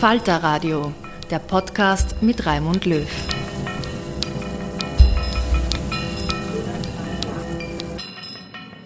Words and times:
Falter 0.00 0.42
Radio, 0.42 0.92
der 1.30 1.38
Podcast 1.38 2.20
mit 2.20 2.44
Raimund 2.44 2.84
Löw. 2.84 3.35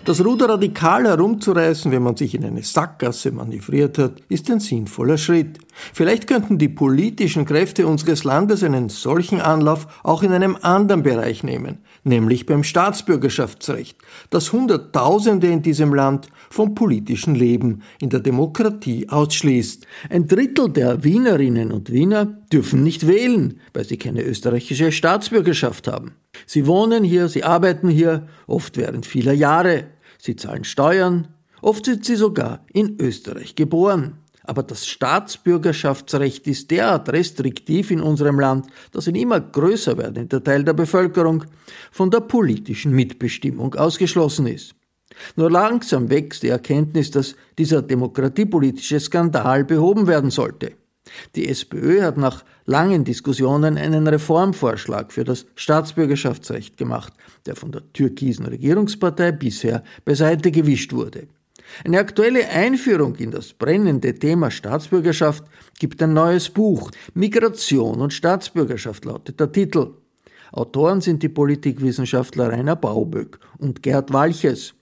Das 0.06 0.24
Ruder 0.24 0.48
radikal 0.48 1.04
herumzureißen, 1.04 1.92
wenn 1.92 2.02
man 2.02 2.16
sich 2.16 2.34
in 2.34 2.42
eine 2.42 2.62
Sackgasse 2.62 3.32
manövriert 3.32 3.98
hat, 3.98 4.22
ist 4.30 4.50
ein 4.50 4.58
sinnvoller 4.58 5.18
Schritt. 5.18 5.58
Vielleicht 5.92 6.26
könnten 6.26 6.56
die 6.56 6.70
politischen 6.70 7.44
Kräfte 7.44 7.86
unseres 7.86 8.24
Landes 8.24 8.64
einen 8.64 8.88
solchen 8.88 9.42
Anlauf 9.42 9.86
auch 10.02 10.22
in 10.22 10.32
einem 10.32 10.56
anderen 10.62 11.02
Bereich 11.02 11.44
nehmen, 11.44 11.78
nämlich 12.02 12.46
beim 12.46 12.64
Staatsbürgerschaftsrecht, 12.64 13.98
das 14.30 14.54
Hunderttausende 14.54 15.48
in 15.48 15.60
diesem 15.60 15.92
Land 15.92 16.28
vom 16.48 16.74
politischen 16.74 17.34
Leben 17.34 17.82
in 18.00 18.08
der 18.08 18.20
Demokratie 18.20 19.06
ausschließt. 19.10 19.86
Ein 20.08 20.26
Drittel 20.26 20.70
der 20.70 21.04
Wienerinnen 21.04 21.72
und 21.72 21.92
Wiener 21.92 22.24
dürfen 22.24 22.82
nicht 22.82 23.06
wählen, 23.06 23.60
weil 23.74 23.84
sie 23.84 23.98
keine 23.98 24.22
österreichische 24.22 24.92
Staatsbürgerschaft 24.92 25.88
haben. 25.88 26.14
Sie 26.46 26.66
wohnen 26.66 27.04
hier, 27.04 27.28
sie 27.28 27.44
arbeiten 27.44 27.88
hier, 27.88 28.28
oft 28.46 28.76
während 28.76 29.06
vieler 29.06 29.32
Jahre. 29.32 29.86
Sie 30.18 30.36
zahlen 30.36 30.64
Steuern, 30.64 31.28
oft 31.62 31.84
sind 31.84 32.04
sie 32.04 32.16
sogar 32.16 32.64
in 32.72 33.00
Österreich 33.00 33.54
geboren. 33.54 34.18
Aber 34.44 34.62
das 34.62 34.86
Staatsbürgerschaftsrecht 34.86 36.46
ist 36.48 36.70
derart 36.70 37.12
restriktiv 37.12 37.90
in 37.90 38.00
unserem 38.00 38.40
Land, 38.40 38.66
dass 38.90 39.06
ein 39.06 39.14
immer 39.14 39.40
größer 39.40 39.96
werdender 39.96 40.42
Teil 40.42 40.64
der 40.64 40.72
Bevölkerung 40.72 41.44
von 41.92 42.10
der 42.10 42.20
politischen 42.20 42.92
Mitbestimmung 42.92 43.74
ausgeschlossen 43.74 44.46
ist. 44.46 44.74
Nur 45.36 45.50
langsam 45.50 46.08
wächst 46.08 46.42
die 46.42 46.48
Erkenntnis, 46.48 47.10
dass 47.10 47.36
dieser 47.58 47.82
demokratiepolitische 47.82 48.98
Skandal 48.98 49.64
behoben 49.64 50.06
werden 50.06 50.30
sollte. 50.30 50.72
Die 51.34 51.48
SPÖ 51.48 52.02
hat 52.02 52.16
nach 52.16 52.44
langen 52.66 53.04
Diskussionen 53.04 53.76
einen 53.76 54.06
Reformvorschlag 54.06 55.12
für 55.12 55.24
das 55.24 55.46
Staatsbürgerschaftsrecht 55.54 56.76
gemacht, 56.76 57.12
der 57.46 57.56
von 57.56 57.72
der 57.72 57.92
türkisen 57.92 58.46
Regierungspartei 58.46 59.32
bisher 59.32 59.82
beiseite 60.04 60.50
gewischt 60.50 60.92
wurde. 60.92 61.26
Eine 61.84 61.98
aktuelle 61.98 62.48
Einführung 62.48 63.14
in 63.16 63.30
das 63.30 63.52
brennende 63.52 64.14
Thema 64.14 64.50
Staatsbürgerschaft 64.50 65.44
gibt 65.78 66.02
ein 66.02 66.12
neues 66.12 66.50
Buch. 66.50 66.90
Migration 67.14 68.00
und 68.00 68.12
Staatsbürgerschaft 68.12 69.04
lautet 69.04 69.38
der 69.38 69.52
Titel. 69.52 69.94
Autoren 70.52 71.00
sind 71.00 71.22
die 71.22 71.28
Politikwissenschaftler 71.28 72.50
Rainer 72.50 72.76
Bauböck 72.76 73.38
und 73.58 73.82
Gerd 73.82 74.12
Walches. 74.12 74.74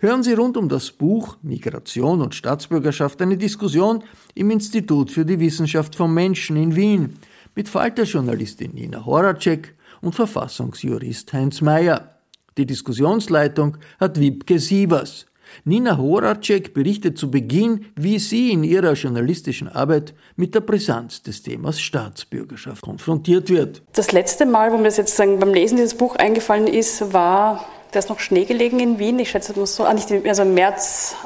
Hören 0.00 0.22
Sie 0.22 0.34
rund 0.34 0.56
um 0.56 0.68
das 0.68 0.90
Buch 0.90 1.36
Migration 1.42 2.20
und 2.20 2.34
Staatsbürgerschaft 2.34 3.20
eine 3.22 3.36
Diskussion 3.36 4.04
im 4.34 4.50
Institut 4.50 5.10
für 5.10 5.24
die 5.24 5.40
Wissenschaft 5.40 5.94
vom 5.94 6.14
Menschen 6.14 6.56
in 6.56 6.76
Wien 6.76 7.14
mit 7.54 7.68
Falterjournalistin 7.68 8.72
Nina 8.74 9.04
Horacek 9.04 9.74
und 10.00 10.14
Verfassungsjurist 10.14 11.32
Heinz 11.32 11.60
Mayer. 11.60 12.14
Die 12.56 12.66
Diskussionsleitung 12.66 13.76
hat 13.98 14.18
Wiebke 14.18 14.58
Sievers. 14.58 15.26
Nina 15.64 15.96
Horacek 15.96 16.74
berichtet 16.74 17.18
zu 17.18 17.30
Beginn, 17.30 17.86
wie 17.96 18.18
sie 18.18 18.52
in 18.52 18.64
ihrer 18.64 18.92
journalistischen 18.92 19.68
Arbeit 19.68 20.14
mit 20.36 20.54
der 20.54 20.60
Brisanz 20.60 21.22
des 21.22 21.42
Themas 21.42 21.80
Staatsbürgerschaft 21.80 22.82
konfrontiert 22.82 23.48
wird. 23.48 23.82
Das 23.94 24.12
letzte 24.12 24.46
Mal, 24.46 24.72
wo 24.72 24.76
mir 24.76 24.84
das 24.84 24.96
jetzt 24.96 25.16
beim 25.16 25.52
Lesen 25.52 25.76
dieses 25.76 25.94
Buch 25.94 26.16
eingefallen 26.16 26.66
ist, 26.66 27.12
war 27.12 27.64
da 27.90 27.98
ist 27.98 28.08
noch 28.08 28.20
Schnee 28.20 28.44
gelegen 28.44 28.80
in 28.80 28.98
Wien. 28.98 29.18
Ich 29.18 29.30
schätze, 29.30 29.52
es 29.52 29.56
muss 29.56 29.76
so, 29.76 29.84
ah, 29.84 29.94
also 30.26 30.44
März, 30.44 31.16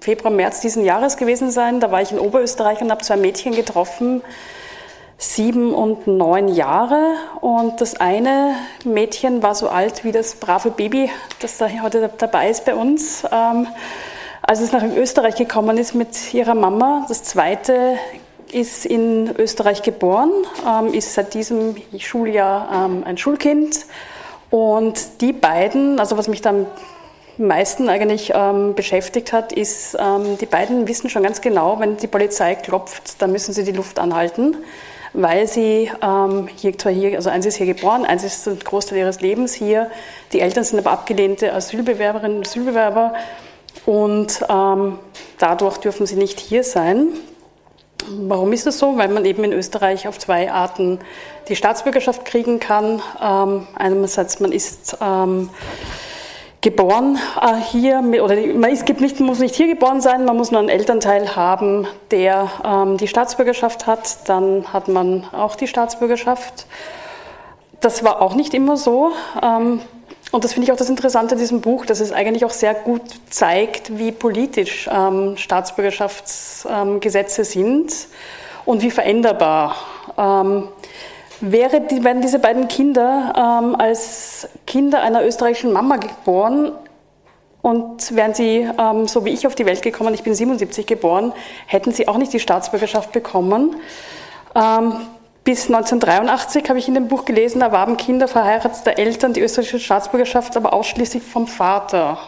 Februar, 0.00 0.32
März 0.32 0.60
diesen 0.60 0.84
Jahres 0.84 1.16
gewesen 1.16 1.50
sein. 1.50 1.80
Da 1.80 1.92
war 1.92 2.00
ich 2.00 2.12
in 2.12 2.18
Oberösterreich 2.18 2.80
und 2.80 2.90
habe 2.90 3.02
zwei 3.02 3.16
Mädchen 3.16 3.54
getroffen, 3.54 4.22
sieben 5.18 5.74
und 5.74 6.06
neun 6.06 6.48
Jahre. 6.48 7.14
Und 7.40 7.80
das 7.80 8.00
eine 8.00 8.54
Mädchen 8.84 9.42
war 9.42 9.54
so 9.54 9.68
alt 9.68 10.04
wie 10.04 10.12
das 10.12 10.36
brave 10.36 10.70
Baby, 10.70 11.10
das 11.40 11.58
da 11.58 11.68
heute 11.82 12.10
dabei 12.16 12.48
ist 12.48 12.64
bei 12.64 12.74
uns. 12.74 13.24
Ähm, 13.30 13.66
als 14.42 14.60
es 14.60 14.72
nach 14.72 14.82
Österreich 14.82 15.36
gekommen 15.36 15.76
ist 15.76 15.94
mit 15.94 16.32
ihrer 16.32 16.54
Mama. 16.54 17.04
Das 17.08 17.22
zweite 17.22 17.98
ist 18.50 18.86
in 18.86 19.30
Österreich 19.36 19.82
geboren, 19.82 20.32
ähm, 20.66 20.92
ist 20.92 21.14
seit 21.14 21.34
diesem 21.34 21.76
Schuljahr 21.98 22.86
ähm, 22.86 23.04
ein 23.04 23.18
Schulkind 23.18 23.86
und 24.50 25.20
die 25.20 25.32
beiden, 25.32 26.00
also 26.00 26.16
was 26.18 26.28
mich 26.28 26.42
dann 26.42 26.66
am 27.38 27.46
meisten 27.46 27.88
eigentlich 27.88 28.32
ähm, 28.34 28.74
beschäftigt 28.74 29.32
hat, 29.32 29.52
ist, 29.52 29.96
ähm, 29.98 30.36
die 30.38 30.46
beiden 30.46 30.86
wissen 30.88 31.08
schon 31.08 31.22
ganz 31.22 31.40
genau, 31.40 31.78
wenn 31.80 31.96
die 31.96 32.08
Polizei 32.08 32.54
klopft, 32.54 33.22
dann 33.22 33.32
müssen 33.32 33.54
sie 33.54 33.64
die 33.64 33.72
Luft 33.72 33.98
anhalten, 33.98 34.56
weil 35.12 35.46
sie 35.46 35.90
ähm, 36.02 36.48
hier, 36.54 36.76
zwar 36.76 36.92
hier, 36.92 37.16
also 37.16 37.30
eins 37.30 37.46
ist 37.46 37.56
hier 37.56 37.66
geboren, 37.66 38.04
eins 38.04 38.24
ist 38.24 38.46
ein 38.46 38.58
Großteil 38.58 38.98
ihres 38.98 39.20
Lebens 39.20 39.54
hier, 39.54 39.90
die 40.32 40.40
Eltern 40.40 40.64
sind 40.64 40.80
aber 40.80 40.90
abgelehnte 40.90 41.52
Asylbewerberinnen 41.52 42.38
und 42.38 42.46
Asylbewerber 42.46 43.14
und 43.86 44.44
ähm, 44.48 44.98
dadurch 45.38 45.78
dürfen 45.78 46.06
sie 46.06 46.16
nicht 46.16 46.40
hier 46.40 46.64
sein. 46.64 47.08
Warum 48.22 48.52
ist 48.52 48.66
das 48.66 48.78
so? 48.78 48.96
Weil 48.96 49.08
man 49.08 49.24
eben 49.24 49.44
in 49.44 49.52
Österreich 49.52 50.08
auf 50.08 50.18
zwei 50.18 50.50
Arten 50.50 50.98
die 51.48 51.56
Staatsbürgerschaft 51.56 52.24
kriegen 52.24 52.58
kann. 52.58 53.02
Ähm, 53.22 53.66
einerseits 53.76 54.40
man 54.40 54.52
ist 54.52 54.96
ähm, 55.00 55.50
geboren 56.60 57.18
äh, 57.40 57.56
hier, 57.70 58.00
oder 58.22 58.36
man 58.36 58.70
ist, 58.70 58.84
gibt 58.84 59.00
nicht, 59.00 59.20
muss 59.20 59.38
nicht 59.38 59.54
hier 59.54 59.68
geboren 59.68 60.00
sein, 60.00 60.24
man 60.24 60.36
muss 60.36 60.50
nur 60.50 60.60
einen 60.60 60.68
Elternteil 60.68 61.36
haben, 61.36 61.86
der 62.10 62.50
ähm, 62.64 62.96
die 62.96 63.08
Staatsbürgerschaft 63.08 63.86
hat, 63.86 64.28
dann 64.28 64.72
hat 64.72 64.88
man 64.88 65.24
auch 65.32 65.56
die 65.56 65.66
Staatsbürgerschaft. 65.66 66.66
Das 67.80 68.04
war 68.04 68.20
auch 68.20 68.34
nicht 68.34 68.52
immer 68.52 68.76
so. 68.76 69.12
Ähm, 70.30 70.32
und 70.32 70.44
das 70.44 70.52
finde 70.52 70.66
ich 70.66 70.72
auch 70.72 70.76
das 70.76 70.88
Interessante 70.88 71.34
an 71.34 71.40
diesem 71.40 71.60
Buch, 71.60 71.86
dass 71.86 72.00
es 72.00 72.12
eigentlich 72.12 72.44
auch 72.44 72.50
sehr 72.50 72.74
gut 72.74 73.02
zeigt, 73.30 73.98
wie 73.98 74.12
politisch 74.12 74.88
ähm, 74.92 75.36
Staatsbürgerschaftsgesetze 75.36 77.44
sind 77.44 77.92
und 78.64 78.82
wie 78.82 78.90
veränderbar. 78.90 79.76
Ähm, 80.16 80.68
Wäre 81.42 81.80
die, 81.80 82.04
werden 82.04 82.20
diese 82.20 82.38
beiden 82.38 82.68
Kinder 82.68 83.32
ähm, 83.34 83.74
als 83.74 84.46
Kinder 84.66 85.00
einer 85.00 85.24
österreichischen 85.24 85.72
Mama 85.72 85.96
geboren 85.96 86.72
und 87.62 88.14
wären 88.14 88.34
sie, 88.34 88.68
ähm, 88.78 89.08
so 89.08 89.24
wie 89.24 89.30
ich, 89.30 89.46
auf 89.46 89.54
die 89.54 89.64
Welt 89.64 89.80
gekommen, 89.80 90.12
ich 90.12 90.22
bin 90.22 90.34
77 90.34 90.86
geboren, 90.86 91.32
hätten 91.66 91.92
sie 91.92 92.08
auch 92.08 92.18
nicht 92.18 92.34
die 92.34 92.40
Staatsbürgerschaft 92.40 93.12
bekommen. 93.12 93.76
Bis 95.44 95.66
1983 95.66 96.68
habe 96.68 96.78
ich 96.78 96.86
in 96.86 96.94
dem 96.94 97.08
Buch 97.08 97.24
gelesen, 97.24 97.62
erwarben 97.62 97.96
Kinder 97.96 98.28
verheirateter 98.28 98.98
Eltern 98.98 99.32
die 99.32 99.40
österreichische 99.40 99.80
Staatsbürgerschaft, 99.80 100.56
aber 100.56 100.72
ausschließlich 100.72 101.22
vom 101.22 101.46
Vater. 101.46 102.18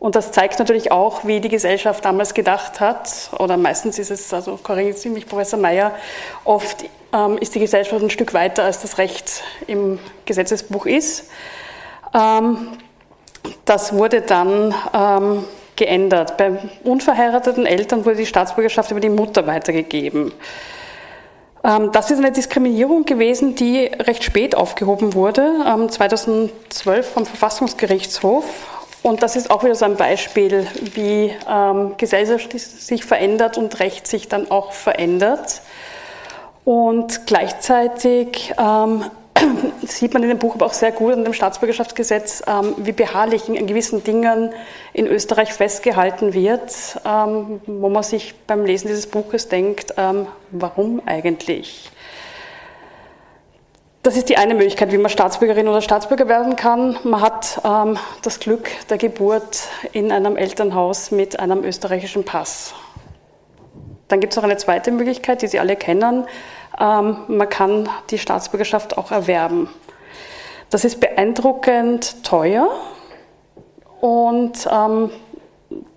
Und 0.00 0.16
das 0.16 0.32
zeigt 0.32 0.58
natürlich 0.58 0.90
auch, 0.90 1.24
wie 1.24 1.40
die 1.40 1.48
Gesellschaft 1.48 2.04
damals 2.04 2.34
gedacht 2.34 2.80
hat, 2.80 3.30
oder 3.38 3.56
meistens 3.56 4.00
ist 4.00 4.10
es, 4.10 4.34
also 4.34 4.58
korrigiert 4.60 4.98
Sie 4.98 5.10
mich, 5.10 5.28
Professor 5.28 5.60
Mayer, 5.60 5.92
oft 6.44 6.84
ähm, 7.12 7.38
ist 7.38 7.54
die 7.54 7.60
Gesellschaft 7.60 8.02
ein 8.02 8.10
Stück 8.10 8.34
weiter, 8.34 8.64
als 8.64 8.82
das 8.82 8.98
Recht 8.98 9.44
im 9.68 10.00
Gesetzesbuch 10.24 10.86
ist. 10.86 11.30
Ähm, 12.12 12.78
das 13.64 13.92
wurde 13.92 14.22
dann 14.22 14.74
ähm, 14.92 15.44
geändert. 15.76 16.36
Bei 16.36 16.58
unverheirateten 16.82 17.64
Eltern 17.64 18.04
wurde 18.04 18.16
die 18.16 18.26
Staatsbürgerschaft 18.26 18.90
über 18.90 19.00
die 19.00 19.08
Mutter 19.08 19.46
weitergegeben. 19.46 20.32
Ähm, 21.64 21.92
das 21.92 22.10
ist 22.10 22.18
eine 22.18 22.32
Diskriminierung 22.32 23.04
gewesen, 23.04 23.54
die 23.54 23.86
recht 23.86 24.24
spät 24.24 24.54
aufgehoben 24.54 25.14
wurde, 25.14 25.88
2012 25.88 27.08
vom 27.08 27.26
Verfassungsgerichtshof. 27.26 28.44
Und 29.02 29.22
das 29.22 29.34
ist 29.34 29.50
auch 29.50 29.64
wieder 29.64 29.74
so 29.74 29.84
ein 29.84 29.96
Beispiel, 29.96 30.66
wie 30.94 31.32
ähm, 31.48 31.94
Gesellschaft 31.96 32.52
sich 32.58 33.04
verändert 33.04 33.58
und 33.58 33.80
Recht 33.80 34.06
sich 34.06 34.28
dann 34.28 34.50
auch 34.50 34.72
verändert. 34.72 35.62
Und 36.64 37.26
gleichzeitig 37.26 38.54
ähm, 38.56 39.04
sieht 39.82 40.14
man 40.14 40.22
in 40.22 40.28
dem 40.28 40.38
Buch 40.38 40.54
aber 40.54 40.66
auch 40.66 40.72
sehr 40.72 40.92
gut 40.92 41.12
an 41.12 41.24
dem 41.24 41.32
Staatsbürgerschaftsgesetz, 41.32 42.42
ähm, 42.46 42.74
wie 42.78 42.92
beharrlich 42.92 43.48
in 43.48 43.66
gewissen 43.66 44.04
Dingen 44.04 44.52
in 44.92 45.06
Österreich 45.06 45.52
festgehalten 45.52 46.34
wird, 46.34 47.00
ähm, 47.04 47.60
wo 47.66 47.88
man 47.88 48.02
sich 48.02 48.34
beim 48.46 48.64
Lesen 48.64 48.88
dieses 48.88 49.06
Buches 49.06 49.48
denkt, 49.48 49.94
ähm, 49.96 50.26
warum 50.50 51.02
eigentlich? 51.06 51.90
Das 54.02 54.16
ist 54.16 54.28
die 54.28 54.36
eine 54.36 54.54
Möglichkeit, 54.54 54.90
wie 54.90 54.98
man 54.98 55.10
Staatsbürgerin 55.10 55.68
oder 55.68 55.80
Staatsbürger 55.80 56.26
werden 56.26 56.56
kann. 56.56 56.98
Man 57.04 57.20
hat 57.20 57.60
ähm, 57.64 57.96
das 58.22 58.40
Glück 58.40 58.68
der 58.90 58.98
Geburt 58.98 59.68
in 59.92 60.10
einem 60.10 60.36
Elternhaus 60.36 61.12
mit 61.12 61.38
einem 61.38 61.62
österreichischen 61.62 62.24
Pass. 62.24 62.74
Dann 64.08 64.18
gibt 64.18 64.32
es 64.32 64.38
auch 64.38 64.42
eine 64.42 64.56
zweite 64.56 64.90
Möglichkeit, 64.90 65.40
die 65.42 65.46
Sie 65.46 65.60
alle 65.60 65.76
kennen. 65.76 66.24
Ähm, 66.80 67.16
man 67.28 67.48
kann 67.48 67.88
die 68.10 68.18
Staatsbürgerschaft 68.18 68.96
auch 68.98 69.10
erwerben. 69.10 69.68
Das 70.70 70.84
ist 70.84 71.00
beeindruckend 71.00 72.24
teuer 72.24 72.68
und 74.00 74.66
ähm, 74.70 75.10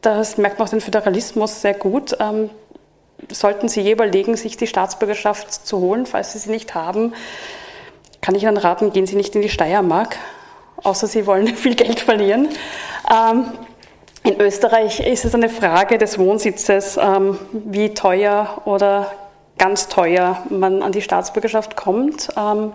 das 0.02 0.38
merkt 0.38 0.60
man 0.60 0.68
auch 0.68 0.72
den 0.72 0.82
Föderalismus 0.82 1.62
sehr 1.62 1.74
gut. 1.74 2.18
Ähm, 2.20 2.50
sollten 3.32 3.70
Sie 3.70 3.82
je 3.82 3.94
überlegen, 3.94 4.36
sich 4.36 4.58
die 4.58 4.68
Staatsbürgerschaft 4.68 5.52
zu 5.66 5.80
holen, 5.80 6.06
falls 6.06 6.34
Sie 6.34 6.40
sie 6.40 6.52
nicht 6.52 6.76
haben, 6.76 7.14
kann 8.22 8.36
ich 8.36 8.44
Ihnen 8.44 8.58
raten, 8.58 8.92
gehen 8.92 9.08
Sie 9.08 9.16
nicht 9.16 9.36
in 9.36 9.42
die 9.42 9.50
Steiermark, 9.50 10.18
außer 10.84 11.08
Sie 11.08 11.26
wollen 11.26 11.48
viel 11.56 11.76
Geld 11.76 12.00
verlieren. 12.00 12.50
In 14.24 14.42
Österreich 14.42 15.00
ist 15.00 15.26
es 15.26 15.34
eine 15.34 15.50
Frage 15.50 15.98
des 15.98 16.18
Wohnsitzes, 16.20 17.00
wie 17.52 17.94
teuer 17.94 18.62
oder 18.66 19.12
ganz 19.58 19.88
teuer 19.88 20.44
man 20.50 20.82
an 20.82 20.92
die 20.92 21.02
Staatsbürgerschaft 21.02 21.76
kommt. 21.76 22.30
Ähm, 22.38 22.74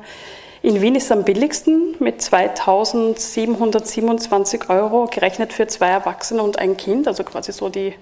in 0.62 0.82
Wien 0.82 0.94
ist 0.94 1.04
es 1.04 1.12
am 1.12 1.24
billigsten 1.24 1.96
mit 2.00 2.20
2727 2.20 4.68
Euro, 4.68 5.06
gerechnet 5.06 5.54
für 5.54 5.66
zwei 5.66 5.88
Erwachsene 5.88 6.42
und 6.42 6.58
ein 6.58 6.76
Kind, 6.76 7.08
also 7.08 7.24
quasi 7.24 7.52
so 7.52 7.70
die 7.70 7.94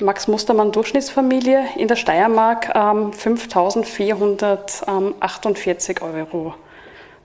Max 0.00 0.26
Mustermann 0.28 0.70
Durchschnittsfamilie 0.72 1.66
in 1.76 1.86
der 1.88 1.96
Steiermark 1.96 2.70
ähm, 2.74 3.12
5.448 3.12 6.02
Euro. 6.02 6.54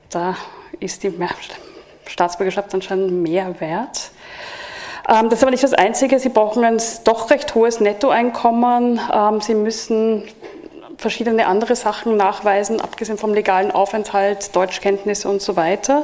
Da 0.10 0.36
ist 0.80 1.04
die 1.04 1.14
Staatsbürgerschaft 2.08 2.74
anscheinend 2.74 3.12
mehr 3.12 3.60
wert. 3.60 4.12
Ähm, 5.08 5.30
das 5.30 5.40
ist 5.40 5.44
aber 5.44 5.52
nicht 5.52 5.64
das 5.64 5.74
Einzige. 5.74 6.20
Sie 6.20 6.30
brauchen 6.30 6.64
ein 6.64 6.82
doch 7.04 7.30
recht 7.30 7.54
hohes 7.56 7.80
Nettoeinkommen. 7.80 9.00
Ähm, 9.12 9.42
Sie 9.42 9.56
müssen 9.56 10.24
verschiedene 10.98 11.48
andere 11.48 11.76
Sachen 11.76 12.18
nachweisen, 12.18 12.82
abgesehen 12.82 13.18
vom 13.18 13.34
legalen 13.34 13.72
Aufenthalt, 13.72 14.56
Deutschkenntnisse 14.56 15.30
und 15.30 15.42
so 15.42 15.56
weiter. 15.56 16.04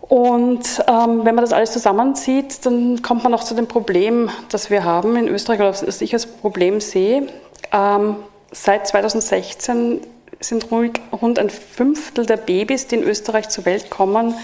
Und 0.00 0.82
ähm, 0.86 1.24
wenn 1.24 1.34
man 1.34 1.44
das 1.44 1.52
alles 1.52 1.72
zusammenzieht, 1.72 2.64
dann 2.64 3.02
kommt 3.02 3.24
man 3.24 3.34
auch 3.34 3.44
zu 3.44 3.54
dem 3.54 3.66
Problem, 3.66 4.30
das 4.48 4.70
wir 4.70 4.84
haben 4.84 5.16
in 5.16 5.28
Österreich, 5.28 5.60
oder 5.60 5.70
das 5.72 6.00
ich 6.00 6.14
als 6.14 6.26
Problem 6.26 6.80
sehe. 6.80 7.28
Ähm, 7.72 8.16
seit 8.50 8.88
2016 8.88 10.00
sind 10.40 10.70
rund 10.70 11.38
ein 11.38 11.50
Fünftel 11.50 12.24
der 12.24 12.38
Babys, 12.38 12.86
die 12.86 12.96
in 12.96 13.02
Österreich 13.02 13.50
zur 13.50 13.66
Welt 13.66 13.90
kommen, 13.90 14.34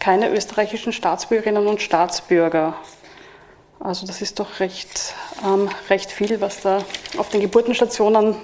keine 0.00 0.30
österreichischen 0.30 0.92
Staatsbürgerinnen 0.92 1.68
und 1.68 1.80
Staatsbürger. 1.80 2.74
Also 3.78 4.06
das 4.06 4.22
ist 4.22 4.40
doch 4.40 4.60
recht, 4.60 5.14
ähm, 5.44 5.68
recht 5.88 6.10
viel, 6.10 6.40
was 6.40 6.60
da 6.62 6.78
auf 7.18 7.28
den 7.28 7.40
Geburtenstationen 7.40 8.36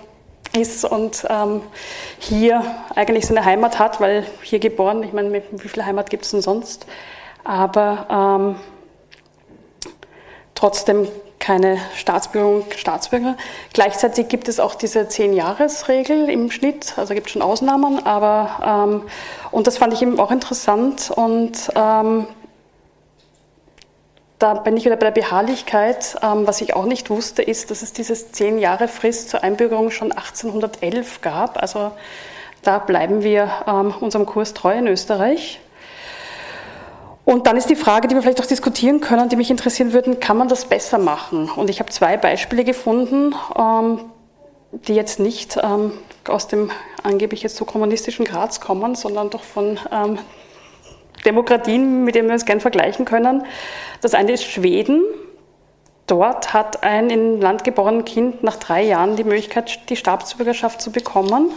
ist 0.56 0.84
und 0.84 1.26
ähm, 1.28 1.62
hier 2.18 2.62
eigentlich 2.94 3.26
seine 3.26 3.44
Heimat 3.44 3.78
hat, 3.78 4.00
weil 4.00 4.26
hier 4.42 4.58
geboren, 4.58 5.02
ich 5.02 5.12
meine, 5.12 5.32
wie 5.32 5.68
viel 5.68 5.84
Heimat 5.84 6.10
gibt 6.10 6.24
es 6.24 6.30
denn 6.30 6.42
sonst? 6.42 6.86
Aber 7.44 8.06
ähm, 8.10 8.56
trotzdem 10.54 11.08
keine 11.38 11.78
Staatsbürger, 11.94 12.64
Staatsbürger. 12.76 13.36
Gleichzeitig 13.72 14.28
gibt 14.28 14.48
es 14.48 14.60
auch 14.60 14.74
diese 14.74 15.08
Zehn-Jahres-Regel 15.08 16.28
im 16.28 16.50
Schnitt, 16.50 16.94
also 16.98 17.14
gibt 17.14 17.28
es 17.28 17.32
schon 17.32 17.42
Ausnahmen, 17.42 18.04
aber 18.04 18.86
ähm, 18.90 19.02
und 19.50 19.66
das 19.66 19.78
fand 19.78 19.92
ich 19.94 20.02
eben 20.02 20.18
auch 20.18 20.30
interessant 20.30 21.10
und 21.10 21.70
ähm, 21.74 22.26
da 24.38 24.54
bin 24.54 24.76
ich 24.76 24.84
wieder 24.84 24.96
bei 24.96 25.10
der 25.10 25.20
Beharrlichkeit. 25.20 26.16
Ähm, 26.22 26.46
was 26.46 26.60
ich 26.60 26.74
auch 26.74 26.84
nicht 26.84 27.10
wusste, 27.10 27.42
ist, 27.42 27.70
dass 27.70 27.82
es 27.82 27.92
dieses 27.92 28.30
zehn 28.32 28.58
Jahre 28.58 28.88
Frist 28.88 29.30
zur 29.30 29.42
Einbürgerung 29.42 29.90
schon 29.90 30.12
1811 30.12 31.20
gab. 31.20 31.60
Also 31.60 31.92
da 32.62 32.78
bleiben 32.78 33.22
wir 33.22 33.50
ähm, 33.66 33.94
unserem 34.00 34.26
Kurs 34.26 34.54
treu 34.54 34.76
in 34.76 34.86
Österreich. 34.86 35.60
Und 37.24 37.46
dann 37.46 37.56
ist 37.56 37.68
die 37.68 37.76
Frage, 37.76 38.08
die 38.08 38.14
wir 38.14 38.22
vielleicht 38.22 38.40
auch 38.40 38.46
diskutieren 38.46 39.00
können, 39.00 39.28
die 39.28 39.36
mich 39.36 39.50
interessieren 39.50 39.92
würden, 39.92 40.18
kann 40.18 40.38
man 40.38 40.48
das 40.48 40.64
besser 40.64 40.98
machen? 40.98 41.50
Und 41.50 41.68
ich 41.68 41.78
habe 41.80 41.90
zwei 41.90 42.16
Beispiele 42.16 42.64
gefunden, 42.64 43.34
ähm, 43.56 44.00
die 44.72 44.94
jetzt 44.94 45.18
nicht 45.18 45.58
aus 46.26 46.46
dem 46.46 46.70
angeblich 47.02 47.42
jetzt 47.42 47.56
so 47.56 47.64
kommunistischen 47.64 48.26
Graz 48.26 48.60
kommen, 48.60 48.94
sondern 48.94 49.30
doch 49.30 49.42
von 49.42 49.78
Demokratien, 51.24 52.04
mit 52.04 52.14
denen 52.14 52.28
wir 52.28 52.34
uns 52.34 52.44
gern 52.44 52.60
vergleichen 52.60 53.04
können. 53.04 53.44
Das 54.00 54.14
eine 54.14 54.32
ist 54.32 54.44
Schweden. 54.44 55.02
Dort 56.06 56.54
hat 56.54 56.82
ein 56.82 57.10
in 57.10 57.40
Land 57.40 57.64
geborenes 57.64 58.06
Kind 58.06 58.42
nach 58.42 58.56
drei 58.56 58.82
Jahren 58.82 59.16
die 59.16 59.24
Möglichkeit, 59.24 59.90
die 59.90 59.96
Staatsbürgerschaft 59.96 60.80
zu 60.80 60.90
bekommen. 60.90 61.52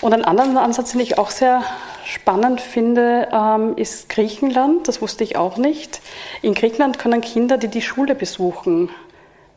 Und 0.00 0.12
einen 0.12 0.24
anderen 0.24 0.58
Ansatz, 0.58 0.92
den 0.92 1.00
ich 1.00 1.18
auch 1.18 1.30
sehr 1.30 1.62
spannend 2.04 2.60
finde, 2.60 3.28
ähm, 3.32 3.76
ist 3.76 4.08
Griechenland. 4.08 4.86
Das 4.86 5.00
wusste 5.02 5.24
ich 5.24 5.36
auch 5.36 5.56
nicht. 5.56 6.00
In 6.42 6.54
Griechenland 6.54 6.98
können 6.98 7.20
Kinder, 7.20 7.58
die 7.58 7.68
die 7.68 7.82
Schule 7.82 8.14
besuchen, 8.14 8.90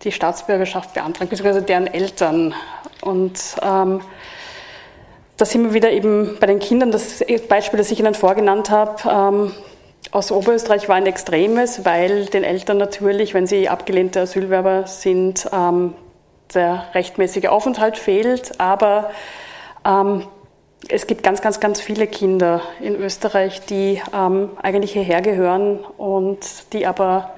die 0.03 0.11
Staatsbürgerschaft 0.11 0.93
beantragen, 0.93 1.29
beziehungsweise 1.29 1.61
deren 1.61 1.87
Eltern. 1.87 2.55
Und 3.01 3.39
ähm, 3.61 4.01
da 5.37 5.45
sind 5.45 5.63
wir 5.63 5.73
wieder 5.73 5.91
eben 5.91 6.37
bei 6.39 6.47
den 6.47 6.59
Kindern. 6.59 6.91
Das 6.91 7.23
Beispiel, 7.47 7.77
das 7.77 7.91
ich 7.91 7.99
Ihnen 7.99 8.15
vorgenannt 8.15 8.69
habe, 8.71 8.95
ähm, 9.09 9.51
aus 10.11 10.31
Oberösterreich 10.31 10.89
war 10.89 10.95
ein 10.95 11.05
extremes, 11.05 11.85
weil 11.85 12.25
den 12.25 12.43
Eltern 12.43 12.77
natürlich, 12.77 13.33
wenn 13.33 13.45
sie 13.45 13.69
abgelehnte 13.69 14.21
Asylwerber 14.21 14.87
sind, 14.87 15.47
ähm, 15.53 15.93
der 16.53 16.85
rechtmäßige 16.93 17.47
Aufenthalt 17.47 17.97
fehlt. 17.97 18.59
Aber 18.59 19.11
ähm, 19.85 20.23
es 20.89 21.05
gibt 21.05 21.23
ganz, 21.23 21.41
ganz, 21.41 21.59
ganz 21.59 21.81
viele 21.81 22.07
Kinder 22.07 22.61
in 22.79 22.95
Österreich, 22.95 23.65
die 23.65 23.99
eigentlich 24.11 24.93
hierher 24.93 25.21
gehören 25.21 25.79
und 25.97 26.71
die 26.71 26.85
aber 26.85 27.31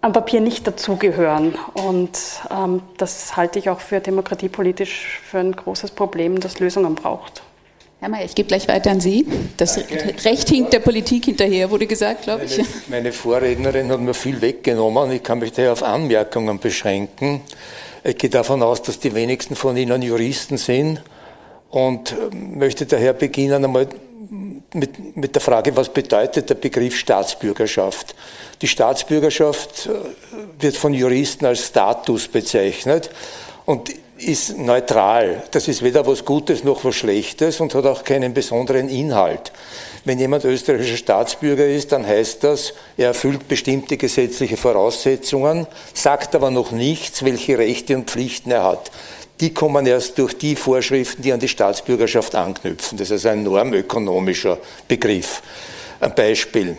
am 0.00 0.12
Papier 0.12 0.40
nicht 0.40 0.66
dazugehören. 0.66 1.54
Und 1.74 2.18
ähm, 2.50 2.82
das 2.96 3.36
halte 3.36 3.58
ich 3.58 3.70
auch 3.70 3.80
für 3.80 4.00
demokratiepolitisch 4.00 5.20
für 5.24 5.38
ein 5.38 5.52
großes 5.52 5.90
Problem, 5.90 6.40
das 6.40 6.60
Lösungen 6.60 6.94
braucht. 6.94 7.42
Herr 7.98 8.10
Mayer, 8.10 8.26
ich 8.26 8.34
gebe 8.34 8.46
gleich 8.46 8.68
weiter 8.68 8.90
an 8.90 9.00
Sie. 9.00 9.26
Das 9.56 9.78
Recht 10.24 10.50
hinkt 10.50 10.74
der 10.74 10.80
Politik 10.80 11.24
hinterher, 11.24 11.70
wurde 11.70 11.86
gesagt, 11.86 12.22
glaube 12.22 12.44
ich. 12.44 12.58
Meine, 12.58 12.68
meine 12.88 13.12
Vorrednerin 13.12 13.90
hat 13.90 14.00
mir 14.00 14.12
viel 14.12 14.40
weggenommen. 14.42 15.10
Ich 15.12 15.22
kann 15.22 15.38
mich 15.38 15.52
daher 15.52 15.72
auf 15.72 15.82
Anmerkungen 15.82 16.58
beschränken. 16.58 17.40
Ich 18.04 18.18
gehe 18.18 18.30
davon 18.30 18.62
aus, 18.62 18.82
dass 18.82 19.00
die 19.00 19.14
wenigsten 19.14 19.56
von 19.56 19.76
Ihnen 19.76 20.02
Juristen 20.02 20.58
sind 20.58 21.02
und 21.70 22.14
möchte 22.32 22.86
daher 22.86 23.14
beginnen 23.14 23.64
einmal 23.64 23.88
mit, 24.72 25.16
mit 25.16 25.34
der 25.34 25.42
Frage, 25.42 25.76
was 25.76 25.88
bedeutet 25.88 26.50
der 26.50 26.54
Begriff 26.54 26.96
Staatsbürgerschaft? 26.96 28.14
Die 28.62 28.68
Staatsbürgerschaft 28.68 29.86
äh, 29.86 30.62
wird 30.62 30.76
von 30.76 30.94
Juristen 30.94 31.46
als 31.46 31.66
Status 31.66 32.28
bezeichnet 32.28 33.10
und 33.64 33.90
ist 34.18 34.56
neutral. 34.56 35.42
Das 35.50 35.68
ist 35.68 35.82
weder 35.82 36.06
was 36.06 36.24
Gutes 36.24 36.64
noch 36.64 36.84
was 36.84 36.96
Schlechtes 36.96 37.60
und 37.60 37.74
hat 37.74 37.84
auch 37.84 38.02
keinen 38.02 38.32
besonderen 38.32 38.88
Inhalt. 38.88 39.52
Wenn 40.04 40.18
jemand 40.18 40.44
österreichischer 40.44 40.96
Staatsbürger 40.96 41.66
ist, 41.66 41.92
dann 41.92 42.06
heißt 42.06 42.44
das, 42.44 42.72
er 42.96 43.08
erfüllt 43.08 43.48
bestimmte 43.48 43.96
gesetzliche 43.96 44.56
Voraussetzungen, 44.56 45.66
sagt 45.92 46.34
aber 46.34 46.50
noch 46.50 46.70
nichts, 46.70 47.24
welche 47.24 47.58
Rechte 47.58 47.94
und 47.94 48.08
Pflichten 48.08 48.52
er 48.52 48.64
hat. 48.64 48.90
Die 49.40 49.52
kommen 49.52 49.86
erst 49.86 50.18
durch 50.18 50.38
die 50.38 50.56
Vorschriften, 50.56 51.22
die 51.22 51.32
an 51.32 51.40
die 51.40 51.48
Staatsbürgerschaft 51.48 52.34
anknüpfen. 52.34 52.96
Das 52.96 53.10
ist 53.10 53.26
ein 53.26 53.42
normökonomischer 53.42 54.58
Begriff. 54.88 55.42
Ein 56.00 56.14
Beispiel. 56.14 56.78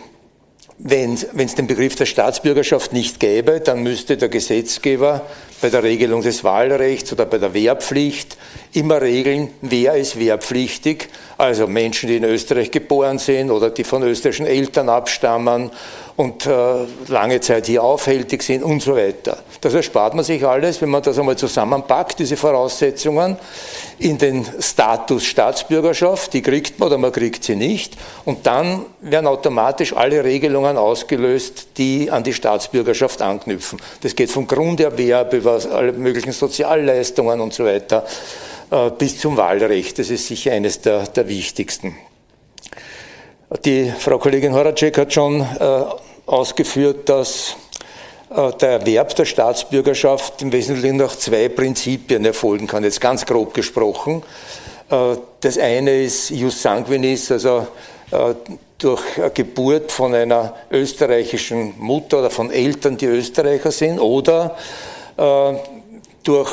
Wenn 0.80 1.14
es 1.14 1.54
den 1.56 1.66
Begriff 1.66 1.96
der 1.96 2.06
Staatsbürgerschaft 2.06 2.92
nicht 2.92 3.18
gäbe, 3.18 3.60
dann 3.60 3.82
müsste 3.82 4.16
der 4.16 4.28
Gesetzgeber 4.28 5.26
bei 5.60 5.70
der 5.70 5.82
Regelung 5.82 6.22
des 6.22 6.44
Wahlrechts 6.44 7.12
oder 7.12 7.26
bei 7.26 7.38
der 7.38 7.52
Wehrpflicht 7.52 8.36
immer 8.74 9.00
regeln, 9.00 9.50
wer 9.60 9.96
ist 9.96 10.20
wehrpflichtig, 10.20 11.08
also 11.36 11.66
Menschen, 11.66 12.08
die 12.08 12.16
in 12.16 12.24
Österreich 12.24 12.70
geboren 12.70 13.18
sind 13.18 13.50
oder 13.50 13.70
die 13.70 13.82
von 13.82 14.04
österreichischen 14.04 14.46
Eltern 14.46 14.88
abstammen 14.88 15.72
und 16.18 16.46
äh, 16.46 16.50
lange 17.06 17.40
Zeit 17.40 17.66
hier 17.66 17.84
aufhältig 17.84 18.42
sind 18.42 18.64
und 18.64 18.82
so 18.82 18.96
weiter. 18.96 19.38
Das 19.60 19.72
erspart 19.72 20.14
man 20.14 20.24
sich 20.24 20.44
alles, 20.44 20.82
wenn 20.82 20.88
man 20.88 21.00
das 21.00 21.16
einmal 21.16 21.38
zusammenpackt, 21.38 22.18
diese 22.18 22.36
Voraussetzungen, 22.36 23.36
in 24.00 24.18
den 24.18 24.44
Status 24.58 25.24
Staatsbürgerschaft, 25.24 26.32
die 26.32 26.42
kriegt 26.42 26.80
man 26.80 26.88
oder 26.88 26.98
man 26.98 27.12
kriegt 27.12 27.44
sie 27.44 27.54
nicht, 27.54 27.96
und 28.24 28.48
dann 28.48 28.84
werden 29.00 29.28
automatisch 29.28 29.92
alle 29.92 30.24
Regelungen 30.24 30.76
ausgelöst, 30.76 31.68
die 31.78 32.10
an 32.10 32.24
die 32.24 32.34
Staatsbürgerschaft 32.34 33.22
anknüpfen. 33.22 33.78
Das 34.00 34.16
geht 34.16 34.32
vom 34.32 34.48
Grunderwerb 34.48 35.32
über 35.34 35.60
alle 35.72 35.92
möglichen 35.92 36.32
Sozialleistungen 36.32 37.40
und 37.40 37.54
so 37.54 37.64
weiter 37.64 38.04
äh, 38.72 38.90
bis 38.90 39.20
zum 39.20 39.36
Wahlrecht. 39.36 40.00
Das 40.00 40.10
ist 40.10 40.26
sicher 40.26 40.50
eines 40.50 40.80
der, 40.80 41.04
der 41.04 41.28
wichtigsten. 41.28 41.96
Die 43.64 43.90
Frau 43.96 44.18
Kollegin 44.18 44.52
Horacek 44.52 44.98
hat 44.98 45.12
schon 45.12 45.40
äh, 45.40 45.84
ausgeführt, 46.28 47.08
dass 47.08 47.56
äh, 48.30 48.52
der 48.60 48.68
Erwerb 48.80 49.16
der 49.16 49.24
Staatsbürgerschaft 49.24 50.42
im 50.42 50.52
Wesentlichen 50.52 50.96
nach 50.96 51.16
zwei 51.16 51.48
Prinzipien 51.48 52.24
erfolgen 52.24 52.66
kann, 52.66 52.84
jetzt 52.84 53.00
ganz 53.00 53.24
grob 53.24 53.54
gesprochen. 53.54 54.22
Äh, 54.90 55.16
das 55.40 55.58
eine 55.58 56.02
ist 56.02 56.30
Jus 56.30 56.60
sanguinis, 56.60 57.32
also 57.32 57.66
äh, 58.10 58.34
durch 58.76 59.02
Geburt 59.34 59.90
von 59.90 60.14
einer 60.14 60.54
österreichischen 60.70 61.74
Mutter 61.78 62.20
oder 62.20 62.30
von 62.30 62.50
Eltern, 62.52 62.96
die 62.96 63.06
Österreicher 63.06 63.72
sind, 63.72 63.98
oder 63.98 64.56
durch 66.22 66.50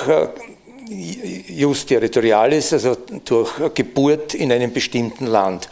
Jus 1.50 1.86
territorialis, 1.86 2.74
also 2.74 2.98
durch 3.26 3.52
Geburt 3.76 4.34
in 4.34 4.52
einem 4.52 4.74
bestimmten 4.74 5.28
Land 5.28 5.70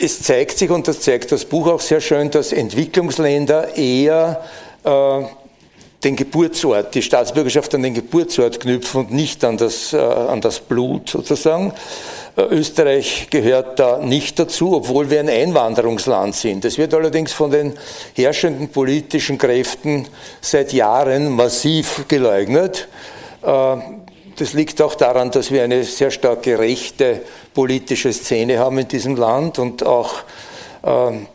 es 0.00 0.22
zeigt 0.22 0.58
sich, 0.58 0.70
und 0.70 0.88
das 0.88 1.00
zeigt 1.00 1.32
das 1.32 1.44
Buch 1.44 1.66
auch 1.66 1.80
sehr 1.80 2.00
schön, 2.00 2.30
dass 2.30 2.52
Entwicklungsländer 2.52 3.76
eher 3.76 4.44
äh, 4.84 5.22
den 6.04 6.16
Geburtsort, 6.16 6.94
die 6.94 7.02
Staatsbürgerschaft 7.02 7.74
an 7.74 7.82
den 7.82 7.94
Geburtsort 7.94 8.60
knüpfen 8.60 9.02
und 9.02 9.12
nicht 9.12 9.42
an 9.44 9.56
das, 9.56 9.92
äh, 9.92 9.98
an 9.98 10.40
das 10.40 10.60
Blut 10.60 11.08
sozusagen. 11.08 11.72
Äh, 12.36 12.42
Österreich 12.42 13.28
gehört 13.30 13.78
da 13.78 13.98
nicht 13.98 14.38
dazu, 14.38 14.74
obwohl 14.74 15.10
wir 15.10 15.20
ein 15.20 15.28
Einwanderungsland 15.28 16.34
sind. 16.34 16.64
Das 16.64 16.78
wird 16.78 16.92
allerdings 16.94 17.32
von 17.32 17.50
den 17.50 17.74
herrschenden 18.14 18.68
politischen 18.68 19.38
Kräften 19.38 20.06
seit 20.40 20.72
Jahren 20.72 21.30
massiv 21.30 22.04
geleugnet. 22.08 22.88
Äh, 23.42 23.76
das 24.36 24.52
liegt 24.52 24.82
auch 24.82 24.96
daran, 24.96 25.30
dass 25.30 25.50
wir 25.50 25.62
eine 25.62 25.84
sehr 25.84 26.10
starke 26.10 26.58
rechte 26.58 27.22
politische 27.54 28.12
Szene 28.12 28.58
haben 28.58 28.78
in 28.78 28.88
diesem 28.88 29.16
Land 29.16 29.58
und 29.58 29.86
auch 29.86 30.14
ähm, 30.84 31.26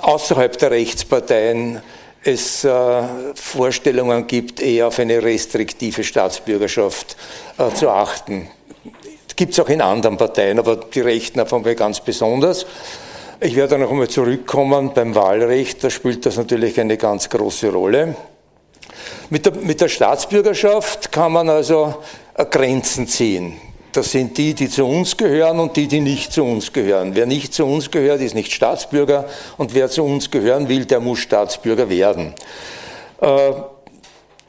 außerhalb 0.00 0.58
der 0.58 0.70
Rechtsparteien 0.70 1.82
es 2.24 2.64
äh, 2.64 3.02
Vorstellungen 3.34 4.26
gibt, 4.26 4.60
eher 4.60 4.88
auf 4.88 4.98
eine 4.98 5.22
restriktive 5.22 6.02
Staatsbürgerschaft 6.02 7.16
äh, 7.58 7.72
zu 7.74 7.90
achten. 7.90 8.48
Gibt 9.36 9.52
es 9.52 9.60
auch 9.60 9.68
in 9.68 9.80
anderen 9.80 10.16
Parteien, 10.16 10.58
aber 10.58 10.76
die 10.76 11.00
Rechten 11.00 11.38
davon 11.38 11.62
ganz 11.76 12.00
besonders. 12.00 12.66
Ich 13.40 13.56
werde 13.56 13.78
noch 13.78 13.90
einmal 13.90 14.08
zurückkommen 14.08 14.92
beim 14.94 15.14
Wahlrecht, 15.14 15.84
da 15.84 15.90
spielt 15.90 16.24
das 16.24 16.36
natürlich 16.36 16.80
eine 16.80 16.96
ganz 16.96 17.28
große 17.28 17.70
Rolle. 17.70 18.16
Mit 19.28 19.44
der, 19.44 19.54
mit 19.54 19.80
der 19.80 19.88
Staatsbürgerschaft 19.88 21.10
kann 21.12 21.32
man 21.32 21.48
also 21.48 21.96
äh, 22.34 22.44
Grenzen 22.46 23.06
ziehen. 23.06 23.56
Das 23.94 24.10
sind 24.10 24.36
die, 24.38 24.54
die 24.54 24.68
zu 24.68 24.84
uns 24.86 25.16
gehören 25.16 25.60
und 25.60 25.76
die, 25.76 25.86
die 25.86 26.00
nicht 26.00 26.32
zu 26.32 26.42
uns 26.42 26.72
gehören. 26.72 27.14
Wer 27.14 27.26
nicht 27.26 27.54
zu 27.54 27.64
uns 27.64 27.92
gehört, 27.92 28.20
ist 28.20 28.34
nicht 28.34 28.52
Staatsbürger 28.52 29.28
und 29.56 29.72
wer 29.72 29.88
zu 29.88 30.02
uns 30.02 30.32
gehören 30.32 30.68
will, 30.68 30.84
der 30.84 30.98
muss 30.98 31.20
Staatsbürger 31.20 31.88
werden. 31.88 32.34
Äh, 33.20 33.52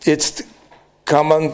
jetzt 0.03 0.45
kann 1.05 1.27
man 1.27 1.53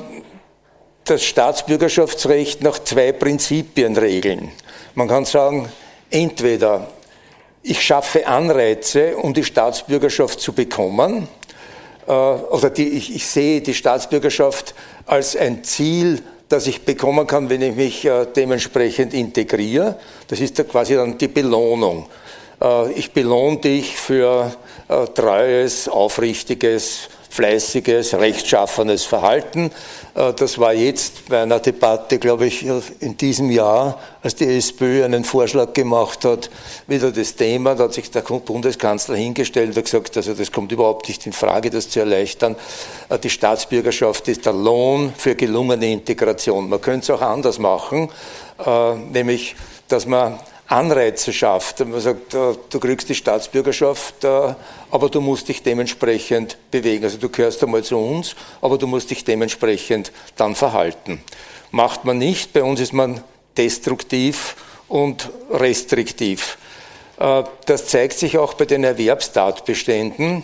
das 1.04 1.22
Staatsbürgerschaftsrecht 1.26 2.64
nach 2.64 2.80
zwei 2.80 3.12
Prinzipien 3.12 3.98
regeln. 3.98 4.54
Man 4.96 5.10
kann 5.10 5.26
sagen, 5.26 5.68
entweder 6.10 6.88
ich 7.62 7.82
schaffe 7.82 8.26
Anreize, 8.26 9.18
um 9.18 9.34
die 9.34 9.44
Staatsbürgerschaft 9.44 10.40
zu 10.40 10.54
bekommen, 10.54 11.28
äh, 12.08 12.12
oder 12.12 12.70
die, 12.70 12.88
ich, 12.88 13.14
ich 13.14 13.28
sehe 13.28 13.60
die 13.60 13.74
Staatsbürgerschaft 13.74 14.76
als 15.06 15.36
ein 15.36 15.66
Ziel, 15.66 16.24
das 16.52 16.68
ich 16.68 16.84
bekommen 16.84 17.26
kann, 17.28 17.50
wenn 17.50 17.62
ich 17.62 17.76
mich 17.76 18.06
äh, 18.06 18.26
dementsprechend 18.26 19.14
integriere. 19.14 19.98
Das 20.28 20.40
ist 20.40 20.68
quasi 20.68 20.96
dann 20.96 21.18
die 21.18 21.28
Belohnung. 21.28 22.08
Äh, 22.62 22.92
ich 22.94 23.12
belohne 23.12 23.58
dich 23.58 23.96
für 23.96 24.54
äh, 24.88 25.06
treues, 25.08 25.88
aufrichtiges, 25.88 27.10
fleißiges, 27.32 28.14
rechtschaffenes 28.14 29.06
Verhalten. 29.06 29.72
Äh, 30.16 30.34
das 30.34 30.60
war 30.60 30.74
jetzt 30.74 31.30
bei 31.30 31.42
einer 31.42 31.60
Debatte, 31.60 32.20
glaube 32.20 32.46
ich, 32.46 32.66
in 33.00 33.18
diesem 33.18 33.50
Jahr, 33.50 33.98
als 34.22 34.36
die 34.36 34.46
SPÖ 34.46 35.06
einen 35.06 35.24
Vorschlag 35.24 35.74
gemacht 35.74 36.26
hat, 36.26 36.50
wieder 36.88 37.12
das 37.12 37.36
Thema. 37.36 37.74
Da 37.74 37.86
hat 37.86 37.94
sich 37.94 38.12
der 38.12 38.22
Bundeskanzler 38.22 39.16
hingestellt 39.16 39.76
und 39.76 39.84
gesagt, 39.84 40.18
also 40.18 40.34
das 40.34 40.52
kommt 40.52 40.72
überhaupt 40.74 41.08
nicht 41.08 41.26
in 41.26 41.34
Frage, 41.34 41.70
das 41.70 41.90
zu 41.90 42.02
erleichtern. 42.02 42.58
Äh, 43.10 43.18
die 43.18 43.30
Staatsbürgerschaft 43.30 44.28
ist 44.28 44.46
der 44.46 44.54
Lohn 44.54 45.14
für 45.18 45.36
gelungene 45.36 45.90
Integration. 45.90 46.68
Man 46.68 46.82
könnte 46.82 47.06
es 47.06 47.10
auch 47.10 47.22
anders 47.22 47.60
machen, 47.60 48.10
äh, 48.66 48.96
nämlich, 48.96 49.56
dass 49.88 50.06
man 50.06 50.38
Anreize 50.72 51.34
schafft. 51.34 51.80
Man 51.86 52.00
sagt, 52.00 52.34
du 52.34 52.80
kriegst 52.80 53.10
die 53.10 53.16
Staatsbürgerschaft, 53.16 54.26
aber 54.26 55.10
du 55.10 55.22
musst 55.22 55.50
dich 55.50 55.64
dementsprechend 55.64 56.58
bewegen. 56.72 57.04
Also 57.04 57.18
du 57.18 57.30
gehörst 57.30 57.64
einmal 57.64 57.84
zu 57.84 57.98
uns, 57.98 58.36
aber 58.62 58.78
du 58.78 58.88
musst 58.88 59.12
dich 59.12 59.24
dementsprechend 59.24 60.12
dann 60.38 60.56
verhalten. 60.56 61.24
Macht 61.72 62.06
man 62.06 62.18
nicht, 62.18 62.54
bei 62.54 62.64
uns 62.64 62.80
ist 62.80 62.94
man 62.94 63.24
destruktiv 63.58 64.56
und 64.88 65.30
restriktiv. 65.50 66.58
Äh, 67.18 67.44
das 67.66 67.88
zeigt 67.88 68.18
sich 68.18 68.38
auch 68.38 68.54
bei 68.56 68.66
den 68.66 68.84
Erwerbstatbeständen, 68.84 70.44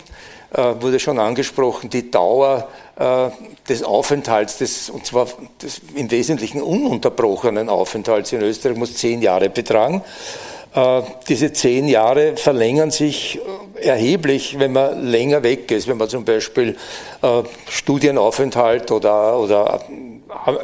äh, 0.53 0.73
wurde 0.79 0.99
schon 0.99 1.19
angesprochen, 1.19 1.89
die 1.89 2.09
Dauer 2.09 2.67
äh, 2.69 2.86
des 2.99 3.83
Aufenthalts, 3.83 4.57
des, 4.57 4.89
und 4.89 5.05
zwar 5.05 5.27
des 5.61 5.81
im 5.95 6.09
Wesentlichen 6.09 6.63
ununterbrochenen 6.63 7.69
Aufenthalts 7.69 8.31
in 8.33 8.41
Österreich, 8.41 8.75
muss 8.75 8.95
zehn 8.95 9.21
Jahre 9.21 9.49
betragen. 9.49 10.01
Äh, 10.73 11.01
diese 11.29 11.53
zehn 11.53 11.87
Jahre 11.87 12.37
verlängern 12.37 12.89
sich 12.89 13.39
erheblich, 13.79 14.57
wenn 14.57 14.73
man 14.73 15.05
länger 15.05 15.43
weg 15.43 15.69
ist, 15.71 15.87
wenn 15.87 15.97
man 15.97 16.09
zum 16.09 16.25
Beispiel 16.25 16.75
Studienaufenthalt 17.69 18.91
oder, 18.91 19.39
oder 19.39 19.81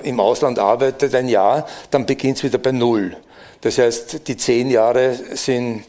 im 0.04 0.20
Ausland 0.20 0.60
arbeitet 0.60 1.14
ein 1.16 1.28
Jahr, 1.28 1.68
dann 1.92 2.06
beginnt 2.06 2.38
es 2.38 2.44
wieder 2.44 2.58
bei 2.58 2.72
Null. 2.72 3.16
Das 3.62 3.78
heißt, 3.78 4.28
die 4.28 4.38
zehn 4.38 4.70
Jahre 4.70 5.14
sind 5.14 5.84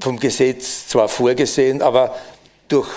vom 0.00 0.18
Gesetz 0.18 0.88
zwar 0.88 1.08
vorgesehen, 1.08 1.80
aber 1.82 2.14
durch, 2.68 2.88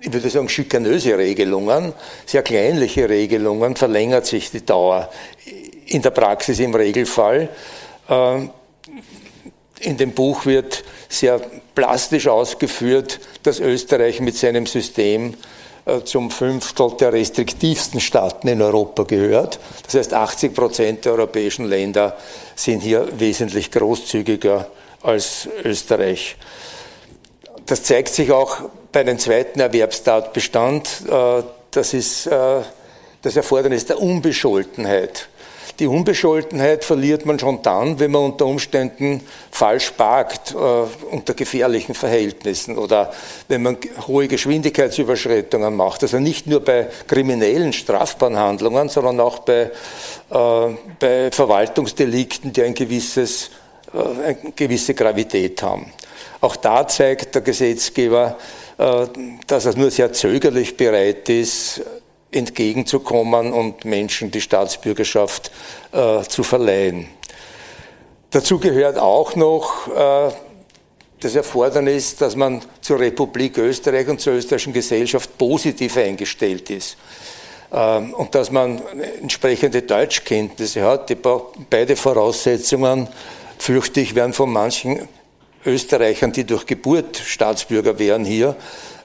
ich 0.00 0.12
würde 0.12 0.28
sagen, 0.30 0.48
schikanöse 0.48 1.16
Regelungen, 1.16 1.92
sehr 2.26 2.42
kleinliche 2.42 3.08
Regelungen, 3.08 3.76
verlängert 3.76 4.26
sich 4.26 4.50
die 4.50 4.64
Dauer 4.64 5.10
in 5.86 6.02
der 6.02 6.10
Praxis 6.10 6.58
im 6.58 6.74
Regelfall. 6.74 7.48
Ähm, 8.08 8.50
in 9.80 9.96
dem 9.96 10.12
Buch 10.12 10.46
wird 10.46 10.84
sehr 11.08 11.40
plastisch 11.74 12.28
ausgeführt, 12.28 13.20
dass 13.42 13.60
Österreich 13.60 14.20
mit 14.20 14.36
seinem 14.36 14.66
System 14.66 15.34
äh, 15.84 16.02
zum 16.02 16.30
Fünftel 16.30 16.92
der 16.98 17.12
restriktivsten 17.12 18.00
Staaten 18.00 18.48
in 18.48 18.62
Europa 18.62 19.04
gehört. 19.04 19.58
Das 19.84 19.94
heißt, 19.94 20.14
80 20.14 20.54
Prozent 20.54 21.04
der 21.04 21.12
europäischen 21.12 21.66
Länder 21.66 22.16
sind 22.54 22.82
hier 22.82 23.08
wesentlich 23.18 23.70
großzügiger 23.70 24.68
als 25.02 25.48
Österreich. 25.62 26.36
Das 27.66 27.82
zeigt 27.82 28.08
sich 28.08 28.32
auch 28.32 28.68
bei 28.96 29.00
einem 29.00 29.18
zweiten 29.18 29.60
Erwerbstatbestand. 29.60 31.02
Äh, 31.06 31.42
das 31.70 31.92
ist 31.92 32.28
äh, 32.28 32.62
das 33.20 33.36
Erfordernis 33.36 33.84
der 33.84 34.00
Unbescholtenheit. 34.00 35.28
Die 35.78 35.86
Unbescholtenheit 35.86 36.82
verliert 36.82 37.26
man 37.26 37.38
schon 37.38 37.60
dann, 37.60 38.00
wenn 38.00 38.10
man 38.10 38.22
unter 38.22 38.46
Umständen 38.46 39.20
falsch 39.50 39.90
parkt, 39.90 40.52
äh, 40.52 41.14
unter 41.14 41.34
gefährlichen 41.34 41.94
Verhältnissen 41.94 42.78
oder 42.78 43.12
wenn 43.48 43.64
man 43.64 43.76
hohe 44.06 44.28
Geschwindigkeitsüberschreitungen 44.28 45.76
macht. 45.76 46.02
Also 46.02 46.18
nicht 46.18 46.46
nur 46.46 46.60
bei 46.60 46.88
kriminellen, 47.06 47.74
strafbaren 47.74 48.38
Handlungen, 48.38 48.88
sondern 48.88 49.20
auch 49.20 49.40
bei, 49.40 49.72
äh, 50.30 50.74
bei 50.98 51.30
Verwaltungsdelikten, 51.30 52.50
die 52.50 52.62
ein 52.62 52.72
gewisses, 52.72 53.50
äh, 53.92 54.28
eine 54.28 54.52
gewisse 54.56 54.94
Gravität 54.94 55.62
haben. 55.62 55.92
Auch 56.40 56.56
da 56.56 56.88
zeigt 56.88 57.34
der 57.34 57.42
Gesetzgeber, 57.42 58.38
dass 58.76 59.64
er 59.64 59.76
nur 59.76 59.90
sehr 59.90 60.12
zögerlich 60.12 60.76
bereit 60.76 61.28
ist, 61.28 61.82
entgegenzukommen 62.30 63.52
und 63.52 63.84
Menschen 63.84 64.30
die 64.30 64.40
Staatsbürgerschaft 64.40 65.50
äh, 65.92 66.22
zu 66.22 66.42
verleihen. 66.42 67.08
Dazu 68.30 68.58
gehört 68.58 68.98
auch 68.98 69.34
noch 69.36 69.88
äh, 69.88 70.32
das 71.20 71.34
Erfordernis, 71.34 72.16
dass 72.16 72.36
man 72.36 72.62
zur 72.80 73.00
Republik 73.00 73.58
Österreich 73.58 74.08
und 74.08 74.20
zur 74.20 74.34
österreichischen 74.34 74.72
Gesellschaft 74.72 75.38
positiv 75.38 75.96
eingestellt 75.96 76.68
ist. 76.70 76.96
Ähm, 77.72 78.12
und 78.14 78.34
dass 78.34 78.50
man 78.50 78.82
entsprechende 79.22 79.82
Deutschkenntnisse 79.82 80.82
hat. 80.82 81.08
Die, 81.08 81.16
beide 81.70 81.96
Voraussetzungen, 81.96 83.08
fürchte 83.58 84.00
ich, 84.00 84.14
werden 84.14 84.32
von 84.32 84.52
manchen 84.52 85.08
Österreichern, 85.66 86.32
die 86.32 86.44
durch 86.44 86.66
Geburt 86.66 87.16
Staatsbürger 87.16 87.98
wären 87.98 88.24
hier, 88.24 88.56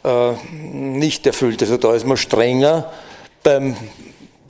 äh, 0.03 0.33
nicht 0.71 1.25
erfüllt. 1.25 1.61
Also 1.61 1.77
da 1.77 1.93
ist 1.93 2.05
man 2.05 2.17
strenger 2.17 2.91
beim, 3.43 3.75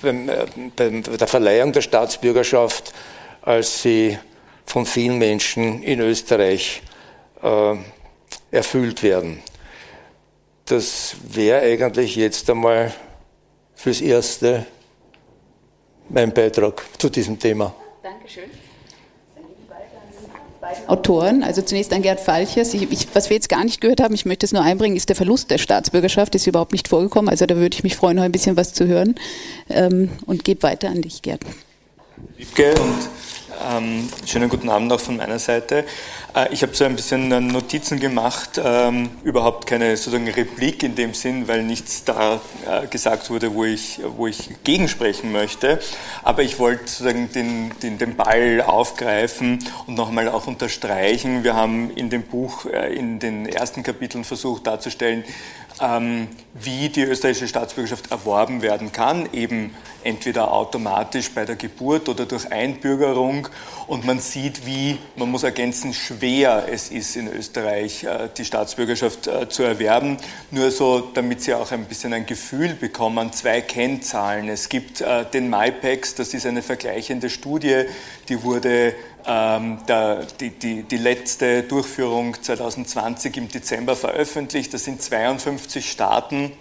beim, 0.01 0.29
äh, 0.29 0.45
bei 0.75 1.17
der 1.17 1.27
Verleihung 1.27 1.71
der 1.71 1.81
Staatsbürgerschaft, 1.81 2.93
als 3.41 3.81
sie 3.81 4.17
von 4.65 4.85
vielen 4.85 5.17
Menschen 5.17 5.83
in 5.83 5.99
Österreich 5.99 6.81
äh, 7.41 7.75
erfüllt 8.51 9.03
werden. 9.03 9.41
Das 10.65 11.15
wäre 11.23 11.61
eigentlich 11.61 12.15
jetzt 12.15 12.49
einmal 12.49 12.93
fürs 13.75 14.01
Erste 14.01 14.65
mein 16.09 16.33
Beitrag 16.33 16.83
zu 16.97 17.09
diesem 17.09 17.39
Thema. 17.39 17.73
Dankeschön 18.03 18.60
Autoren. 20.87 21.43
Also 21.43 21.61
zunächst 21.61 21.93
an 21.93 22.01
Gerd 22.01 22.19
Falchers. 22.19 22.73
Ich, 22.73 22.91
ich, 22.91 23.07
was 23.13 23.29
wir 23.29 23.35
jetzt 23.35 23.49
gar 23.49 23.63
nicht 23.63 23.81
gehört 23.81 24.01
haben, 24.01 24.13
ich 24.13 24.25
möchte 24.25 24.45
es 24.45 24.51
nur 24.51 24.63
einbringen, 24.63 24.95
ist 24.95 25.09
der 25.09 25.15
Verlust 25.15 25.51
der 25.51 25.57
Staatsbürgerschaft. 25.57 26.35
Ist 26.35 26.47
überhaupt 26.47 26.71
nicht 26.71 26.87
vorgekommen. 26.87 27.29
Also 27.29 27.45
da 27.45 27.55
würde 27.55 27.75
ich 27.75 27.83
mich 27.83 27.95
freuen, 27.95 28.17
noch 28.17 28.23
ein 28.23 28.31
bisschen 28.31 28.57
was 28.57 28.73
zu 28.73 28.87
hören. 28.87 29.15
Ähm, 29.69 30.09
und 30.25 30.43
gebe 30.43 30.63
weiter 30.63 30.89
an 30.89 31.01
dich, 31.01 31.21
Gerd. 31.21 31.41
Wiebke 32.37 32.73
und 32.81 33.09
ähm, 33.69 34.09
schönen 34.25 34.49
guten 34.49 34.69
Abend 34.69 34.91
auch 34.91 34.99
von 34.99 35.17
meiner 35.17 35.39
Seite. 35.39 35.85
Äh, 36.35 36.53
ich 36.53 36.61
habe 36.63 36.73
so 36.73 36.85
ein 36.85 36.95
bisschen 36.95 37.31
äh, 37.31 37.41
Notizen 37.41 37.99
gemacht, 37.99 38.61
ähm, 38.63 39.09
überhaupt 39.23 39.67
keine 39.67 39.97
sozusagen 39.97 40.27
Replik 40.29 40.83
in 40.83 40.95
dem 40.95 41.13
Sinn, 41.13 41.47
weil 41.47 41.63
nichts 41.63 42.03
da 42.05 42.39
äh, 42.65 42.87
gesagt 42.87 43.29
wurde, 43.29 43.53
wo 43.53 43.65
ich, 43.65 43.99
wo 44.15 44.27
ich 44.27 44.49
gegensprechen 44.63 45.31
möchte. 45.31 45.79
Aber 46.23 46.43
ich 46.43 46.59
wollte 46.59 46.87
sozusagen 46.87 47.31
den, 47.31 47.71
den, 47.81 47.97
den 47.97 48.15
Ball 48.15 48.61
aufgreifen 48.61 49.59
und 49.87 49.95
nochmal 49.95 50.29
auch 50.29 50.47
unterstreichen. 50.47 51.43
Wir 51.43 51.55
haben 51.55 51.91
in 51.91 52.09
dem 52.09 52.23
Buch 52.23 52.65
in 52.65 53.19
den 53.19 53.45
ersten 53.45 53.83
Kapiteln 53.83 54.23
versucht 54.23 54.67
darzustellen, 54.67 55.23
ähm, 55.81 56.27
wie 56.53 56.89
die 56.89 57.01
österreichische 57.01 57.47
Staatsbürgerschaft 57.47 58.11
erworben 58.11 58.61
werden 58.61 58.91
kann, 58.91 59.27
eben 59.33 59.73
entweder 60.03 60.51
automatisch 60.51 61.31
bei 61.31 61.45
der 61.45 61.55
Geburt 61.55 62.09
oder 62.09 62.25
durch 62.25 62.51
Einbürgerung. 62.51 63.47
Und 63.87 64.05
man 64.05 64.19
sieht, 64.19 64.65
wie, 64.65 64.97
man 65.15 65.29
muss 65.29 65.43
ergänzen, 65.43 65.93
schwer 65.93 66.67
es 66.71 66.89
ist 66.89 67.15
in 67.15 67.27
Österreich, 67.27 68.03
äh, 68.03 68.29
die 68.37 68.45
Staatsbürgerschaft 68.45 69.27
äh, 69.27 69.49
zu 69.49 69.63
erwerben. 69.63 70.17
Nur 70.51 70.71
so, 70.71 70.99
damit 71.13 71.41
Sie 71.41 71.53
auch 71.53 71.71
ein 71.71 71.85
bisschen 71.85 72.13
ein 72.13 72.25
Gefühl 72.25 72.73
bekommen, 72.73 73.33
zwei 73.33 73.61
Kennzahlen. 73.61 74.49
Es 74.49 74.69
gibt 74.69 75.01
äh, 75.01 75.25
den 75.25 75.49
MyPEX, 75.49 76.15
das 76.15 76.33
ist 76.33 76.45
eine 76.45 76.61
vergleichende 76.61 77.29
Studie, 77.29 77.85
die 78.31 78.43
wurde 78.43 78.95
ähm, 79.27 79.79
der, 79.89 80.25
die, 80.39 80.51
die, 80.51 80.83
die, 80.83 80.97
letzte 80.97 81.63
Durchführung 81.63 82.41
2020 82.41 83.35
im 83.35 83.49
Dezember 83.49 83.97
veröffentlicht. 83.97 84.73
Das 84.73 84.85
sind 84.85 85.01
52 85.01 85.91
Staaten, 85.91 86.53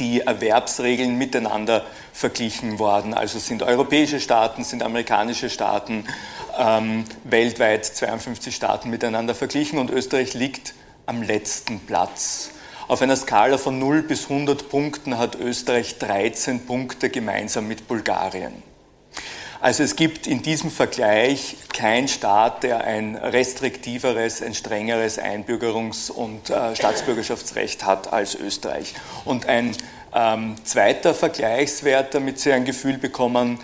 die 0.00 0.22
Erwerbsregeln 0.22 1.16
miteinander 1.16 1.84
verglichen 2.12 2.80
worden. 2.80 3.14
Also 3.14 3.38
sind 3.38 3.62
europäische 3.62 4.18
Staaten, 4.18 4.64
sind 4.64 4.82
amerikanische 4.82 5.48
Staaten, 5.48 6.04
ähm, 6.58 7.04
weltweit 7.22 7.84
52 7.84 8.54
Staaten 8.54 8.90
miteinander 8.90 9.36
verglichen 9.36 9.78
und 9.78 9.92
Österreich 9.92 10.34
liegt 10.34 10.74
am 11.06 11.22
letzten 11.22 11.78
Platz. 11.78 12.50
Auf 12.88 13.00
einer 13.00 13.16
Skala 13.16 13.58
von 13.58 13.78
0 13.78 14.02
bis 14.02 14.24
100 14.24 14.68
Punkten 14.68 15.18
hat 15.18 15.36
Österreich 15.36 15.98
13 15.98 16.66
Punkte 16.66 17.10
gemeinsam 17.10 17.68
mit 17.68 17.86
Bulgarien. 17.86 18.65
Also 19.66 19.82
es 19.82 19.96
gibt 19.96 20.28
in 20.28 20.42
diesem 20.42 20.70
Vergleich 20.70 21.56
keinen 21.72 22.06
Staat, 22.06 22.62
der 22.62 22.84
ein 22.84 23.16
restriktiveres, 23.16 24.40
ein 24.40 24.54
strengeres 24.54 25.18
Einbürgerungs- 25.18 26.08
und 26.08 26.50
äh, 26.50 26.76
Staatsbürgerschaftsrecht 26.76 27.84
hat 27.84 28.12
als 28.12 28.36
Österreich. 28.36 28.94
Und 29.24 29.46
ein 29.46 29.76
ähm, 30.14 30.54
zweiter 30.62 31.14
Vergleichswert, 31.14 32.14
damit 32.14 32.38
Sie 32.38 32.52
ein 32.52 32.64
Gefühl 32.64 32.96
bekommen, 32.96 33.58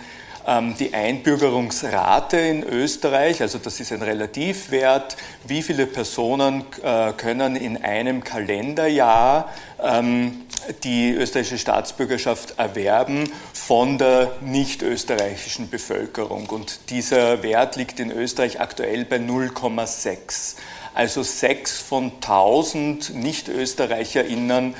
die 0.77 0.93
Einbürgerungsrate 0.93 2.37
in 2.37 2.63
Österreich, 2.63 3.41
also 3.41 3.59
das 3.59 3.79
ist 3.79 3.93
ein 3.93 4.01
Relativwert, 4.01 5.15
wie 5.45 5.61
viele 5.61 5.85
Personen 5.85 6.65
äh, 6.83 7.13
können 7.13 7.55
in 7.55 7.77
einem 7.81 8.25
Kalenderjahr 8.25 9.49
ähm, 9.81 10.41
die 10.83 11.11
österreichische 11.11 11.57
Staatsbürgerschaft 11.57 12.57
erwerben 12.57 13.31
von 13.53 13.97
der 13.97 14.33
nicht 14.41 14.81
österreichischen 14.81 15.69
Bevölkerung. 15.69 16.47
Und 16.47 16.89
dieser 16.89 17.41
Wert 17.43 17.75
liegt 17.75 17.99
in 17.99 18.11
Österreich 18.11 18.59
aktuell 18.59 19.05
bei 19.05 19.17
0,6. 19.17 20.55
Also 20.93 21.23
sechs 21.23 21.79
von 21.79 22.11
1000 22.21 23.15
Nicht-ÖsterreicherInnen 23.15 24.65
ähm, 24.65 24.75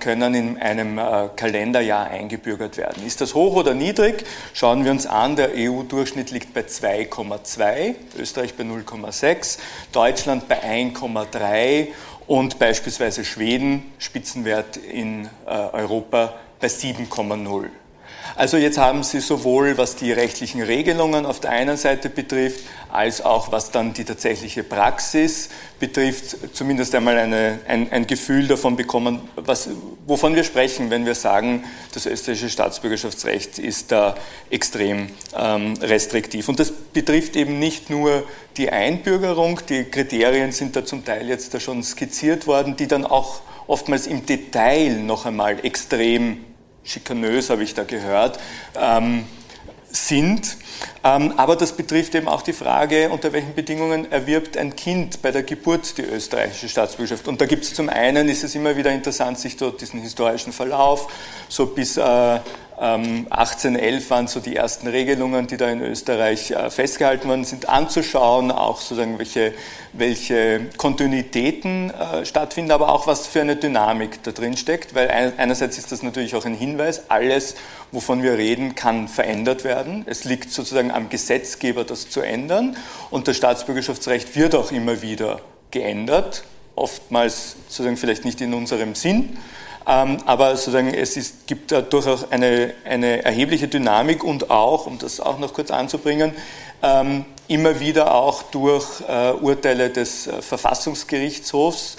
können 0.00 0.34
in 0.34 0.58
einem 0.58 0.98
äh, 0.98 1.28
Kalenderjahr 1.36 2.06
eingebürgert 2.06 2.76
werden. 2.76 3.06
Ist 3.06 3.20
das 3.20 3.34
hoch 3.34 3.56
oder 3.56 3.74
niedrig? 3.74 4.24
Schauen 4.54 4.84
wir 4.84 4.90
uns 4.90 5.06
an, 5.06 5.36
der 5.36 5.50
EU-Durchschnitt 5.54 6.30
liegt 6.30 6.54
bei 6.54 6.62
2,2, 6.62 7.94
Österreich 8.18 8.54
bei 8.54 8.64
0,6, 8.64 9.58
Deutschland 9.92 10.48
bei 10.48 10.62
1,3 10.62 11.88
und 12.26 12.58
beispielsweise 12.58 13.24
Schweden, 13.24 13.92
Spitzenwert 13.98 14.76
in 14.76 15.26
äh, 15.46 15.50
Europa, 15.50 16.34
bei 16.60 16.68
7,0. 16.68 17.68
Also 18.34 18.56
jetzt 18.56 18.78
haben 18.78 19.02
Sie 19.02 19.20
sowohl, 19.20 19.76
was 19.76 19.96
die 19.96 20.12
rechtlichen 20.12 20.62
Regelungen 20.62 21.26
auf 21.26 21.40
der 21.40 21.50
einen 21.50 21.76
Seite 21.76 22.08
betrifft, 22.08 22.60
als 22.90 23.22
auch 23.22 23.52
was 23.52 23.70
dann 23.70 23.92
die 23.92 24.04
tatsächliche 24.04 24.62
Praxis 24.62 25.48
betrifft, 25.78 26.36
zumindest 26.54 26.94
einmal 26.94 27.18
eine, 27.18 27.58
ein, 27.66 27.90
ein, 27.90 28.06
Gefühl 28.06 28.46
davon 28.46 28.76
bekommen, 28.76 29.20
was, 29.36 29.68
wovon 30.06 30.34
wir 30.34 30.44
sprechen, 30.44 30.90
wenn 30.90 31.06
wir 31.06 31.14
sagen, 31.14 31.64
das 31.92 32.06
österreichische 32.06 32.50
Staatsbürgerschaftsrecht 32.50 33.58
ist 33.58 33.92
da 33.92 34.14
extrem 34.50 35.08
ähm, 35.36 35.74
restriktiv. 35.80 36.48
Und 36.48 36.60
das 36.60 36.70
betrifft 36.70 37.36
eben 37.36 37.58
nicht 37.58 37.90
nur 37.90 38.24
die 38.56 38.70
Einbürgerung, 38.70 39.60
die 39.68 39.84
Kriterien 39.84 40.52
sind 40.52 40.76
da 40.76 40.84
zum 40.84 41.04
Teil 41.04 41.28
jetzt 41.28 41.54
da 41.54 41.60
schon 41.60 41.82
skizziert 41.82 42.46
worden, 42.46 42.76
die 42.76 42.86
dann 42.86 43.06
auch 43.06 43.40
oftmals 43.66 44.06
im 44.06 44.26
Detail 44.26 44.98
noch 44.98 45.26
einmal 45.26 45.64
extrem 45.64 46.44
schikanös, 46.84 47.50
habe 47.50 47.62
ich 47.62 47.74
da 47.74 47.84
gehört, 47.84 48.38
ähm, 48.80 49.24
sind. 49.90 50.56
Ähm, 51.04 51.34
aber 51.36 51.56
das 51.56 51.72
betrifft 51.72 52.14
eben 52.14 52.28
auch 52.28 52.42
die 52.42 52.52
Frage, 52.52 53.10
unter 53.10 53.32
welchen 53.32 53.54
Bedingungen 53.54 54.10
erwirbt 54.10 54.56
ein 54.56 54.74
Kind 54.74 55.20
bei 55.22 55.30
der 55.30 55.42
Geburt 55.42 55.98
die 55.98 56.02
österreichische 56.02 56.68
Staatsbürgerschaft. 56.68 57.28
Und 57.28 57.40
da 57.40 57.46
gibt 57.46 57.64
es 57.64 57.74
zum 57.74 57.88
einen, 57.88 58.28
ist 58.28 58.44
es 58.44 58.54
immer 58.54 58.76
wieder 58.76 58.90
interessant, 58.90 59.38
sich 59.38 59.56
dort 59.56 59.80
diesen 59.80 60.00
historischen 60.00 60.52
Verlauf, 60.52 61.08
so 61.48 61.66
bis 61.66 61.96
äh, 61.96 62.40
1811 62.82 64.04
ähm, 64.04 64.10
waren 64.10 64.26
so 64.26 64.40
die 64.40 64.56
ersten 64.56 64.88
Regelungen, 64.88 65.46
die 65.46 65.56
da 65.56 65.68
in 65.68 65.80
Österreich 65.80 66.50
äh, 66.50 66.68
festgehalten 66.68 67.28
worden 67.28 67.44
sind, 67.44 67.68
anzuschauen, 67.68 68.50
auch 68.50 68.80
sozusagen 68.80 69.20
welche, 69.20 69.54
welche 69.92 70.66
Kontinuitäten 70.78 71.90
äh, 71.90 72.26
stattfinden, 72.26 72.72
aber 72.72 72.88
auch 72.88 73.06
was 73.06 73.28
für 73.28 73.40
eine 73.40 73.54
Dynamik 73.54 74.24
da 74.24 74.32
drin 74.32 74.56
steckt, 74.56 74.96
weil 74.96 75.32
einerseits 75.36 75.78
ist 75.78 75.92
das 75.92 76.02
natürlich 76.02 76.34
auch 76.34 76.44
ein 76.44 76.54
Hinweis, 76.56 77.08
alles, 77.08 77.54
wovon 77.92 78.24
wir 78.24 78.36
reden, 78.36 78.74
kann 78.74 79.06
verändert 79.06 79.62
werden. 79.62 80.02
Es 80.06 80.24
liegt 80.24 80.50
sozusagen 80.50 80.90
am 80.90 81.08
Gesetzgeber, 81.08 81.84
das 81.84 82.10
zu 82.10 82.20
ändern 82.20 82.76
und 83.10 83.28
das 83.28 83.36
Staatsbürgerschaftsrecht 83.36 84.34
wird 84.34 84.56
auch 84.56 84.72
immer 84.72 85.02
wieder 85.02 85.40
geändert, 85.70 86.42
oftmals 86.74 87.54
sozusagen 87.68 87.96
vielleicht 87.96 88.24
nicht 88.24 88.40
in 88.40 88.54
unserem 88.54 88.96
Sinn, 88.96 89.38
aber 89.84 90.56
sozusagen 90.56 90.94
es 90.94 91.16
ist, 91.16 91.46
gibt 91.46 91.72
durchaus 91.92 92.30
eine, 92.30 92.74
eine 92.84 93.24
erhebliche 93.24 93.68
Dynamik 93.68 94.22
und 94.22 94.50
auch, 94.50 94.86
um 94.86 94.98
das 94.98 95.20
auch 95.20 95.38
noch 95.38 95.52
kurz 95.54 95.70
anzubringen, 95.70 96.32
ähm, 96.82 97.24
immer 97.48 97.80
wieder 97.80 98.14
auch 98.14 98.42
durch 98.44 98.86
äh, 99.08 99.32
Urteile 99.32 99.90
des 99.90 100.26
äh, 100.26 100.42
Verfassungsgerichtshofs, 100.42 101.96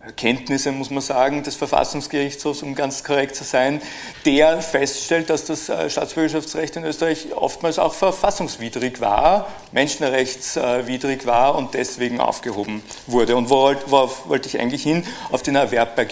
Erkenntnisse, 0.00 0.72
muss 0.72 0.90
man 0.90 1.02
sagen, 1.02 1.42
des 1.42 1.56
Verfassungsgerichtshofs, 1.56 2.62
um 2.62 2.74
ganz 2.74 3.04
korrekt 3.04 3.36
zu 3.36 3.44
sein, 3.44 3.82
der 4.24 4.62
feststellt, 4.62 5.28
dass 5.28 5.44
das 5.44 5.68
äh, 5.68 5.90
Staatsbürgerschaftsrecht 5.90 6.76
in 6.76 6.84
Österreich 6.84 7.34
oftmals 7.34 7.78
auch 7.78 7.92
verfassungswidrig 7.92 9.00
war, 9.00 9.48
menschenrechtswidrig 9.72 11.26
war 11.26 11.54
und 11.54 11.74
deswegen 11.74 12.18
aufgehoben 12.18 12.82
wurde. 13.06 13.36
Und 13.36 13.50
worauf 13.50 14.26
wollte 14.28 14.48
ich 14.48 14.58
eigentlich 14.58 14.82
hin? 14.82 15.04
Auf 15.30 15.42
den 15.42 15.56
Erwerb 15.56 15.96
bei 15.96 16.06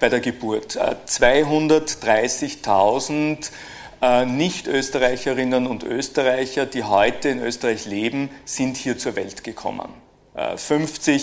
bei 0.00 0.08
der 0.10 0.20
Geburt. 0.20 0.76
230.000 0.76 3.50
äh, 4.02 4.22
äh, 4.22 4.26
Nicht-Österreicherinnen 4.26 5.66
und 5.66 5.82
Österreicher, 5.82 6.66
die 6.66 6.84
heute 6.84 7.30
in 7.30 7.40
Österreich 7.40 7.86
leben, 7.86 8.28
sind 8.44 8.76
hier 8.76 8.98
zur 8.98 9.16
Welt 9.16 9.42
gekommen. 9.44 9.88
50 10.56 11.12
äh, 11.12 11.16
ähm, 11.16 11.22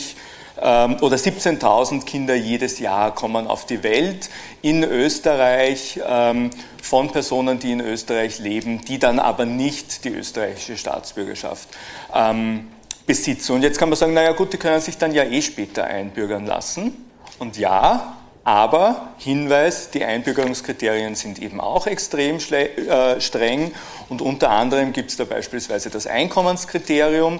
oder 0.62 1.16
17.000 1.16 2.06
Kinder 2.06 2.36
jedes 2.36 2.78
Jahr 2.78 3.16
kommen 3.16 3.48
auf 3.48 3.66
die 3.66 3.82
Welt 3.82 4.30
in 4.62 4.84
Österreich 4.84 6.00
ähm, 6.08 6.52
von 6.82 7.12
Personen, 7.12 7.58
die 7.58 7.72
in 7.72 7.80
Österreich 7.80 8.38
leben, 8.38 8.82
die 8.86 9.00
dann 9.00 9.18
aber 9.18 9.46
nicht 9.46 10.06
die 10.06 10.10
österreichische 10.10 10.78
Staatsbürgerschaft 10.78 11.68
ähm, 12.14 12.68
besitzen. 13.08 13.54
Und 13.56 13.64
jetzt 13.64 13.80
kann 13.80 13.90
man 13.90 13.98
sagen, 13.98 14.14
naja 14.14 14.34
gut, 14.34 14.54
die 14.54 14.58
können 14.58 14.82
sich 14.82 14.98
dann 15.00 15.14
ja 15.14 15.24
eh 15.24 15.42
später 15.42 15.86
einbürgern 15.86 16.46
lassen. 16.46 17.06
Und 17.40 17.58
ja, 17.58 18.18
aber 18.44 19.10
Hinweis, 19.18 19.92
die 19.92 20.04
Einbürgerungskriterien 20.04 21.14
sind 21.16 21.40
eben 21.40 21.62
auch 21.62 21.86
extrem 21.86 22.38
äh, 22.38 23.22
streng 23.22 23.72
und 24.10 24.22
unter 24.22 24.50
anderem 24.50 24.94
gibt 24.94 25.12
es 25.12 25.18
da 25.18 25.26
beispielsweise 25.26 25.92
das 25.92 26.08
Einkommenskriterium. 26.08 27.40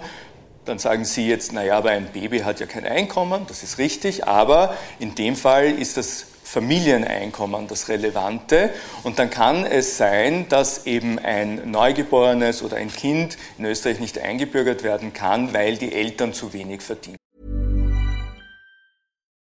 Dann 0.66 0.78
sagen 0.78 1.06
Sie 1.06 1.28
jetzt, 1.28 1.54
naja, 1.54 1.78
aber 1.78 1.90
ein 1.90 2.12
Baby 2.12 2.40
hat 2.40 2.60
ja 2.60 2.68
kein 2.68 2.86
Einkommen, 2.86 3.46
das 3.48 3.64
ist 3.64 3.78
richtig, 3.80 4.28
aber 4.28 4.76
in 5.00 5.16
dem 5.16 5.36
Fall 5.36 5.72
ist 5.72 5.98
das 5.98 6.26
Familieneinkommen 6.44 7.68
das 7.68 7.88
Relevante. 7.88 8.72
Und 9.04 9.20
dann 9.20 9.30
kann 9.30 9.66
es 9.66 9.98
sein, 9.98 10.50
dass 10.50 10.86
eben 10.86 11.18
ein 11.18 11.72
Neugeborenes 11.72 12.62
oder 12.62 12.76
ein 12.76 12.92
Kind 12.92 13.38
in 13.58 13.66
Österreich 13.66 14.00
nicht 14.00 14.20
eingebürgert 14.20 14.84
werden 14.84 15.14
kann, 15.14 15.54
weil 15.54 15.78
die 15.78 15.94
Eltern 15.94 16.34
zu 16.34 16.52
wenig 16.52 16.82
verdienen. 16.82 17.18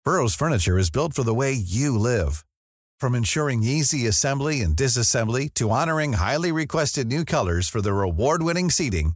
Burroughs 0.05 0.35
Furniture 0.35 0.77
is 0.77 0.89
built 0.89 1.13
for 1.13 1.23
the 1.23 1.35
way 1.35 1.51
you 1.53 1.97
live. 1.97 2.43
From 2.99 3.15
ensuring 3.15 3.63
easy 3.63 4.07
assembly 4.07 4.61
and 4.61 4.75
disassembly 4.75 5.49
to 5.55 5.69
honoring 5.69 6.13
highly 6.13 6.51
requested 6.51 7.07
new 7.07 7.25
colors 7.25 7.69
for 7.69 7.81
their 7.81 8.01
award-winning 8.01 8.69
seating, 8.69 9.15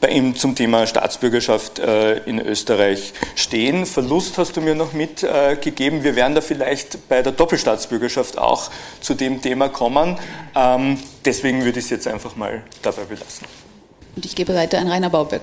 bei 0.00 0.08
ihm 0.08 0.36
zum 0.36 0.54
Thema 0.54 0.86
Staatsbürgerschaft 0.86 1.78
äh, 1.78 2.18
in 2.24 2.38
Österreich 2.40 3.12
stehen. 3.34 3.86
Verlust 3.86 4.38
hast 4.38 4.56
du 4.56 4.60
mir 4.60 4.74
noch 4.74 4.92
mitgegeben. 4.92 6.04
Wir 6.04 6.16
werden 6.16 6.34
da 6.34 6.40
vielleicht 6.40 7.08
bei 7.08 7.22
der 7.22 7.32
Doppelstaatsbürgerschaft 7.32 8.38
auch 8.38 8.70
zu 9.00 9.14
dem 9.14 9.40
Thema 9.42 9.68
kommen. 9.68 10.18
Ähm, 10.54 10.98
deswegen 11.24 11.64
würde 11.64 11.78
ich 11.78 11.86
es 11.86 11.90
jetzt 11.90 12.08
einfach 12.08 12.36
mal 12.36 12.62
dabei 12.82 13.02
belassen. 13.04 13.46
Und 14.14 14.24
ich 14.24 14.34
gebe 14.34 14.54
weiter 14.54 14.78
an 14.78 14.88
Rainer 14.88 15.10
Bauböck. 15.10 15.42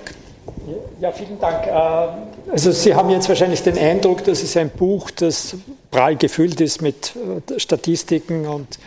Ja, 1.00 1.12
vielen 1.12 1.40
Dank. 1.40 1.68
Äh, 1.68 2.52
also 2.52 2.72
Sie 2.72 2.94
haben 2.94 3.10
jetzt 3.10 3.30
wahrscheinlich 3.30 3.64
den 3.64 3.78
Eindruck, 3.78 4.24
das 4.24 4.44
ist 4.44 4.58
ein 4.58 4.70
Buch, 4.70 5.12
das 5.12 5.56
prall 5.92 6.16
gefüllt 6.16 6.62
ist 6.62 6.82
mit 6.82 7.14
äh, 7.16 7.60
Statistiken 7.60 8.48
und 8.48 8.80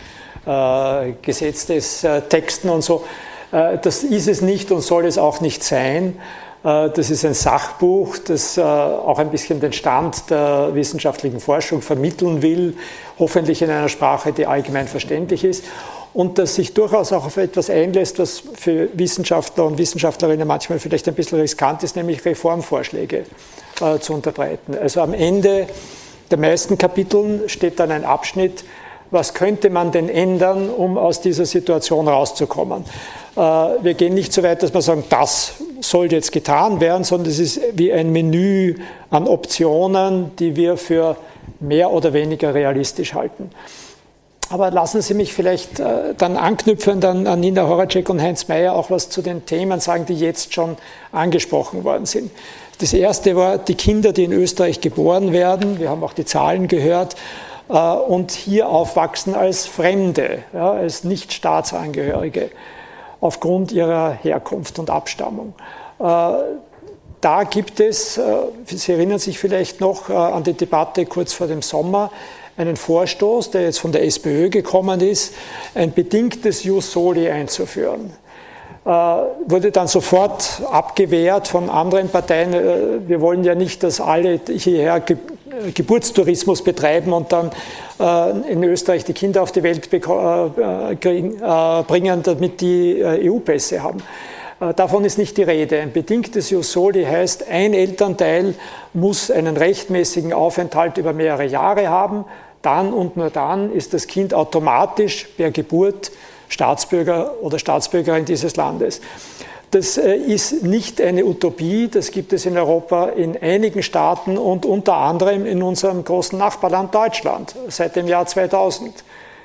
äh, 0.46 1.12
Gesetzestexten 1.22 2.70
und 2.70 2.82
so. 2.82 3.04
Äh, 3.52 3.78
das 3.78 4.02
ist 4.02 4.26
es 4.26 4.40
nicht 4.40 4.72
und 4.72 4.80
soll 4.80 5.06
es 5.06 5.18
auch 5.18 5.40
nicht 5.40 5.62
sein. 5.62 6.18
Äh, 6.64 6.90
das 6.90 7.10
ist 7.10 7.24
ein 7.24 7.34
Sachbuch, 7.34 8.18
das 8.18 8.56
äh, 8.56 8.62
auch 8.62 9.18
ein 9.18 9.30
bisschen 9.30 9.60
den 9.60 9.72
Stand 9.72 10.30
der 10.30 10.70
wissenschaftlichen 10.72 11.38
Forschung 11.38 11.82
vermitteln 11.82 12.42
will, 12.42 12.76
hoffentlich 13.18 13.62
in 13.62 13.70
einer 13.70 13.88
Sprache, 13.88 14.32
die 14.32 14.46
allgemein 14.46 14.88
verständlich 14.88 15.44
ist 15.44 15.64
und 16.14 16.38
das 16.38 16.56
sich 16.56 16.74
durchaus 16.74 17.12
auch 17.12 17.24
auf 17.24 17.36
etwas 17.36 17.70
einlässt, 17.70 18.18
was 18.18 18.42
für 18.54 18.88
Wissenschaftler 18.94 19.64
und 19.64 19.78
Wissenschaftlerinnen 19.78 20.46
manchmal 20.46 20.78
vielleicht 20.78 21.08
ein 21.08 21.14
bisschen 21.14 21.40
riskant 21.40 21.82
ist, 21.82 21.96
nämlich 21.96 22.22
Reformvorschläge 22.24 23.24
zu 24.00 24.12
unterbreiten. 24.12 24.76
Also 24.76 25.00
am 25.00 25.14
Ende 25.14 25.66
der 26.30 26.38
meisten 26.38 26.76
Kapiteln 26.76 27.48
steht 27.48 27.80
dann 27.80 27.90
ein 27.90 28.04
Abschnitt, 28.04 28.62
was 29.12 29.34
könnte 29.34 29.70
man 29.70 29.92
denn 29.92 30.08
ändern, 30.08 30.70
um 30.70 30.98
aus 30.98 31.20
dieser 31.20 31.44
Situation 31.44 32.08
rauszukommen. 32.08 32.84
Äh, 33.36 33.40
wir 33.40 33.94
gehen 33.94 34.14
nicht 34.14 34.32
so 34.32 34.42
weit, 34.42 34.62
dass 34.62 34.74
wir 34.74 34.82
sagen, 34.82 35.04
das 35.08 35.54
soll 35.80 36.10
jetzt 36.10 36.32
getan 36.32 36.80
werden, 36.80 37.04
sondern 37.04 37.30
es 37.30 37.38
ist 37.38 37.60
wie 37.74 37.92
ein 37.92 38.10
Menü 38.10 38.76
an 39.10 39.28
Optionen, 39.28 40.34
die 40.38 40.56
wir 40.56 40.76
für 40.76 41.16
mehr 41.60 41.90
oder 41.90 42.12
weniger 42.12 42.54
realistisch 42.54 43.14
halten. 43.14 43.50
Aber 44.48 44.70
lassen 44.70 45.00
Sie 45.00 45.14
mich 45.14 45.32
vielleicht 45.32 45.80
äh, 45.80 46.14
dann 46.16 46.36
anknüpfen 46.36 47.02
an, 47.04 47.26
an 47.26 47.40
Nina 47.40 47.66
Horacek 47.66 48.08
und 48.08 48.20
Heinz 48.20 48.48
Mayer 48.48 48.74
auch 48.74 48.90
was 48.90 49.08
zu 49.08 49.22
den 49.22 49.46
Themen 49.46 49.80
sagen, 49.80 50.04
die 50.06 50.14
jetzt 50.14 50.52
schon 50.52 50.76
angesprochen 51.10 51.84
worden 51.84 52.06
sind. 52.06 52.30
Das 52.78 52.92
erste 52.92 53.36
war 53.36 53.58
die 53.58 53.74
Kinder, 53.74 54.12
die 54.12 54.24
in 54.24 54.32
Österreich 54.32 54.80
geboren 54.80 55.32
werden. 55.32 55.78
Wir 55.78 55.88
haben 55.88 56.02
auch 56.02 56.12
die 56.12 56.24
Zahlen 56.24 56.68
gehört. 56.68 57.16
Äh, 57.72 57.76
und 57.76 58.32
hier 58.32 58.68
aufwachsen 58.68 59.34
als 59.34 59.66
Fremde, 59.66 60.44
ja, 60.52 60.72
als 60.72 61.04
Nicht-Staatsangehörige 61.04 62.50
aufgrund 63.20 63.72
ihrer 63.72 64.10
Herkunft 64.10 64.78
und 64.78 64.90
Abstammung. 64.90 65.54
Äh, 65.98 66.32
da 67.20 67.44
gibt 67.44 67.80
es, 67.80 68.18
äh, 68.18 68.24
Sie 68.66 68.92
erinnern 68.92 69.18
sich 69.18 69.38
vielleicht 69.38 69.80
noch 69.80 70.10
an 70.10 70.42
die 70.42 70.54
Debatte 70.54 71.06
kurz 71.06 71.32
vor 71.32 71.46
dem 71.46 71.62
Sommer, 71.62 72.10
einen 72.58 72.76
Vorstoß, 72.76 73.50
der 73.50 73.62
jetzt 73.62 73.78
von 73.78 73.92
der 73.92 74.04
SPÖ 74.04 74.50
gekommen 74.50 75.00
ist, 75.00 75.32
ein 75.74 75.92
bedingtes 75.94 76.64
Jus 76.64 76.92
soli 76.92 77.30
einzuführen. 77.30 78.12
Wurde 78.84 79.70
dann 79.70 79.86
sofort 79.86 80.60
abgewehrt 80.70 81.46
von 81.46 81.70
anderen 81.70 82.08
Parteien. 82.08 82.52
wir 83.06 83.20
wollen 83.20 83.44
ja 83.44 83.54
nicht, 83.54 83.84
dass 83.84 84.00
alle 84.00 84.40
hierher 84.48 85.00
Geburtstourismus 85.74 86.62
betreiben 86.62 87.12
und 87.12 87.32
dann 87.32 87.50
äh, 88.00 88.52
in 88.52 88.62
Österreich 88.64 89.04
die 89.04 89.12
Kinder 89.12 89.42
auf 89.42 89.52
die 89.52 89.62
Welt 89.62 89.92
äh, 89.92 90.92
äh, 90.92 91.82
bringen, 91.82 92.22
damit 92.22 92.60
die 92.60 92.98
äh, 92.98 93.30
EU-Pässe 93.30 93.82
haben. 93.82 94.02
Äh, 94.60 94.74
davon 94.74 95.04
ist 95.04 95.18
nicht 95.18 95.36
die 95.36 95.42
Rede. 95.42 95.80
Ein 95.80 95.92
bedingtes 95.92 96.50
Jus 96.50 96.72
soli 96.72 97.04
heißt, 97.04 97.48
ein 97.48 97.74
Elternteil 97.74 98.54
muss 98.92 99.30
einen 99.30 99.56
rechtmäßigen 99.56 100.32
Aufenthalt 100.32 100.98
über 100.98 101.12
mehrere 101.12 101.46
Jahre 101.46 101.88
haben. 101.88 102.24
dann 102.62 102.92
und 102.92 103.16
nur 103.16 103.30
dann 103.30 103.72
ist 103.72 103.92
das 103.92 104.06
Kind 104.06 104.34
automatisch 104.34 105.28
per 105.36 105.50
Geburt 105.50 106.12
Staatsbürger 106.52 107.42
oder 107.42 107.58
Staatsbürgerin 107.58 108.26
dieses 108.26 108.56
Landes. 108.56 109.00
Das 109.70 109.96
äh, 109.96 110.14
ist 110.14 110.62
nicht 110.62 111.00
eine 111.00 111.24
Utopie, 111.24 111.88
das 111.88 112.10
gibt 112.10 112.34
es 112.34 112.44
in 112.44 112.58
Europa 112.58 113.06
in 113.06 113.40
einigen 113.40 113.82
Staaten 113.82 114.36
und 114.36 114.66
unter 114.66 114.96
anderem 114.96 115.46
in 115.46 115.62
unserem 115.62 116.04
großen 116.04 116.38
Nachbarland 116.38 116.94
Deutschland 116.94 117.54
seit 117.68 117.96
dem 117.96 118.06
Jahr 118.06 118.26
2000. 118.26 119.02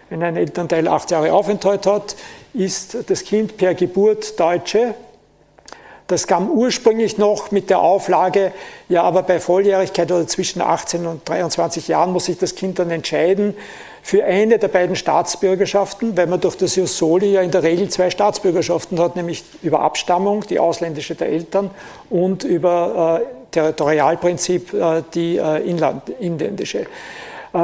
Wenn 0.09 0.23
ein 0.23 0.35
Elternteil 0.35 0.87
acht 0.89 1.11
Jahre 1.11 1.31
Aufenthalt 1.31 1.85
hat, 1.85 2.17
ist 2.53 2.97
das 3.09 3.23
Kind 3.23 3.55
per 3.55 3.73
Geburt 3.73 4.37
Deutsche. 4.37 4.95
Das 6.07 6.27
kam 6.27 6.49
ursprünglich 6.49 7.17
noch 7.17 7.51
mit 7.51 7.69
der 7.69 7.79
Auflage, 7.79 8.53
ja, 8.87 9.03
aber 9.03 9.23
bei 9.23 9.39
Volljährigkeit 9.39 10.09
oder 10.11 10.25
zwischen 10.27 10.61
18 10.61 11.05
und 11.05 11.27
23 11.27 11.89
Jahren 11.89 12.11
muss 12.11 12.25
sich 12.25 12.37
das 12.37 12.55
Kind 12.55 12.79
dann 12.79 12.91
entscheiden, 12.91 13.55
für 14.07 14.23
eine 14.23 14.57
der 14.57 14.69
beiden 14.69 14.95
Staatsbürgerschaften, 14.95 16.15
weil 16.15 16.27
man 16.27 16.39
durch 16.39 16.55
das 16.55 16.77
Jus 16.77 16.97
Soli 16.97 17.33
ja 17.33 17.41
in 17.41 17.51
der 17.51 17.61
Regel 17.61 17.89
zwei 17.89 18.09
Staatsbürgerschaften 18.09 18.97
hat, 18.99 19.17
nämlich 19.17 19.43
über 19.61 19.81
Abstammung, 19.81 20.45
die 20.49 20.59
ausländische 20.59 21.13
der 21.15 21.27
Eltern, 21.27 21.71
und 22.09 22.45
über 22.45 23.21
äh, 23.21 23.25
Territorialprinzip, 23.51 24.73
äh, 24.73 25.03
die 25.13 25.35
äh, 25.35 25.69
Inland, 25.69 26.07
inländische. 26.21 26.85
Äh, 27.53 27.57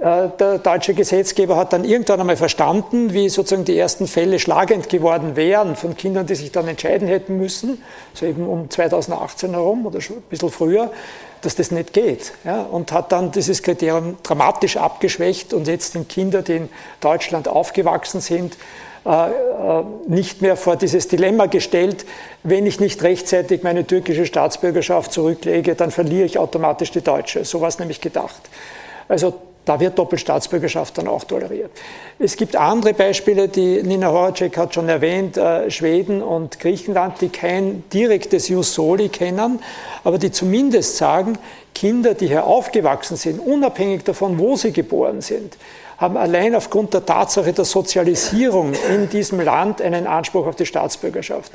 äh, 0.00 0.28
der 0.38 0.58
deutsche 0.58 0.92
Gesetzgeber 0.92 1.56
hat 1.56 1.72
dann 1.72 1.86
irgendwann 1.86 2.20
einmal 2.20 2.36
verstanden, 2.36 3.14
wie 3.14 3.30
sozusagen 3.30 3.64
die 3.64 3.78
ersten 3.78 4.06
Fälle 4.06 4.38
schlagend 4.38 4.90
geworden 4.90 5.34
wären 5.34 5.76
von 5.76 5.96
Kindern, 5.96 6.26
die 6.26 6.34
sich 6.34 6.52
dann 6.52 6.68
entscheiden 6.68 7.08
hätten 7.08 7.38
müssen, 7.38 7.82
so 8.12 8.26
eben 8.26 8.46
um 8.46 8.68
2018 8.68 9.52
herum 9.52 9.86
oder 9.86 10.02
schon 10.02 10.16
ein 10.16 10.22
bisschen 10.28 10.50
früher, 10.50 10.90
dass 11.46 11.54
das 11.54 11.70
nicht 11.70 11.92
geht. 11.92 12.32
Ja, 12.44 12.62
und 12.62 12.92
hat 12.92 13.12
dann 13.12 13.30
dieses 13.30 13.62
Kriterium 13.62 14.18
dramatisch 14.22 14.76
abgeschwächt 14.76 15.54
und 15.54 15.68
jetzt 15.68 15.92
sind 15.92 16.08
Kinder, 16.08 16.42
die 16.42 16.56
in 16.56 16.68
Deutschland 17.00 17.46
aufgewachsen 17.46 18.20
sind, 18.20 18.56
äh, 19.06 19.30
äh, 19.30 19.84
nicht 20.08 20.42
mehr 20.42 20.56
vor 20.56 20.74
dieses 20.74 21.06
Dilemma 21.06 21.46
gestellt, 21.46 22.04
wenn 22.42 22.66
ich 22.66 22.80
nicht 22.80 23.02
rechtzeitig 23.04 23.62
meine 23.62 23.86
türkische 23.86 24.26
Staatsbürgerschaft 24.26 25.12
zurücklege, 25.12 25.76
dann 25.76 25.92
verliere 25.92 26.26
ich 26.26 26.38
automatisch 26.38 26.90
die 26.90 27.02
deutsche. 27.02 27.44
So 27.44 27.60
war 27.60 27.68
es 27.68 27.78
nämlich 27.78 28.00
gedacht. 28.00 28.40
Also 29.08 29.34
da 29.66 29.80
wird 29.80 29.98
Doppelstaatsbürgerschaft 29.98 30.96
dann 30.96 31.08
auch 31.08 31.24
toleriert. 31.24 31.70
Es 32.18 32.36
gibt 32.36 32.56
andere 32.56 32.94
Beispiele, 32.94 33.48
die 33.48 33.82
Nina 33.82 34.10
Horacek 34.10 34.56
hat 34.56 34.72
schon 34.72 34.88
erwähnt, 34.88 35.36
äh, 35.36 35.70
Schweden 35.70 36.22
und 36.22 36.58
Griechenland, 36.60 37.20
die 37.20 37.28
kein 37.28 37.84
direktes 37.92 38.48
Jus 38.48 38.72
Soli 38.72 39.10
kennen, 39.10 39.58
aber 40.04 40.18
die 40.18 40.30
zumindest 40.30 40.96
sagen, 40.96 41.36
Kinder, 41.74 42.14
die 42.14 42.28
hier 42.28 42.46
aufgewachsen 42.46 43.16
sind, 43.16 43.40
unabhängig 43.40 44.04
davon, 44.04 44.38
wo 44.38 44.56
sie 44.56 44.72
geboren 44.72 45.20
sind, 45.20 45.58
haben 45.98 46.16
allein 46.16 46.54
aufgrund 46.54 46.92
der 46.94 47.06
Tatsache 47.06 47.52
der 47.52 47.64
Sozialisierung 47.64 48.74
in 48.94 49.08
diesem 49.08 49.40
Land 49.40 49.80
einen 49.80 50.06
Anspruch 50.06 50.46
auf 50.46 50.56
die 50.56 50.66
Staatsbürgerschaft. 50.66 51.50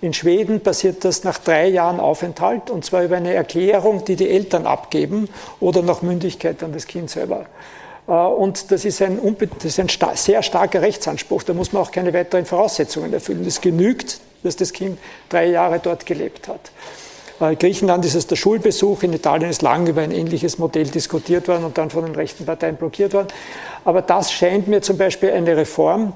In 0.00 0.12
Schweden 0.12 0.60
passiert 0.60 1.04
das 1.04 1.24
nach 1.24 1.38
drei 1.38 1.68
Jahren 1.68 2.00
Aufenthalt 2.00 2.70
und 2.70 2.84
zwar 2.84 3.04
über 3.04 3.16
eine 3.16 3.32
Erklärung, 3.32 4.04
die 4.04 4.16
die 4.16 4.28
Eltern 4.28 4.66
abgeben 4.66 5.28
oder 5.60 5.82
nach 5.82 6.02
Mündigkeit 6.02 6.60
dann 6.60 6.72
das 6.72 6.86
Kind 6.86 7.08
selber. 7.08 7.46
Äh, 8.06 8.12
und 8.12 8.70
das 8.70 8.84
ist, 8.84 9.00
ein, 9.02 9.18
das 9.58 9.64
ist 9.64 9.80
ein 9.80 9.88
sehr 10.14 10.42
starker 10.42 10.82
Rechtsanspruch. 10.82 11.42
Da 11.42 11.54
muss 11.54 11.72
man 11.72 11.82
auch 11.82 11.90
keine 11.90 12.12
weiteren 12.12 12.44
Voraussetzungen 12.44 13.12
erfüllen. 13.12 13.44
Es 13.46 13.60
genügt, 13.60 14.20
dass 14.42 14.56
das 14.56 14.72
Kind 14.72 14.98
drei 15.28 15.46
Jahre 15.46 15.80
dort 15.82 16.06
gelebt 16.06 16.48
hat. 16.48 16.70
In 17.38 17.46
äh, 17.46 17.56
Griechenland 17.56 18.04
ist 18.04 18.14
es 18.14 18.26
der 18.26 18.36
Schulbesuch, 18.36 19.02
in 19.02 19.12
Italien 19.12 19.50
ist 19.50 19.62
lange 19.62 19.90
über 19.90 20.02
ein 20.02 20.10
ähnliches 20.10 20.58
Modell 20.58 20.86
diskutiert 20.86 21.48
worden 21.48 21.64
und 21.64 21.76
dann 21.76 21.90
von 21.90 22.04
den 22.04 22.14
rechten 22.14 22.46
Parteien 22.46 22.76
blockiert 22.76 23.12
worden. 23.12 23.28
Aber 23.84 24.02
das 24.02 24.32
scheint 24.32 24.68
mir 24.68 24.80
zum 24.80 24.96
Beispiel 24.96 25.30
eine 25.30 25.56
Reform, 25.56 26.14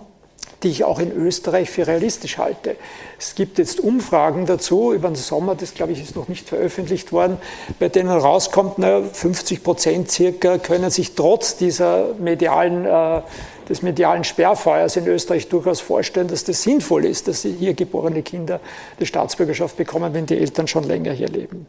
die 0.63 0.69
ich 0.69 0.85
auch 0.85 0.99
in 0.99 1.13
Österreich 1.13 1.71
für 1.71 1.87
realistisch 1.87 2.39
halte. 2.39 2.77
Es 3.19 3.35
gibt 3.35 3.59
jetzt 3.59 3.81
Umfragen 3.81 4.47
dazu 4.47 4.93
über 4.93 5.09
den 5.09 5.15
Sommer, 5.15 5.55
das 5.55 5.75
glaube 5.75 5.93
ich 5.93 6.03
ist 6.03 6.17
noch 6.17 6.29
nicht 6.29 6.49
veröffentlicht 6.49 7.13
worden, 7.13 7.39
bei 7.79 7.89
denen 7.89 8.11
rauskommt, 8.11 8.75
na, 8.79 9.03
50 9.03 9.63
Prozent 9.63 10.11
circa 10.11 10.59
können 10.59 10.91
sich 10.91 11.15
trotz 11.15 11.57
dieser 11.57 12.15
medialen, 12.19 12.85
äh, 12.85 13.23
des 13.71 13.83
medialen 13.83 14.25
Sperrfeuers 14.25 14.97
in 14.97 15.07
Österreich 15.07 15.49
durchaus 15.49 15.81
vorstellen, 15.81 16.29
dass 16.29 16.45
das 16.45 16.63
sinnvoll 16.63 17.07
ist, 17.07 17.29
dass 17.29 17.43
hier 17.43 17.73
geborene 17.73 18.23
Kinder 18.23 18.61
die 18.99 19.07
Staatsbürgerschaft 19.07 19.77
bekommen, 19.77 20.13
wenn 20.13 20.27
die 20.27 20.37
Eltern 20.37 20.67
schon 20.67 20.85
länger 20.85 21.13
hier 21.13 21.29
leben. 21.29 21.67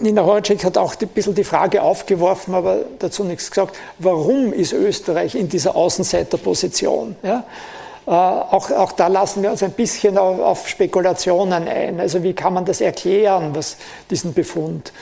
Nina 0.00 0.24
Horacek 0.24 0.64
hat 0.64 0.76
auch 0.76 0.94
ein 1.00 1.08
bisschen 1.08 1.34
die 1.34 1.44
Frage 1.44 1.82
aufgeworfen, 1.82 2.54
aber 2.54 2.80
dazu 2.98 3.24
nichts 3.24 3.50
gesagt, 3.50 3.76
warum 3.98 4.52
ist 4.52 4.72
Österreich 4.72 5.34
in 5.34 5.48
dieser 5.48 5.76
Außenseiterposition? 5.76 7.16
Ja? 7.22 7.44
Äh, 8.06 8.10
auch, 8.10 8.70
auch, 8.70 8.92
da 8.92 9.06
lassen 9.06 9.42
wir 9.42 9.50
uns 9.50 9.62
ein 9.62 9.72
bisschen 9.72 10.18
auf, 10.18 10.40
auf, 10.40 10.68
Spekulationen 10.68 11.68
ein. 11.68 12.00
Also 12.00 12.22
wie 12.22 12.32
kann 12.32 12.54
man 12.54 12.64
das 12.64 12.80
erklären, 12.80 13.50
was, 13.54 13.76
diesen 14.10 14.34
Befund? 14.34 14.92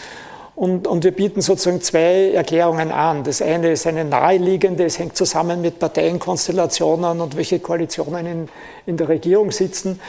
Und, 0.57 0.87
und, 0.87 1.05
wir 1.05 1.13
bieten 1.13 1.43
sozusagen 1.43 1.83
zwei 1.83 2.33
Erklärungen 2.33 2.91
an. 2.91 3.25
Das 3.25 3.43
eine 3.43 3.73
ist 3.73 3.87
eine 3.87 4.07
naheliegende, 4.07 4.87
es 4.87 4.99
hängt 4.99 5.15
zusammen 5.15 5.61
mit 5.61 5.79
Parteienkonstellationen 5.79 7.21
und 7.21 7.37
welche 7.37 7.61
Koalitionen 7.61 8.27
in, 8.27 8.49
in 8.87 8.97
der 8.97 9.11
Regierung 9.11 9.51
sitzen. 9.53 10.01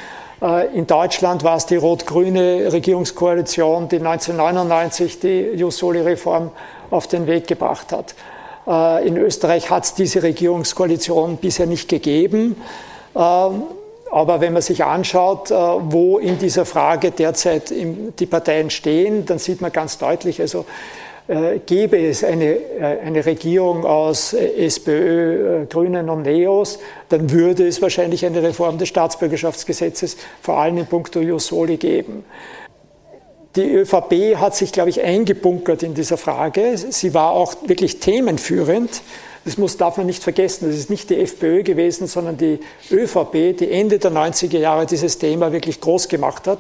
Äh, 0.41 0.73
in 0.73 0.87
Deutschland 0.87 1.43
war 1.43 1.57
es 1.57 1.65
die 1.65 1.75
rot-grüne 1.75 2.71
Regierungskoalition, 2.71 3.89
die 3.89 3.97
1999 3.97 5.19
die 5.19 5.41
Jussoli-Reform 5.55 6.51
auf 6.91 7.07
den 7.07 7.27
Weg 7.27 7.47
gebracht 7.47 7.91
hat. 7.91 8.15
Äh, 8.65 9.05
in 9.05 9.17
Österreich 9.17 9.69
hat 9.69 9.83
es 9.83 9.93
diese 9.95 10.23
Regierungskoalition 10.23 11.35
bisher 11.37 11.65
nicht 11.65 11.89
gegeben. 11.89 12.55
Aber 14.11 14.39
wenn 14.41 14.53
man 14.53 14.61
sich 14.61 14.83
anschaut, 14.83 15.51
äh, 15.51 15.55
wo 15.55 16.17
in 16.17 16.37
dieser 16.37 16.65
Frage 16.65 17.11
derzeit 17.11 17.71
die 17.71 18.25
Parteien 18.25 18.69
stehen, 18.69 19.25
dann 19.25 19.39
sieht 19.39 19.61
man 19.61 19.71
ganz 19.71 19.97
deutlich, 19.97 20.39
also 20.39 20.65
äh, 21.27 21.59
gäbe 21.65 21.97
es 21.97 22.23
eine, 22.23 22.57
eine 22.79 23.25
Regierung 23.25 23.85
aus 23.85 24.33
SPÖ, 24.33 25.65
Grünen 25.65 26.09
und 26.09 26.21
Neos, 26.21 26.79
dann 27.09 27.31
würde 27.31 27.67
es 27.67 27.81
wahrscheinlich 27.81 28.25
eine 28.25 28.41
Reform 28.41 28.77
des 28.77 28.87
Staatsbürgerschaftsgesetzes 28.87 30.15
vor 30.41 30.57
allem 30.57 30.77
in 30.77 30.85
puncto 30.85 31.19
Jus 31.19 31.47
Soli 31.47 31.75
geben. 31.77 32.23
Die 33.57 33.73
ÖVP 33.73 34.37
hat 34.37 34.55
sich, 34.55 34.71
glaube 34.71 34.91
ich, 34.91 35.01
eingebunkert 35.01 35.81
in 35.81 35.95
dieser 35.95 36.17
Frage. 36.17 36.77
Sie 36.77 37.13
war 37.15 37.31
auch 37.31 37.55
wirklich 37.65 37.99
themenführend. 37.99 39.01
Das 39.47 39.57
muss, 39.57 39.77
darf 39.77 39.95
man 39.95 40.07
nicht 40.07 40.21
vergessen. 40.21 40.67
Das 40.67 40.75
ist 40.75 40.89
nicht 40.89 41.09
die 41.09 41.21
FPÖ 41.21 41.63
gewesen, 41.63 42.05
sondern 42.05 42.35
die 42.35 42.59
ÖVP, 42.91 43.57
die 43.57 43.71
Ende 43.71 43.97
der 43.97 44.11
90er 44.11 44.57
Jahre 44.57 44.85
dieses 44.85 45.19
Thema 45.19 45.53
wirklich 45.53 45.79
groß 45.79 46.09
gemacht 46.09 46.47
hat. 46.47 46.59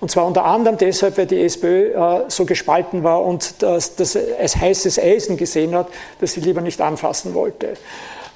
Und 0.00 0.10
zwar 0.10 0.26
unter 0.26 0.44
anderem 0.44 0.76
deshalb, 0.76 1.16
weil 1.16 1.26
die 1.26 1.40
SPÖ 1.40 1.92
äh, 1.92 2.24
so 2.26 2.44
gespalten 2.44 3.04
war 3.04 3.22
und 3.22 3.62
das, 3.62 3.94
das 3.94 4.16
als 4.16 4.56
heißes 4.56 4.98
Eisen 4.98 5.36
gesehen 5.36 5.76
hat, 5.76 5.86
das 6.18 6.32
sie 6.32 6.40
lieber 6.40 6.60
nicht 6.60 6.80
anfassen 6.80 7.34
wollte. 7.34 7.68
Äh, 7.68 7.76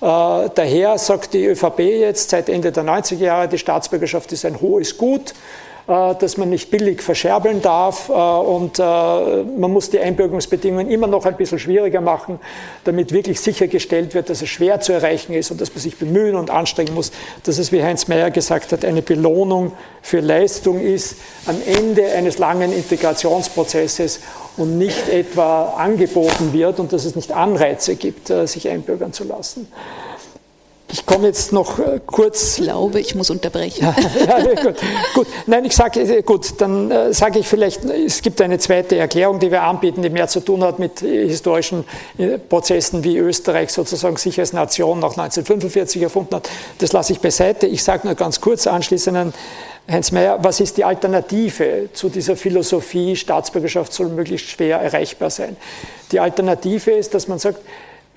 daher 0.01 0.97
sagt 0.99 1.35
die 1.35 1.47
ÖVP 1.47 1.81
jetzt 1.81 2.31
seit 2.31 2.49
Ende 2.49 2.71
der 2.71 2.85
90er 2.85 3.17
Jahre, 3.17 3.49
die 3.49 3.59
Staatsbürgerschaft 3.59 4.31
ist 4.31 4.45
ein 4.45 4.61
hohes 4.61 4.97
Gut. 4.97 5.35
Äh, 5.89 6.15
dass 6.17 6.37
man 6.37 6.51
nicht 6.51 6.71
billig 6.71 7.03
verscherbeln 7.03 7.63
darf 7.63 8.11
äh, 8.11 8.13
und 8.13 8.79
äh, 8.79 8.83
man 8.83 9.73
muss 9.73 9.89
die 9.89 9.99
Einbürgerungsbedingungen 9.99 10.91
immer 10.91 11.07
noch 11.07 11.25
ein 11.25 11.35
bisschen 11.35 11.59
schwieriger 11.59 12.03
machen, 12.03 12.39
damit 12.85 13.11
wirklich 13.11 13.41
sichergestellt 13.41 14.13
wird, 14.13 14.29
dass 14.29 14.43
es 14.43 14.51
schwer 14.51 14.81
zu 14.81 14.93
erreichen 14.93 15.33
ist 15.33 15.51
und 15.51 15.63
dass 15.63 15.71
man 15.71 15.81
sich 15.81 15.97
bemühen 15.97 16.35
und 16.35 16.51
anstrengen 16.51 16.93
muss, 16.93 17.11
dass 17.45 17.57
es, 17.57 17.73
wie 17.73 17.83
Heinz 17.83 18.07
Mayer 18.07 18.31
gesagt 18.31 18.73
hat, 18.73 18.85
eine 18.85 19.01
Belohnung 19.01 19.73
für 20.03 20.21
Leistung 20.21 20.79
ist 20.79 21.17
am 21.47 21.57
Ende 21.65 22.13
eines 22.13 22.37
langen 22.37 22.71
Integrationsprozesses 22.71 24.21
und 24.59 24.77
nicht 24.77 25.09
etwa 25.09 25.71
angeboten 25.79 26.53
wird 26.53 26.81
und 26.81 26.93
dass 26.93 27.07
es 27.07 27.17
nicht 27.17 27.33
Anreize 27.33 27.97
gibt, 27.97 28.29
sich 28.29 28.69
einbürgern 28.69 29.15
zu 29.15 29.25
lassen. 29.25 29.69
Ich 30.91 31.05
komme 31.05 31.27
jetzt 31.27 31.53
noch 31.53 31.79
äh, 31.79 32.01
kurz. 32.05 32.59
Ich 32.59 32.65
glaube, 32.65 32.99
ich 33.01 33.15
muss 33.15 33.29
unterbrechen. 33.29 33.85
ja, 34.27 34.55
gut, 34.55 34.77
gut. 35.15 35.27
Nein, 35.47 35.67
ich 35.67 35.75
sage, 35.75 36.01
äh, 36.01 36.23
gut, 36.23 36.55
dann 36.59 36.91
äh, 36.91 37.13
sage 37.13 37.41
ich 37.41 37.47
vielleicht, 37.47 37.85
es 37.85 38.23
gibt 38.23 38.41
eine 38.41 38.59
zweite 38.59 38.97
Erklärung, 38.97 39.39
die 39.39 39.51
wir 39.51 39.63
anbieten, 39.63 40.01
die 40.01 40.09
mehr 40.09 40.29
zu 40.29 40.41
tun 40.41 40.65
hat 40.65 40.79
mit 40.79 41.01
historischen 41.01 41.85
Prozessen, 42.49 43.05
wie 43.05 43.19
Österreich 43.19 43.71
sozusagen 43.71 44.17
sich 44.17 44.41
als 44.41 44.53
Nation 44.53 44.99
nach 45.01 45.11
1945 45.11 46.03
erfunden 46.03 46.37
hat. 46.37 46.49
Das 46.79 46.93
lasse 46.93 47.13
ich 47.13 47.21
beiseite. 47.21 47.67
Ich 47.67 47.83
sage 47.85 48.07
nur 48.07 48.15
ganz 48.15 48.41
kurz 48.41 48.67
anschließend 48.67 49.17
an 49.17 49.35
Heinz 49.91 50.13
Mayer, 50.13 50.39
was 50.43 50.61
ist 50.61 50.77
die 50.77 50.85
Alternative 50.85 51.89
zu 51.95 52.11
dieser 52.11 52.37
Philosophie, 52.37 53.17
Staatsbürgerschaft 53.17 53.93
soll 53.93 54.09
möglichst 54.09 54.49
schwer 54.51 54.79
erreichbar 54.79 55.31
sein? 55.31 55.57
Die 56.13 56.21
Alternative 56.21 56.91
ist, 56.91 57.15
dass 57.15 57.27
man 57.27 57.39
sagt, 57.39 57.61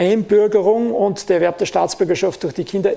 Einbürgerung 0.01 0.93
und 0.93 1.29
der 1.29 1.35
Erwerb 1.37 1.59
der 1.59 1.67
Staatsbürgerschaft 1.67 2.43
durch 2.43 2.55
die 2.55 2.63
Kinder 2.63 2.93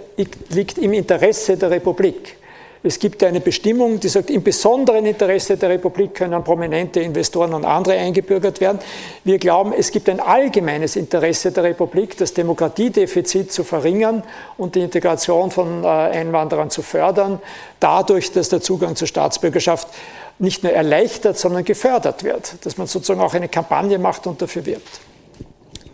liegt 0.48 0.78
im 0.78 0.94
Interesse 0.94 1.58
der 1.58 1.70
Republik. 1.70 2.38
Es 2.82 2.98
gibt 2.98 3.22
eine 3.22 3.40
Bestimmung, 3.40 4.00
die 4.00 4.08
sagt, 4.08 4.30
im 4.30 4.42
besonderen 4.42 5.04
Interesse 5.06 5.56
der 5.56 5.70
Republik 5.70 6.14
können 6.14 6.44
prominente 6.44 7.00
Investoren 7.00 7.54
und 7.54 7.64
andere 7.64 7.94
eingebürgert 7.94 8.60
werden. 8.60 8.78
Wir 9.24 9.38
glauben, 9.38 9.72
es 9.76 9.90
gibt 9.90 10.08
ein 10.08 10.20
allgemeines 10.20 10.96
Interesse 10.96 11.50
der 11.50 11.64
Republik, 11.64 12.16
das 12.16 12.34
Demokratiedefizit 12.34 13.52
zu 13.52 13.64
verringern 13.64 14.22
und 14.58 14.74
die 14.74 14.80
Integration 14.80 15.50
von 15.50 15.82
äh, 15.82 15.86
Einwanderern 15.86 16.68
zu 16.68 16.82
fördern, 16.82 17.40
dadurch, 17.80 18.32
dass 18.32 18.50
der 18.50 18.60
Zugang 18.60 18.96
zur 18.96 19.08
Staatsbürgerschaft 19.08 19.88
nicht 20.38 20.62
nur 20.62 20.72
erleichtert, 20.72 21.38
sondern 21.38 21.64
gefördert 21.64 22.22
wird, 22.24 22.66
dass 22.66 22.76
man 22.78 22.86
sozusagen 22.86 23.20
auch 23.20 23.34
eine 23.34 23.48
Kampagne 23.48 23.98
macht 23.98 24.26
und 24.26 24.40
dafür 24.42 24.64
wirbt. 24.66 25.00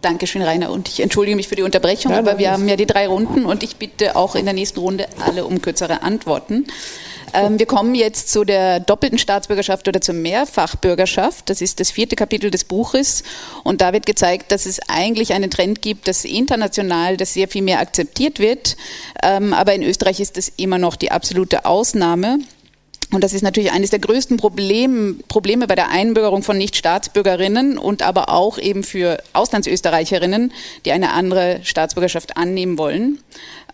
Dankeschön, 0.03 0.43
Rainer. 0.43 0.71
Und 0.71 0.89
ich 0.89 1.01
entschuldige 1.01 1.37
mich 1.37 1.49
für 1.49 1.57
die 1.57 1.63
Unterbrechung, 1.63 2.13
nein, 2.13 2.27
aber 2.27 2.39
wir 2.39 2.51
haben 2.53 2.67
ja 2.69 2.77
die 2.77 2.87
drei 2.87 3.07
Runden 3.07 3.45
und 3.45 3.63
ich 3.63 3.77
bitte 3.77 4.17
auch 4.17 4.35
in 4.35 4.45
der 4.47 4.55
nächsten 4.55 4.81
Runde 4.81 5.07
alle 5.19 5.45
um 5.45 5.61
kürzere 5.61 6.03
Antworten. 6.03 6.67
Ähm, 7.33 7.59
wir 7.59 7.67
kommen 7.67 7.95
jetzt 7.95 8.31
zu 8.31 8.45
der 8.45 8.81
doppelten 8.81 9.19
Staatsbürgerschaft 9.19 9.87
oder 9.87 10.01
zur 10.01 10.15
Mehrfachbürgerschaft. 10.15 11.49
Das 11.51 11.61
ist 11.61 11.81
das 11.81 11.91
vierte 11.91 12.17
Kapitel 12.17 12.51
des 12.51 12.65
Buches. 12.65 13.23
Und 13.63 13.81
da 13.81 13.93
wird 13.93 14.07
gezeigt, 14.07 14.53
dass 14.53 14.67
es 14.67 14.81
eigentlich 14.89 15.33
einen 15.33 15.51
Trend 15.51 15.83
gibt, 15.83 16.09
dass 16.09 16.25
international 16.25 17.17
das 17.17 17.35
sehr 17.35 17.49
viel 17.49 17.63
mehr 17.63 17.81
akzeptiert 17.81 18.39
wird. 18.39 18.77
Ähm, 19.23 19.53
aber 19.53 19.75
in 19.75 19.83
Österreich 19.83 20.21
ist 20.21 20.37
das 20.37 20.51
immer 20.57 20.79
noch 20.79 20.97
die 20.97 21.11
absolute 21.11 21.65
Ausnahme. 21.65 22.39
Und 23.13 23.25
das 23.25 23.33
ist 23.33 23.43
natürlich 23.43 23.73
eines 23.73 23.91
der 23.91 23.99
größten 23.99 24.37
Problem, 24.37 25.21
Probleme 25.27 25.67
bei 25.67 25.75
der 25.75 25.89
Einbürgerung 25.91 26.43
von 26.43 26.57
Nicht-Staatsbürgerinnen 26.57 27.77
und 27.77 28.03
aber 28.03 28.29
auch 28.29 28.59
eben 28.59 28.85
für 28.85 29.21
Auslandsösterreicherinnen, 29.33 30.53
die 30.85 30.93
eine 30.93 31.13
andere 31.13 31.61
Staatsbürgerschaft 31.65 32.37
annehmen 32.37 32.79
wollen. 32.79 33.19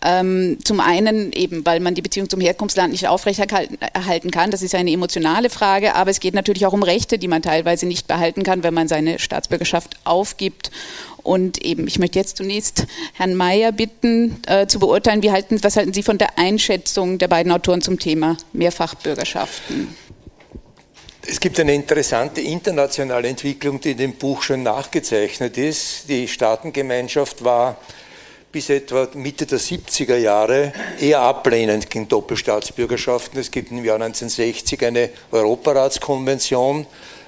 Ähm, 0.03 0.57
zum 0.63 0.79
einen 0.79 1.31
eben, 1.31 1.65
weil 1.65 1.79
man 1.79 1.95
die 1.95 2.01
Beziehung 2.01 2.29
zum 2.29 2.41
Herkunftsland 2.41 2.91
nicht 2.91 3.07
aufrechterhalten 3.07 4.31
kann. 4.31 4.51
Das 4.51 4.61
ist 4.61 4.75
eine 4.75 4.91
emotionale 4.91 5.49
Frage, 5.49 5.95
aber 5.95 6.11
es 6.11 6.19
geht 6.19 6.33
natürlich 6.33 6.65
auch 6.65 6.73
um 6.73 6.83
Rechte, 6.83 7.17
die 7.17 7.27
man 7.27 7.41
teilweise 7.41 7.85
nicht 7.85 8.07
behalten 8.07 8.43
kann, 8.43 8.63
wenn 8.63 8.73
man 8.73 8.87
seine 8.87 9.19
Staatsbürgerschaft 9.19 9.97
aufgibt. 10.03 10.71
Und 11.23 11.61
eben, 11.63 11.87
ich 11.87 11.99
möchte 11.99 12.19
jetzt 12.19 12.37
zunächst 12.37 12.85
Herrn 13.13 13.35
Mayer 13.35 13.73
bitten, 13.73 14.41
äh, 14.47 14.67
zu 14.67 14.79
beurteilen, 14.79 15.21
wie 15.23 15.31
halten, 15.31 15.61
was 15.61 15.75
halten 15.75 15.93
Sie 15.93 16.03
von 16.03 16.17
der 16.17 16.39
Einschätzung 16.39 17.17
der 17.17 17.27
beiden 17.27 17.51
Autoren 17.51 17.81
zum 17.81 17.99
Thema 17.99 18.37
Mehrfachbürgerschaften? 18.53 19.93
Es 21.29 21.41
gibt 21.41 21.59
eine 21.59 21.73
interessante 21.73 22.39
internationale 22.39 23.27
Entwicklung, 23.27 23.81
die 23.81 23.91
in 23.91 23.97
dem 23.97 24.13
Buch 24.13 24.41
schon 24.41 24.63
nachgezeichnet 24.63 25.57
ist. 25.57 26.07
Die 26.07 26.29
Staatengemeinschaft 26.29 27.43
war 27.43 27.75
bis 28.51 28.69
etwa 28.69 29.07
Mitte 29.13 29.45
der 29.45 29.59
70er 29.59 30.15
Jahre 30.17 30.71
eher 30.99 31.19
ablehnend 31.19 31.89
gegen 31.89 32.07
Doppelstaatsbürgerschaften. 32.07 33.39
Es 33.39 33.51
gibt 33.51 33.71
im 33.71 33.83
Jahr 33.83 33.95
1960 33.95 34.85
eine 34.85 35.09
Europaratskonvention, 35.31 36.85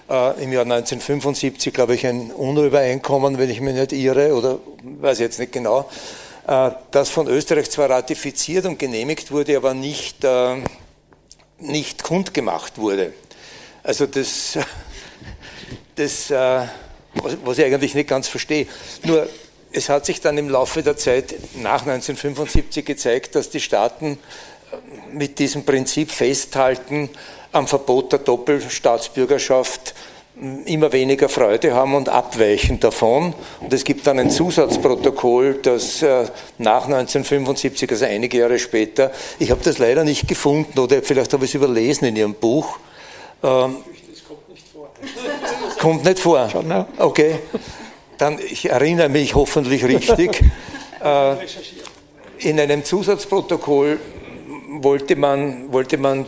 äh, 0.09 0.43
im 0.43 0.53
Jahr 0.53 0.63
1975, 0.63 1.73
glaube 1.73 1.95
ich, 1.95 2.07
ein 2.07 2.31
UNO-Übereinkommen, 2.31 3.37
wenn 3.37 3.49
ich 3.49 3.59
mich 3.59 3.75
nicht 3.75 3.91
irre, 3.91 4.33
oder 4.33 4.59
weiß 4.81 5.19
jetzt 5.19 5.39
nicht 5.39 5.51
genau, 5.51 5.89
äh, 6.47 6.71
das 6.91 7.09
von 7.09 7.27
Österreich 7.27 7.69
zwar 7.69 7.89
ratifiziert 7.89 8.65
und 8.65 8.79
genehmigt 8.79 9.31
wurde, 9.31 9.57
aber 9.57 9.73
nicht, 9.73 10.23
äh, 10.23 10.55
nicht 11.59 12.01
kundgemacht 12.01 12.77
wurde. 12.77 13.13
Also 13.83 14.05
das, 14.05 14.57
das 15.95 16.31
was 16.31 17.57
ich 17.57 17.65
eigentlich 17.65 17.95
nicht 17.95 18.07
ganz 18.07 18.27
verstehe. 18.27 18.67
Nur 19.03 19.27
es 19.71 19.89
hat 19.89 20.05
sich 20.05 20.21
dann 20.21 20.37
im 20.37 20.49
Laufe 20.49 20.81
der 20.83 20.97
Zeit 20.97 21.35
nach 21.55 21.81
1975 21.81 22.85
gezeigt, 22.85 23.35
dass 23.35 23.49
die 23.49 23.59
Staaten 23.59 24.17
äh, 24.71 25.15
mit 25.15 25.39
diesem 25.39 25.63
Prinzip 25.63 26.11
festhalten, 26.11 27.09
am 27.51 27.67
Verbot 27.67 28.11
der 28.11 28.19
Doppelstaatsbürgerschaft 28.19 29.95
immer 30.65 30.91
weniger 30.93 31.27
Freude 31.27 31.73
haben 31.73 31.95
und 31.95 32.07
abweichen 32.07 32.79
davon. 32.79 33.33
Und 33.59 33.73
es 33.73 33.83
gibt 33.83 34.07
dann 34.07 34.19
ein 34.19 34.29
Zusatzprotokoll, 34.29 35.59
das 35.61 36.01
äh, 36.01 36.25
nach 36.57 36.85
1975, 36.85 37.91
also 37.91 38.05
einige 38.05 38.37
Jahre 38.39 38.57
später, 38.59 39.11
ich 39.37 39.51
habe 39.51 39.61
das 39.63 39.79
leider 39.79 40.03
nicht 40.03 40.27
gefunden 40.27 40.79
oder 40.79 41.01
vielleicht 41.01 41.33
habe 41.33 41.43
ich 41.45 41.51
es 41.51 41.55
überlesen 41.55 42.07
in 42.07 42.15
Ihrem 42.15 42.33
Buch. 42.35 42.77
Ähm, 43.43 43.77
das 44.09 44.23
kommt 44.25 44.49
nicht 44.49 44.65
vor. 44.71 44.89
Kommt 45.79 46.05
nicht 46.05 46.19
vor? 46.19 46.49
Okay. 46.97 47.39
Dann, 48.19 48.37
ich 48.37 48.69
erinnere 48.69 49.09
mich 49.09 49.33
hoffentlich 49.33 49.83
richtig. 49.83 50.43
Äh, 51.01 51.35
in 52.39 52.59
einem 52.59 52.83
Zusatzprotokoll 52.83 54.01
wollte 54.81 55.15
man, 55.15 55.71
wollte 55.71 55.97
man 55.97 56.25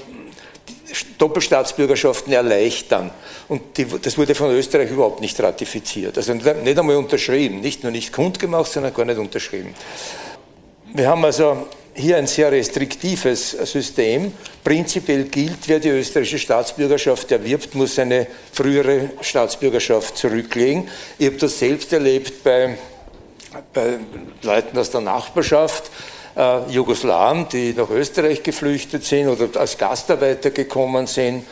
Doppelstaatsbürgerschaften 1.18 2.32
erleichtern. 2.32 3.12
Und 3.50 3.78
die, 3.78 3.86
das 3.86 4.18
wurde 4.18 4.34
von 4.34 4.52
Österreich 4.52 4.90
überhaupt 4.90 5.20
nicht 5.20 5.38
ratifiziert. 5.42 6.18
Also 6.18 6.34
nicht 6.34 6.48
einmal 6.80 6.96
unterschrieben, 6.96 7.60
nicht 7.60 7.84
nur 7.84 7.92
nicht 7.92 8.14
kundgemacht, 8.14 8.72
sondern 8.72 8.94
gar 8.94 9.04
nicht 9.04 9.20
unterschrieben. 9.20 9.76
Wir 10.94 11.10
haben 11.10 11.26
also 11.26 11.68
hier 11.94 12.18
ein 12.18 12.28
sehr 12.28 12.52
restriktives 12.52 13.52
System. 13.52 14.34
Prinzipiell 14.64 15.26
gilt, 15.26 15.68
wer 15.68 15.80
die 15.80 15.90
österreichische 15.90 16.40
Staatsbürgerschaft 16.40 17.32
erwirbt, 17.32 17.76
muss 17.76 17.96
seine 17.96 18.28
frühere 18.54 19.10
Staatsbürgerschaft 19.22 20.18
zurücklegen. 20.18 20.88
Ich 21.18 21.28
habe 21.28 21.38
das 21.38 21.60
selbst 21.60 21.92
erlebt 21.94 22.44
bei, 22.44 22.78
bei 23.74 23.98
Leuten 24.42 24.78
aus 24.78 24.92
der 24.92 25.02
Nachbarschaft 25.02 25.92
äh, 26.36 26.72
Jugoslawen, 26.72 27.48
die 27.50 27.74
nach 27.74 27.90
Österreich 27.90 28.42
geflüchtet 28.44 29.04
sind 29.04 29.28
oder 29.28 29.60
als 29.60 29.78
Gastarbeiter 29.78 30.52
gekommen 30.52 31.08
sind. 31.08 31.46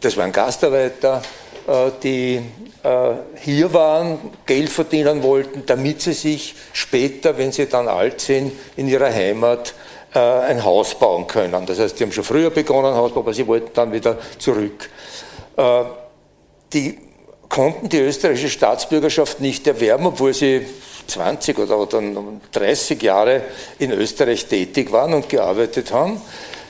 Das 0.00 0.16
waren 0.16 0.32
Gastarbeiter, 0.32 1.22
die 2.02 2.42
äh, 2.82 3.14
hier 3.40 3.72
waren, 3.72 4.18
Geld 4.44 4.68
verdienen 4.68 5.22
wollten, 5.22 5.64
damit 5.64 6.02
sie 6.02 6.12
sich 6.12 6.54
später, 6.72 7.38
wenn 7.38 7.52
sie 7.52 7.66
dann 7.66 7.88
alt 7.88 8.20
sind, 8.20 8.52
in 8.76 8.88
ihrer 8.88 9.12
Heimat 9.12 9.74
äh, 10.14 10.18
ein 10.18 10.62
Haus 10.62 10.94
bauen 10.94 11.26
können. 11.26 11.64
Das 11.66 11.78
heißt, 11.78 11.98
die 11.98 12.04
haben 12.04 12.12
schon 12.12 12.24
früher 12.24 12.50
begonnen, 12.50 12.94
Hausbau, 12.94 13.20
aber 13.20 13.32
sie 13.32 13.46
wollten 13.46 13.70
dann 13.72 13.92
wieder 13.92 14.18
zurück. 14.38 14.90
Äh, 15.56 15.84
die 16.72 16.98
konnten 17.48 17.88
die 17.88 18.00
österreichische 18.00 18.50
Staatsbürgerschaft 18.50 19.40
nicht 19.40 19.66
erwerben, 19.66 20.06
obwohl 20.06 20.34
sie 20.34 20.66
20 21.06 21.58
oder, 21.58 21.78
oder 21.78 22.02
30 22.52 23.02
Jahre 23.02 23.42
in 23.78 23.92
Österreich 23.92 24.46
tätig 24.46 24.90
waren 24.92 25.14
und 25.14 25.28
gearbeitet 25.28 25.92
haben, 25.92 26.20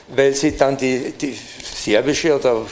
weil 0.09 0.33
sie 0.33 0.55
dann 0.55 0.77
die, 0.77 1.11
die 1.11 1.37
serbische 1.63 2.35
oder 2.35 2.65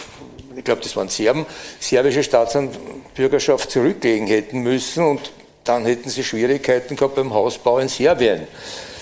ich 0.56 0.64
glaube, 0.64 0.82
das 0.82 0.96
waren 0.96 1.10
Serben, 1.10 1.46
serbische 1.80 2.24
Staatsbürgerschaft 2.24 3.72
zurücklegen 3.72 4.28
hätten 4.28 4.60
müssen 4.60 5.04
und 5.06 5.32
dann 5.64 5.86
hätten 5.86 6.10
sie 6.10 6.24
Schwierigkeiten 6.24 6.96
gehabt 6.96 7.16
beim 7.16 7.34
Hausbau 7.34 7.80
in 7.80 7.88
Serbien. 7.88 8.48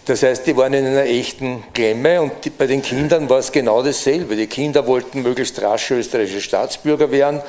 Das 0.05 0.23
heißt, 0.23 0.47
die 0.47 0.57
waren 0.57 0.73
in 0.73 0.85
einer 0.85 1.03
echten 1.03 1.63
Klemme 1.73 2.21
und 2.21 2.31
die, 2.43 2.49
bei 2.49 2.65
den 2.65 2.81
Kindern 2.81 3.29
war 3.29 3.37
es 3.37 3.51
genau 3.51 3.83
dasselbe. 3.83 4.35
Die 4.35 4.47
Kinder 4.47 4.85
wollten 4.87 5.21
möglichst 5.21 5.61
rasch 5.61 5.91
österreichische 5.91 6.41
Staatsbürger 6.41 7.11
werden. 7.11 7.39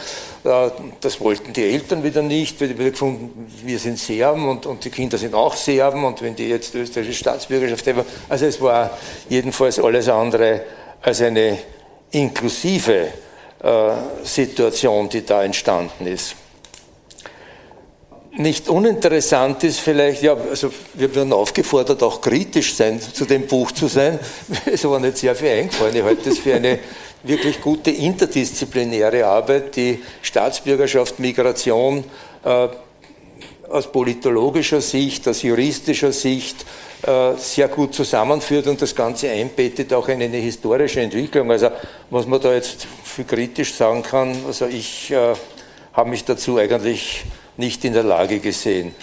Äh, 0.44 0.70
das 1.00 1.18
wollten 1.20 1.54
die 1.54 1.64
Eltern 1.64 2.04
wieder 2.04 2.20
nicht, 2.20 2.60
weil 2.60 2.68
die 2.68 2.78
wieder 2.78 2.90
gefunden, 2.90 3.50
wir 3.64 3.78
sind 3.78 3.98
Serben 3.98 4.48
und, 4.48 4.66
und 4.66 4.84
die 4.84 4.90
Kinder 4.90 5.16
sind 5.16 5.34
auch 5.34 5.56
Serben 5.56 6.04
und 6.04 6.20
wenn 6.20 6.36
die 6.36 6.48
jetzt 6.48 6.74
österreichische 6.74 7.18
Staatsbürgerschaft 7.18 7.86
haben. 7.86 8.04
Also 8.28 8.44
es 8.44 8.60
war 8.60 8.98
jedenfalls 9.30 9.78
alles 9.78 10.08
andere 10.10 10.60
als 11.00 11.22
eine 11.22 11.58
inklusive 12.10 13.08
Situation, 14.24 15.08
die 15.08 15.24
da 15.24 15.44
entstanden 15.44 16.06
ist 16.06 16.34
nicht 18.36 18.68
uninteressant 18.68 19.62
ist 19.64 19.80
vielleicht, 19.80 20.22
ja, 20.22 20.34
also 20.34 20.70
wir 20.94 21.14
werden 21.14 21.32
aufgefordert, 21.32 22.02
auch 22.02 22.20
kritisch 22.20 22.74
sein, 22.74 23.00
zu 23.00 23.24
dem 23.24 23.46
Buch 23.46 23.72
zu 23.72 23.88
sein. 23.88 24.18
Es 24.64 24.84
war 24.84 24.98
nicht 25.00 25.18
sehr 25.18 25.34
viel 25.34 25.50
eingefallen. 25.50 25.96
Ich 25.96 26.02
halte 26.02 26.30
das 26.30 26.38
für 26.38 26.54
eine 26.54 26.78
wirklich 27.22 27.60
gute 27.60 27.90
interdisziplinäre 27.90 29.26
Arbeit, 29.26 29.76
die 29.76 30.02
Staatsbürgerschaft, 30.22 31.18
Migration 31.18 32.04
äh, 32.44 32.68
aus 33.72 33.90
politologischer 33.90 34.80
Sicht, 34.80 35.26
aus 35.26 35.42
juristischer 35.42 36.12
Sicht 36.12 36.64
äh, 37.02 37.34
sehr 37.36 37.68
gut 37.68 37.94
zusammenführt 37.94 38.66
und 38.66 38.80
das 38.80 38.94
Ganze 38.94 39.30
einbettet 39.30 39.92
auch 39.92 40.08
in 40.08 40.22
eine 40.22 40.36
historische 40.36 41.00
Entwicklung. 41.00 41.50
Also 41.50 41.70
was 42.10 42.26
man 42.26 42.40
da 42.40 42.52
jetzt 42.52 42.86
viel 43.02 43.24
kritisch 43.24 43.74
sagen 43.74 44.02
kann, 44.02 44.36
also 44.46 44.66
ich 44.66 45.10
äh, 45.10 45.34
habe 45.94 46.10
mich 46.10 46.24
dazu 46.24 46.58
eigentlich 46.58 47.24
nicht 47.56 47.84
in 47.84 47.92
der 47.92 48.04
Lage 48.04 48.38
gesehen. 48.40 48.94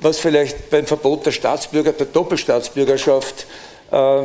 Was 0.00 0.18
vielleicht 0.18 0.70
beim 0.70 0.86
Verbot 0.86 1.26
der 1.26 1.32
Staatsbürger, 1.32 1.92
der 1.92 2.06
Doppelstaatsbürgerschaft 2.06 3.46
äh, 3.90 4.22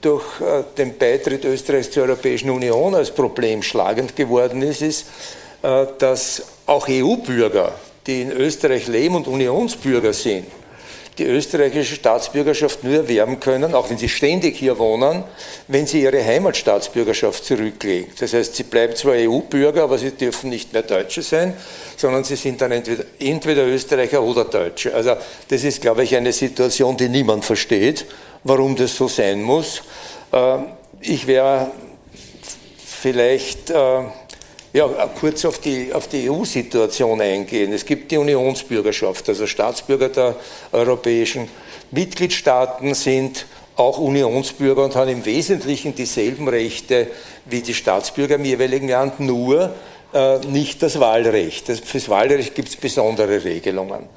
durch 0.00 0.24
äh, 0.40 0.64
den 0.76 0.96
Beitritt 0.98 1.44
Österreichs 1.44 1.90
zur 1.90 2.04
Europäischen 2.04 2.50
Union 2.50 2.94
als 2.94 3.10
Problem 3.10 3.62
schlagend 3.62 4.16
geworden 4.16 4.62
ist, 4.62 4.82
ist, 4.82 5.06
äh, 5.62 5.86
dass 5.98 6.42
auch 6.66 6.88
EU-Bürger, 6.88 7.72
die 8.06 8.22
in 8.22 8.32
Österreich 8.32 8.86
leben 8.86 9.14
und 9.14 9.26
Unionsbürger 9.26 10.12
sind, 10.12 10.46
die 11.18 11.24
österreichische 11.24 11.94
Staatsbürgerschaft 11.94 12.82
nur 12.82 12.94
erwerben 12.94 13.38
können, 13.38 13.74
auch 13.74 13.88
wenn 13.88 13.98
sie 13.98 14.08
ständig 14.08 14.56
hier 14.56 14.78
wohnen, 14.78 15.22
wenn 15.68 15.86
sie 15.86 16.02
ihre 16.02 16.24
Heimatstaatsbürgerschaft 16.24 17.44
zurücklegen. 17.44 18.12
Das 18.18 18.32
heißt, 18.32 18.56
sie 18.56 18.64
bleiben 18.64 18.96
zwar 18.96 19.14
EU-Bürger, 19.14 19.84
aber 19.84 19.96
sie 19.96 20.10
dürfen 20.10 20.50
nicht 20.50 20.72
mehr 20.72 20.82
Deutsche 20.82 21.22
sein, 21.22 21.54
sondern 21.96 22.24
sie 22.24 22.36
sind 22.36 22.60
dann 22.60 22.72
entweder, 22.72 23.04
entweder 23.20 23.66
Österreicher 23.66 24.22
oder 24.22 24.44
Deutsche. 24.44 24.92
Also 24.92 25.14
das 25.48 25.62
ist, 25.62 25.80
glaube 25.80 26.02
ich, 26.02 26.16
eine 26.16 26.32
Situation, 26.32 26.96
die 26.96 27.08
niemand 27.08 27.44
versteht, 27.44 28.06
warum 28.42 28.74
das 28.74 28.96
so 28.96 29.06
sein 29.06 29.40
muss. 29.40 29.82
Äh, 30.32 30.58
ich 31.00 31.26
wäre 31.26 31.70
vielleicht 33.04 33.70
äh, 33.70 34.02
ja, 34.74 34.88
kurz 35.20 35.44
auf 35.44 35.60
die, 35.60 35.92
auf 35.92 36.08
die 36.08 36.28
EU-Situation 36.28 37.20
eingehen. 37.20 37.72
Es 37.72 37.86
gibt 37.86 38.10
die 38.10 38.18
Unionsbürgerschaft, 38.18 39.28
also 39.28 39.46
Staatsbürger 39.46 40.08
der 40.08 40.36
europäischen 40.72 41.48
Mitgliedstaaten 41.92 42.92
sind 42.94 43.46
auch 43.76 43.98
Unionsbürger 43.98 44.84
und 44.84 44.96
haben 44.96 45.10
im 45.10 45.24
Wesentlichen 45.24 45.94
dieselben 45.94 46.48
Rechte 46.48 47.06
wie 47.44 47.62
die 47.62 47.74
Staatsbürger 47.74 48.34
im 48.34 48.44
jeweiligen 48.44 48.88
Land, 48.88 49.20
nur 49.20 49.72
äh, 50.12 50.38
nicht 50.40 50.82
das 50.82 50.98
Wahlrecht. 50.98 51.68
Das, 51.68 51.78
für 51.78 51.98
das 51.98 52.08
Wahlrecht 52.08 52.56
gibt 52.56 52.68
es 52.68 52.76
besondere 52.76 53.44
Regelungen, 53.44 54.08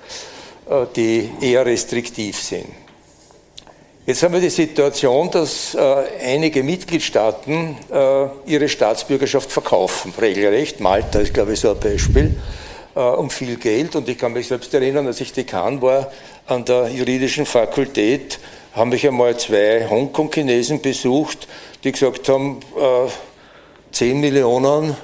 äh, 0.70 0.86
die 0.95 1.30
eher 1.39 1.68
restriktiv 1.68 2.41
sind. 2.41 2.87
Jetzt 4.08 4.24
haben 4.24 4.34
wir 4.34 4.39
die 4.39 4.49
Situation, 4.49 5.30
dass 5.32 5.76
äh, 5.76 5.80
einige 6.24 6.64
Mitgliedstaaten 6.64 7.76
äh, 7.91 8.28
ihre 8.45 8.70
Staatsbürgerschaft 8.70 9.51
verkaufen, 9.51 10.14
regelrecht. 10.18 10.80
Malta 10.80 11.20
ist, 11.20 11.34
glaube 11.34 11.51
ich, 11.51 11.60
so 11.60 11.72
ein 11.72 11.80
Beispiel, 11.82 12.39
äh, 12.95 12.99
um 13.01 13.30
viel 13.30 13.58
Geld. 13.58 13.97
Und 13.97 14.08
ich 14.08 14.18
kann 14.18 14.32
mich 14.32 14.47
selbst 14.47 14.74
erinnern, 14.74 15.08
als 15.08 15.20
ich 15.20 15.34
Dekan 15.34 15.82
war 15.82 16.10
an 16.45 16.64
der 16.64 16.88
juridischen 16.88 17.45
Fakultät, 17.45 18.39
haben 18.72 18.91
mich 18.91 19.05
einmal 19.05 19.36
zwei 19.38 19.86
Hongkong-Chinesen 19.89 20.82
besucht, 20.82 21.45
die 21.84 21.91
gesagt 21.91 22.30
haben, 22.30 22.62
10 23.91 24.10
äh, 24.10 24.14
Millionen 24.14 24.95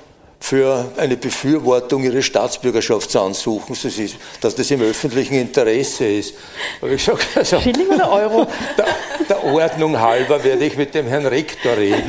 für 0.44 0.92
eine 0.98 1.16
Befürwortung 1.16 2.04
ihres 2.04 2.26
Staatsbürgerschaftsansuchens, 2.26 3.84
das 3.84 3.98
ist, 3.98 4.18
dass 4.42 4.54
das 4.54 4.70
im 4.72 4.82
öffentlichen 4.82 5.36
Interesse 5.36 6.06
ist. 6.06 6.34
Habe 6.82 6.96
ich 6.96 7.06
gesagt, 7.06 7.26
also, 7.36 7.62
Schilling 7.62 7.88
oder 7.88 8.12
Euro? 8.12 8.46
Der, 8.78 8.86
der, 9.30 9.44
Ordnung 9.46 10.02
halber 10.02 10.44
werde 10.44 10.66
ich 10.66 10.76
mit 10.76 10.94
dem 10.96 11.08
Herrn 11.08 11.26
Rektor 11.26 11.78
reden. 11.78 12.04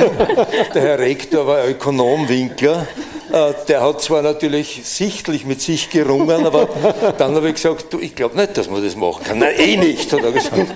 Der 0.74 0.82
Herr 0.82 0.98
Rektor 0.98 1.46
war 1.46 1.68
Ökonomwinkler. 1.68 2.88
Äh, 3.32 3.52
der 3.68 3.82
hat 3.82 4.02
zwar 4.02 4.22
natürlich 4.22 4.80
sichtlich 4.82 5.44
mit 5.44 5.60
sich 5.60 5.88
gerungen, 5.90 6.44
aber 6.44 6.68
dann 7.16 7.36
habe 7.36 7.48
ich 7.48 7.54
gesagt, 7.54 7.92
du, 7.92 8.00
ich 8.00 8.16
glaube 8.16 8.36
nicht, 8.36 8.56
dass 8.56 8.68
man 8.68 8.82
das 8.82 8.96
machen 8.96 9.22
kann. 9.22 9.38
Nein, 9.38 9.54
eh 9.58 9.76
nicht, 9.76 10.12
hat 10.12 10.24
er 10.24 10.32
gesagt. 10.32 10.74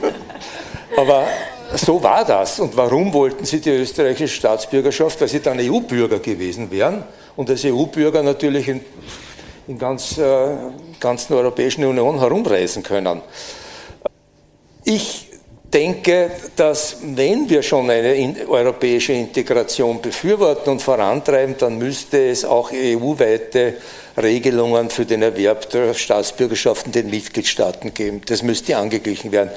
Aber 0.96 1.26
so 1.74 2.00
war 2.00 2.24
das. 2.24 2.60
Und 2.60 2.76
warum 2.76 3.12
wollten 3.12 3.44
sie 3.44 3.60
die 3.60 3.70
österreichische 3.70 4.36
Staatsbürgerschaft? 4.36 5.20
Weil 5.20 5.28
sie 5.28 5.40
dann 5.40 5.58
EU-Bürger 5.58 6.20
gewesen 6.20 6.70
wären 6.70 7.02
und 7.38 7.48
als 7.48 7.64
EU-Bürger 7.64 8.24
natürlich 8.24 8.66
in, 8.66 8.80
in 9.68 9.78
ganz, 9.78 10.18
äh, 10.18 10.56
ganzen 10.98 11.34
Europäischen 11.34 11.84
Union 11.84 12.18
herumreisen 12.18 12.82
können. 12.82 13.22
Ich 14.82 15.28
denke, 15.72 16.32
dass 16.56 16.96
wenn 17.00 17.48
wir 17.48 17.62
schon 17.62 17.88
eine 17.90 18.12
in, 18.14 18.44
europäische 18.48 19.12
Integration 19.12 20.02
befürworten 20.02 20.68
und 20.72 20.82
vorantreiben, 20.82 21.54
dann 21.56 21.78
müsste 21.78 22.28
es 22.28 22.44
auch 22.44 22.72
EU-weite 22.72 23.74
Regelungen 24.20 24.90
für 24.90 25.06
den 25.06 25.22
Erwerb 25.22 25.70
der 25.70 25.94
Staatsbürgerschaften 25.94 26.90
den 26.90 27.08
Mitgliedstaaten 27.08 27.94
geben. 27.94 28.20
Das 28.26 28.42
müsste 28.42 28.76
angeglichen 28.76 29.30
werden. 29.30 29.50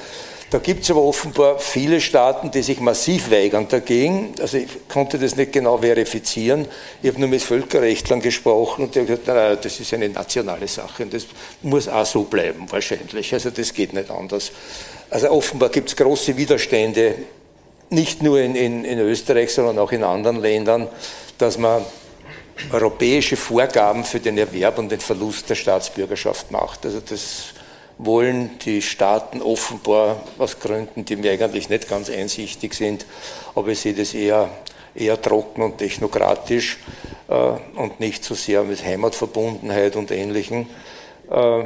Da 0.52 0.60
gibt 0.60 0.84
es 0.84 0.91
aber 0.91 1.02
offenbar 1.02 1.60
viele 1.60 2.02
Staaten, 2.02 2.52
die 2.52 2.62
sich 2.62 2.82
massiv 2.82 3.32
weigern 3.32 3.70
dagegen. 3.70 4.34
Also 4.41 4.58
ich 4.58 4.68
konnte 4.89 5.18
das 5.18 5.38
nicht 5.38 5.54
genau 5.54 5.78
verifizieren. 5.78 6.68
Ich 7.02 7.08
habe 7.08 7.22
nur 7.22 7.30
mit 7.30 7.41
Völkerrechtlern 7.41 8.20
gesprochen 8.20 8.84
und 8.84 8.93
die 8.93 8.99
haben 8.99 9.08
gesagt, 9.08 9.28
nein, 9.28 9.58
das 9.62 9.80
ist 9.80 9.93
eine 9.93 10.10
nationale 10.10 10.68
Sache 10.68 11.04
und 11.04 11.14
das 11.14 11.26
muss 11.62 11.88
auch 11.88 12.06
so 12.06 12.24
bleiben 12.24 12.70
wahrscheinlich. 12.70 13.34
Also 13.34 13.49
das 13.49 13.74
geht 13.74 13.93
nicht 13.93 14.12
anders. 14.12 14.52
Also 15.10 15.32
offenbar 15.32 15.70
gibt 15.70 15.88
es 15.88 15.95
große 15.95 16.36
Widerstände, 16.36 17.16
nicht 17.89 18.22
nur 18.22 18.41
in, 18.41 18.56
in, 18.56 18.84
in 18.84 18.99
Österreich, 18.99 19.54
sondern 19.54 19.80
auch 19.80 19.93
in 19.93 20.04
anderen 20.04 20.41
Ländern, 20.41 20.89
dass 21.38 21.58
man 21.58 21.86
europäische 22.74 23.38
Vorgaben 23.38 24.04
für 24.04 24.20
den 24.20 24.38
Erwerb 24.38 24.78
und 24.80 24.91
den 24.91 24.99
Verlust 24.99 25.49
der 25.49 25.56
Staatsbürgerschaft 25.56 26.52
macht. 26.52 26.86
Also 26.86 26.99
das 26.99 27.54
wollen 28.04 28.58
die 28.60 28.82
Staaten 28.82 29.41
offenbar 29.41 30.24
aus 30.39 30.60
Gründen, 30.60 31.06
die 31.06 31.16
mir 31.16 31.32
eigentlich 31.32 31.70
nicht 31.70 31.88
ganz 31.88 32.10
einsichtig 32.10 32.74
sind, 32.74 33.06
aber 33.54 33.70
ich 33.70 33.80
sehe 33.80 33.93
das 33.93 34.14
eher, 34.14 34.49
eher 34.95 35.22
trocken 35.22 35.62
und 35.62 35.78
technokratisch 35.78 36.80
äh, 37.28 37.34
und 37.80 37.99
nicht 37.99 38.24
so 38.24 38.34
sehr 38.34 38.64
mit 38.64 38.84
Heimatverbundenheit 38.84 39.95
und 39.95 40.10
Ähnlichem. 40.10 40.68
Äh, 41.30 41.66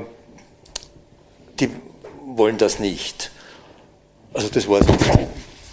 die 1.59 1.69
wollen 2.25 2.57
das 2.57 2.79
nicht. 2.79 3.31
Also 4.33 4.49
das 4.49 4.67
war 4.67 4.81
es. 4.81 4.87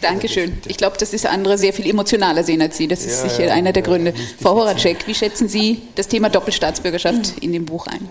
Dankeschön. 0.01 0.59
Ich 0.67 0.77
glaube, 0.77 0.97
das 0.97 1.25
andere 1.27 1.59
sehr 1.59 1.73
viel 1.73 1.89
emotionaler 1.89 2.45
sehen 2.45 2.63
als 2.63 2.77
Sie. 2.77 2.87
Das 2.87 3.05
ist 3.05 3.23
ja, 3.23 3.29
sicher 3.29 3.47
ja, 3.47 3.55
einer 3.55 3.73
der 3.73 3.83
Gründe. 3.83 4.15
Frau 4.41 4.55
Horacek, 4.55 5.07
wie 5.07 5.15
schätzen 5.15 5.49
Sie 5.49 5.83
das 5.97 6.09
Thema 6.09 6.29
Doppelstaatsbürgerschaft 6.29 7.39
in 7.41 7.53
dem 7.53 7.65
Buch 7.65 7.87
ein? 7.87 8.09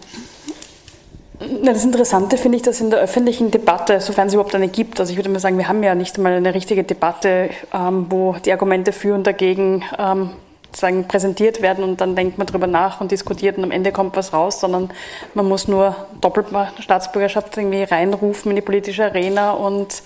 Das 1.63 1.83
Interessante 1.83 2.37
finde 2.37 2.57
ich, 2.57 2.61
dass 2.61 2.81
in 2.81 2.91
der 2.91 2.99
öffentlichen 2.99 3.49
Debatte, 3.49 3.99
sofern 3.99 4.27
es 4.27 4.33
überhaupt 4.33 4.53
eine 4.53 4.67
gibt, 4.67 4.99
also 4.99 5.11
ich 5.11 5.17
würde 5.17 5.29
mal 5.29 5.39
sagen, 5.39 5.57
wir 5.57 5.67
haben 5.67 5.81
ja 5.81 5.95
nicht 5.95 6.15
einmal 6.17 6.33
eine 6.33 6.53
richtige 6.53 6.83
Debatte, 6.83 7.49
ähm, 7.73 8.05
wo 8.09 8.35
die 8.45 8.51
Argumente 8.51 8.91
für 8.91 9.15
und 9.15 9.25
dagegen 9.25 9.83
ähm, 9.97 10.29
sozusagen 10.67 11.07
präsentiert 11.07 11.63
werden 11.63 11.83
und 11.83 11.99
dann 11.99 12.15
denkt 12.15 12.37
man 12.37 12.45
darüber 12.45 12.67
nach 12.67 13.01
und 13.01 13.09
diskutiert 13.11 13.57
und 13.57 13.63
am 13.63 13.71
Ende 13.71 13.91
kommt 13.91 14.15
was 14.15 14.33
raus, 14.33 14.59
sondern 14.59 14.91
man 15.33 15.47
muss 15.47 15.67
nur 15.67 15.95
Doppelstaatsbürgerschaft 16.21 17.57
irgendwie 17.57 17.83
reinrufen 17.83 18.51
in 18.51 18.57
die 18.57 18.61
politische 18.61 19.05
Arena 19.05 19.51
und 19.51 20.03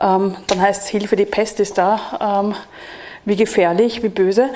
ähm, 0.00 0.34
dann 0.46 0.60
heißt 0.62 0.84
es 0.84 0.88
Hilfe, 0.88 1.14
die 1.14 1.26
Pest 1.26 1.60
ist 1.60 1.76
da, 1.76 2.54
wie 3.26 3.36
gefährlich, 3.36 4.02
wie 4.02 4.08
böse. 4.08 4.48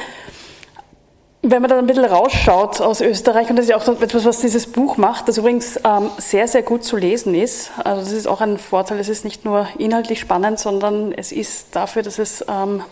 Wenn 1.47 1.61
man 1.61 1.69
dann 1.69 1.81
ein 1.81 1.87
bisschen 1.87 2.07
rausschaut 2.07 2.81
aus 2.81 3.03
Österreich, 3.03 3.51
und 3.51 3.57
das 3.57 3.67
ist 3.67 3.71
ja 3.71 3.77
auch 3.77 3.87
etwas, 4.01 4.25
was 4.25 4.41
dieses 4.41 4.67
Buch 4.67 4.97
macht, 4.97 5.29
das 5.29 5.37
übrigens 5.37 5.79
ähm, 5.85 6.09
sehr, 6.17 6.49
sehr 6.49 6.63
gut 6.63 6.85
zu 6.85 6.97
lesen 6.97 7.35
ist. 7.35 7.71
Also 7.85 8.01
das 8.01 8.13
ist 8.13 8.27
auch 8.27 8.41
ein 8.41 8.57
Vorteil, 8.57 8.99
es 8.99 9.11
ist 9.11 9.27
nicht 9.27 9.45
nur 9.45 9.69
inhaltlich 9.77 10.21
spannend, 10.21 10.59
sondern 10.59 11.13
es 11.13 11.33
ist 11.33 11.77
dafür, 11.77 12.03
dass 12.03 12.19
es 12.19 12.43
ähm, 12.49 12.83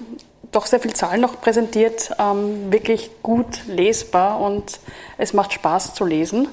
doch 0.51 0.67
sehr 0.67 0.81
viel 0.81 0.93
Zahlen 0.93 1.23
noch 1.23 1.41
präsentiert, 1.41 2.11
ähm, 2.19 2.71
wirklich 2.71 3.23
gut 3.23 3.67
lesbar 3.69 4.39
und 4.39 4.81
es 5.17 5.33
macht 5.33 5.55
Spaß 5.55 5.95
zu 5.95 6.05
lesen. 6.05 6.49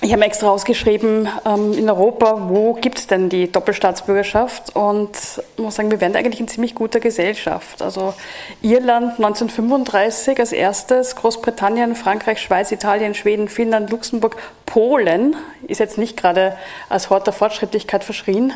Ähm, 0.00 0.06
ich 0.06 0.12
habe 0.12 0.24
extra 0.24 0.50
ausgeschrieben, 0.50 1.28
ähm, 1.44 1.72
in 1.72 1.88
Europa, 1.88 2.48
wo 2.48 2.74
gibt 2.74 2.98
es 2.98 3.06
denn 3.06 3.28
die 3.28 3.50
Doppelstaatsbürgerschaft? 3.50 4.74
Und 4.76 5.10
ich 5.56 5.62
muss 5.62 5.76
sagen, 5.76 5.90
wir 5.90 6.00
wären 6.00 6.14
eigentlich 6.16 6.40
in 6.40 6.48
ziemlich 6.48 6.74
guter 6.74 7.00
Gesellschaft. 7.00 7.82
Also 7.82 8.14
Irland 8.62 9.18
1935 9.18 10.38
als 10.38 10.52
erstes, 10.52 11.16
Großbritannien, 11.16 11.94
Frankreich, 11.94 12.40
Schweiz, 12.40 12.72
Italien, 12.72 13.14
Schweden, 13.14 13.48
Finnland, 13.48 13.90
Luxemburg, 13.90 14.36
Polen 14.66 15.36
ist 15.68 15.78
jetzt 15.78 15.96
nicht 15.96 16.16
gerade 16.16 16.56
als 16.88 17.08
Hort 17.08 17.26
der 17.26 17.32
Fortschrittlichkeit 17.32 18.04
verschrien, 18.04 18.52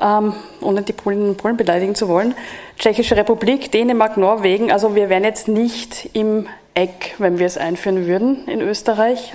ähm, 0.00 0.34
ohne 0.60 0.82
die 0.82 0.92
Polen, 0.92 1.36
Polen 1.36 1.56
beleidigen 1.56 1.94
zu 1.94 2.08
wollen. 2.08 2.34
Tschechische 2.78 3.16
Republik, 3.16 3.72
Dänemark, 3.72 4.16
Norwegen. 4.16 4.70
Also 4.70 4.94
wir 4.94 5.08
wären 5.08 5.24
jetzt 5.24 5.48
nicht 5.48 6.10
im 6.12 6.46
Eck, 6.74 7.16
wenn 7.18 7.38
wir 7.40 7.46
es 7.46 7.58
einführen 7.58 8.06
würden 8.06 8.46
in 8.46 8.60
Österreich. 8.60 9.34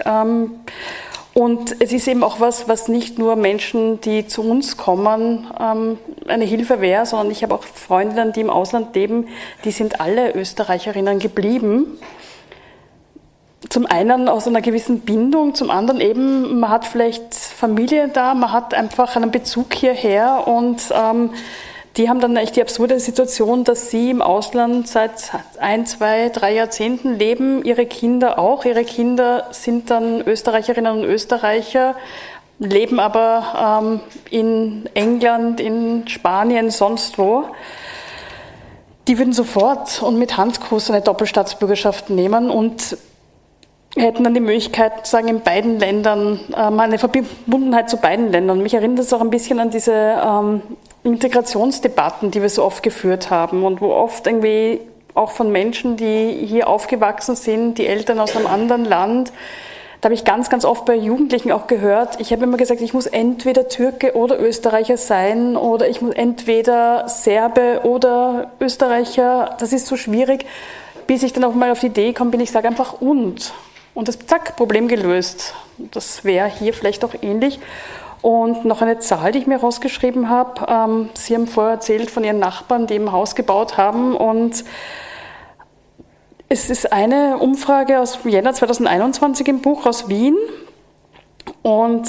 Und 1.33 1.81
es 1.81 1.91
ist 1.91 2.07
eben 2.07 2.23
auch 2.23 2.39
was, 2.39 2.67
was 2.67 2.87
nicht 2.87 3.17
nur 3.17 3.35
Menschen, 3.35 3.99
die 4.01 4.27
zu 4.27 4.43
uns 4.43 4.77
kommen, 4.77 5.47
ähm, 5.59 5.97
eine 6.27 6.45
Hilfe 6.45 6.79
wäre, 6.79 7.07
sondern 7.07 7.31
ich 7.31 7.41
habe 7.41 7.55
auch 7.55 7.63
Freundinnen, 7.63 8.33
die 8.33 8.41
im 8.41 8.51
Ausland 8.51 8.95
leben, 8.95 9.27
die 9.65 9.71
sind 9.71 9.99
alle 9.99 10.35
Österreicherinnen 10.35 11.17
geblieben. 11.17 11.97
Zum 13.69 13.87
einen 13.87 14.29
aus 14.29 14.45
einer 14.47 14.61
gewissen 14.61 14.99
Bindung, 14.99 15.55
zum 15.55 15.71
anderen 15.71 16.01
eben, 16.01 16.59
man 16.59 16.69
hat 16.69 16.85
vielleicht 16.85 17.33
Familie 17.33 18.09
da, 18.09 18.35
man 18.35 18.51
hat 18.51 18.75
einfach 18.75 19.15
einen 19.15 19.31
Bezug 19.31 19.73
hierher 19.73 20.43
und 20.45 20.83
ähm, 20.93 21.31
die 21.97 22.09
haben 22.09 22.19
dann 22.19 22.35
echt 22.35 22.55
die 22.55 22.61
absurde 22.61 22.99
Situation, 22.99 23.63
dass 23.63 23.91
sie 23.91 24.09
im 24.09 24.21
Ausland 24.21 24.87
seit 24.87 25.31
ein, 25.59 25.85
zwei, 25.85 26.29
drei 26.29 26.55
Jahrzehnten 26.55 27.19
leben, 27.19 27.63
ihre 27.63 27.85
Kinder 27.85 28.39
auch. 28.39 28.65
Ihre 28.65 28.83
Kinder 28.83 29.47
sind 29.51 29.91
dann 29.91 30.21
Österreicherinnen 30.21 30.91
und 30.91 31.03
Österreicher, 31.03 31.95
leben 32.57 32.99
aber 32.99 33.81
ähm, 33.83 33.99
in 34.31 34.89
England, 34.95 35.59
in 35.59 36.07
Spanien, 36.07 36.71
sonst 36.71 37.19
wo. 37.19 37.45
Die 39.07 39.19
würden 39.19 39.33
sofort 39.33 40.01
und 40.01 40.17
mit 40.17 40.37
Handkuss 40.37 40.89
eine 40.89 41.01
Doppelstaatsbürgerschaft 41.01 42.09
nehmen 42.09 42.49
und 42.49 42.97
hätten 43.95 44.23
dann 44.23 44.33
die 44.33 44.39
Möglichkeit, 44.39 45.05
sagen 45.05 45.27
in 45.27 45.41
beiden 45.41 45.79
Ländern 45.79 46.39
ähm, 46.55 46.79
eine 46.79 46.97
Verbundenheit 46.97 47.89
zu 47.89 47.97
beiden 47.97 48.31
Ländern. 48.31 48.61
Mich 48.61 48.73
erinnert 48.73 48.99
das 48.99 49.13
auch 49.13 49.21
ein 49.21 49.29
bisschen 49.29 49.59
an 49.59 49.69
diese 49.69 49.93
ähm, 49.93 50.61
Integrationsdebatten, 51.03 52.31
die 52.31 52.41
wir 52.41 52.49
so 52.49 52.63
oft 52.63 52.81
geführt 52.81 53.29
haben 53.29 53.63
und 53.63 53.81
wo 53.81 53.91
oft 53.91 54.25
irgendwie 54.25 54.79
auch 55.13 55.31
von 55.31 55.51
Menschen, 55.51 55.95
die 55.95 56.31
hier 56.45 56.67
aufgewachsen 56.67 57.35
sind, 57.35 57.77
die 57.77 57.85
Eltern 57.85 58.19
aus 58.19 58.35
einem 58.35 58.47
anderen 58.47 58.85
Land, 58.85 59.31
da 60.03 60.07
habe 60.07 60.15
ich 60.15 60.25
ganz, 60.25 60.49
ganz 60.49 60.65
oft 60.65 60.83
bei 60.83 60.95
Jugendlichen 60.95 61.53
auch 61.53 61.67
gehört, 61.67 62.19
ich 62.19 62.33
habe 62.33 62.43
immer 62.43 62.57
gesagt, 62.57 62.81
ich 62.81 62.93
muss 62.93 63.05
entweder 63.05 63.69
Türke 63.69 64.17
oder 64.17 64.37
Österreicher 64.37 64.97
sein 64.97 65.55
oder 65.55 65.87
ich 65.87 66.01
muss 66.01 66.13
entweder 66.13 67.07
Serbe 67.07 67.81
oder 67.83 68.51
Österreicher. 68.59 69.55
Das 69.59 69.71
ist 69.71 69.87
so 69.87 69.95
schwierig, 69.95 70.45
bis 71.07 71.23
ich 71.23 71.31
dann 71.31 71.45
auch 71.45 71.53
mal 71.53 71.71
auf 71.71 71.79
die 71.79 71.85
Idee 71.85 72.11
komme, 72.11 72.31
bin 72.31 72.41
ich 72.41 72.51
sage 72.51 72.67
einfach 72.67 72.99
und. 72.99 73.53
Und 73.93 74.07
das, 74.07 74.19
zack, 74.25 74.55
Problem 74.55 74.87
gelöst. 74.87 75.53
Das 75.77 76.23
wäre 76.23 76.47
hier 76.47 76.73
vielleicht 76.73 77.05
auch 77.05 77.13
ähnlich. 77.21 77.59
Und 78.21 78.65
noch 78.65 78.81
eine 78.81 78.99
Zahl, 78.99 79.33
die 79.33 79.39
ich 79.39 79.47
mir 79.47 79.57
rausgeschrieben 79.57 80.29
habe. 80.29 80.65
Ähm, 80.67 81.09
Sie 81.13 81.35
haben 81.35 81.47
vorher 81.47 81.73
erzählt 81.73 82.09
von 82.09 82.23
Ihren 82.23 82.39
Nachbarn, 82.39 82.87
die 82.87 82.95
ein 82.95 83.11
Haus 83.11 83.35
gebaut 83.35 83.77
haben 83.77 84.15
und 84.15 84.63
es 86.53 86.69
ist 86.69 86.93
eine 86.93 87.39
Umfrage 87.39 87.99
aus 87.99 88.19
Jänner 88.25 88.53
2021 88.53 89.47
im 89.47 89.61
Buch 89.61 89.87
aus 89.87 90.07
Wien. 90.07 90.37
Und 91.63 92.07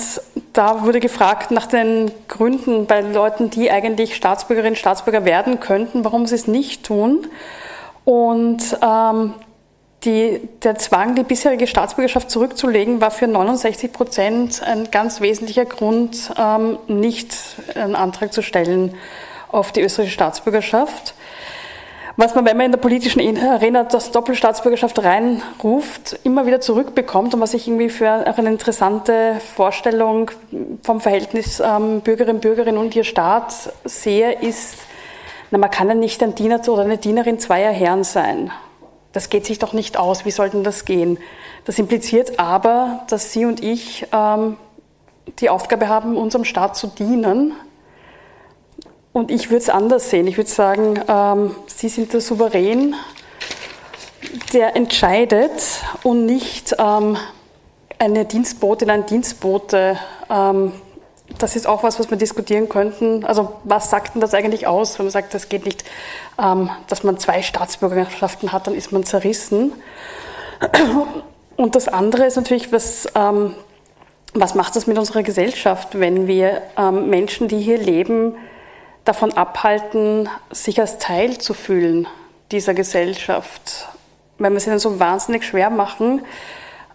da 0.53 0.85
wurde 0.85 1.01
gefragt 1.01 1.51
nach 1.51 1.65
den 1.65 2.11
Gründen 2.29 2.85
bei 2.85 3.01
Leuten, 3.01 3.49
die 3.49 3.71
eigentlich 3.71 4.15
Staatsbürgerinnen 4.15 4.75
und 4.75 4.79
Staatsbürger 4.79 5.25
werden 5.25 5.61
könnten, 5.61 6.05
warum 6.05 6.27
sie 6.27 6.35
es 6.35 6.47
nicht 6.47 6.85
tun. 6.85 7.27
Und 8.05 8.79
ähm, 8.83 9.33
die, 10.05 10.41
der 10.63 10.77
Zwang, 10.77 11.15
die 11.15 11.23
bisherige 11.23 11.67
Staatsbürgerschaft 11.67 12.31
zurückzulegen, 12.31 13.01
war 13.01 13.11
für 13.11 13.27
69 13.27 13.93
Prozent 13.93 14.63
ein 14.63 14.91
ganz 14.91 15.21
wesentlicher 15.21 15.65
Grund, 15.65 16.31
ähm, 16.39 16.79
nicht 16.89 17.35
einen 17.75 17.97
Antrag 17.97 18.33
zu 18.33 18.43
stellen 18.43 18.95
auf 19.51 19.73
die 19.73 19.81
österreichische 19.81 20.15
Staatsbürgerschaft. 20.15 21.15
Was 22.17 22.37
man, 22.37 22.45
wenn 22.45 22.57
man 22.57 22.67
in 22.67 22.73
der 22.73 22.79
politischen 22.79 23.21
Arena 23.39 23.83
das 23.83 24.13
Doppelstaatsbürgerschaft 24.13 25.03
reinruft, 25.03 26.21
immer 26.23 26.47
wieder 26.47 26.61
zurückbekommt 26.61 27.35
und 27.35 27.41
was 27.41 27.55
ich 27.55 27.67
irgendwie 27.67 27.89
für 27.89 28.09
eine 28.09 28.51
interessante 28.51 29.41
Vorstellung 29.57 30.31
vom 30.85 31.01
Verhältnis 31.01 31.59
ähm, 31.59 32.03
Bürgerin, 32.03 32.39
Bürgerin 32.39 32.79
und 32.79 32.95
ihr 32.95 33.03
Staat 33.03 33.53
sehe, 33.85 34.33
ist, 34.33 34.77
na, 35.51 35.59
man 35.59 35.71
kann 35.73 35.89
ja 35.89 35.95
nicht 35.95 36.23
ein 36.23 36.37
Diener 36.37 36.61
oder 36.69 36.83
eine 36.83 36.99
Dienerin 36.99 37.41
zweier 37.41 37.73
Herren 37.73 38.05
sein. 38.05 38.53
Das 39.15 39.31
geht 39.31 39.47
sich 39.47 39.59
doch 39.59 39.73
nicht 39.73 39.97
aus. 39.97 40.27
Wie 40.27 40.31
soll 40.31 40.51
denn 40.51 40.65
das 40.65 40.85
gehen? 40.85 41.19
Das 41.65 41.79
impliziert 41.79 42.39
aber, 42.39 43.05
dass 43.09 43.33
Sie 43.33 43.47
und 43.47 43.63
ich 43.63 44.07
ähm, 44.13 44.59
die 45.39 45.49
Aufgabe 45.49 45.89
haben, 45.89 46.17
unserem 46.17 46.45
Staat 46.45 46.77
zu 46.77 46.89
dienen 46.89 47.55
und 49.13 49.31
ich 49.31 49.49
würde 49.49 49.63
es 49.63 49.71
anders 49.71 50.11
sehen. 50.11 50.27
Ich 50.27 50.37
würde 50.37 50.51
sagen, 50.51 51.01
ähm, 51.07 51.55
Sie 51.67 51.89
sind 51.89 52.13
der 52.13 52.21
Souverän, 52.21 52.97
der 54.53 54.75
entscheidet 54.75 55.63
und 56.03 56.27
nicht 56.27 56.75
ähm, 56.79 57.17
eine 58.01 58.25
Dienstbotin, 58.25 58.91
ein 58.91 59.07
Dienstbote. 59.07 59.97
Das 61.39 61.57
ist 61.57 61.67
auch 61.67 61.83
was, 61.83 61.99
was 61.99 62.11
wir 62.11 62.19
diskutieren 62.19 62.69
könnten. 62.69 63.25
Also 63.25 63.57
was 63.65 63.91
sagt 63.91 64.15
denn 64.15 64.21
das 64.21 64.35
eigentlich 64.35 64.67
aus, 64.67 64.99
wenn 64.99 65.07
man 65.07 65.13
sagt, 65.13 65.33
das 65.33 65.49
geht 65.49 65.65
nicht, 65.65 65.85
ähm, 66.39 66.71
dass 66.89 67.03
man 67.03 67.19
zwei 67.19 67.43
Staatsbürgerschaften 67.43 68.53
hat, 68.53 68.67
dann 68.67 68.75
ist 68.75 68.93
man 68.93 69.05
zerrissen. 69.05 69.73
Und 71.57 71.77
das 71.77 71.89
andere 71.89 72.27
ist 72.27 72.37
natürlich, 72.37 72.73
was, 72.73 73.09
ähm, 73.15 73.55
was 74.35 74.55
macht 74.55 74.77
das 74.77 74.87
mit 74.87 74.99
unserer 74.99 75.23
Gesellschaft, 75.23 75.99
wenn 75.99 76.27
wir 76.27 76.63
ähm, 76.77 77.09
Menschen, 77.09 77.49
die 77.49 77.61
hier 77.61 77.79
leben, 77.79 78.35
davon 79.05 79.33
abhalten, 79.35 80.29
sich 80.51 80.81
als 80.81 80.99
Teil 80.99 81.39
zu 81.39 81.55
fühlen 81.55 82.09
dieser 82.51 82.75
Gesellschaft. 82.75 83.89
Wenn 84.39 84.53
wir 84.53 84.57
es 84.57 84.67
ihnen 84.67 84.79
so 84.79 84.99
wahnsinnig 84.99 85.45
schwer 85.45 85.71
machen, 85.71 86.25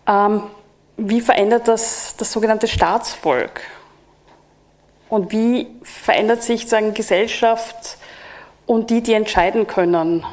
ähm, 0.08 0.44
wie 0.98 1.22
verändert 1.22 1.68
das 1.68 2.16
das 2.18 2.32
sogenannte 2.32 2.68
Staatsvolk? 2.68 3.62
Und 5.10 5.32
wie 5.32 5.68
verändert 5.84 6.44
sich 6.44 6.62
sozusagen 6.62 6.94
Gesellschaft 6.94 7.98
und 8.66 8.90
die, 8.90 9.02
die 9.02 9.14
entscheiden 9.14 9.68
können? 9.68 10.24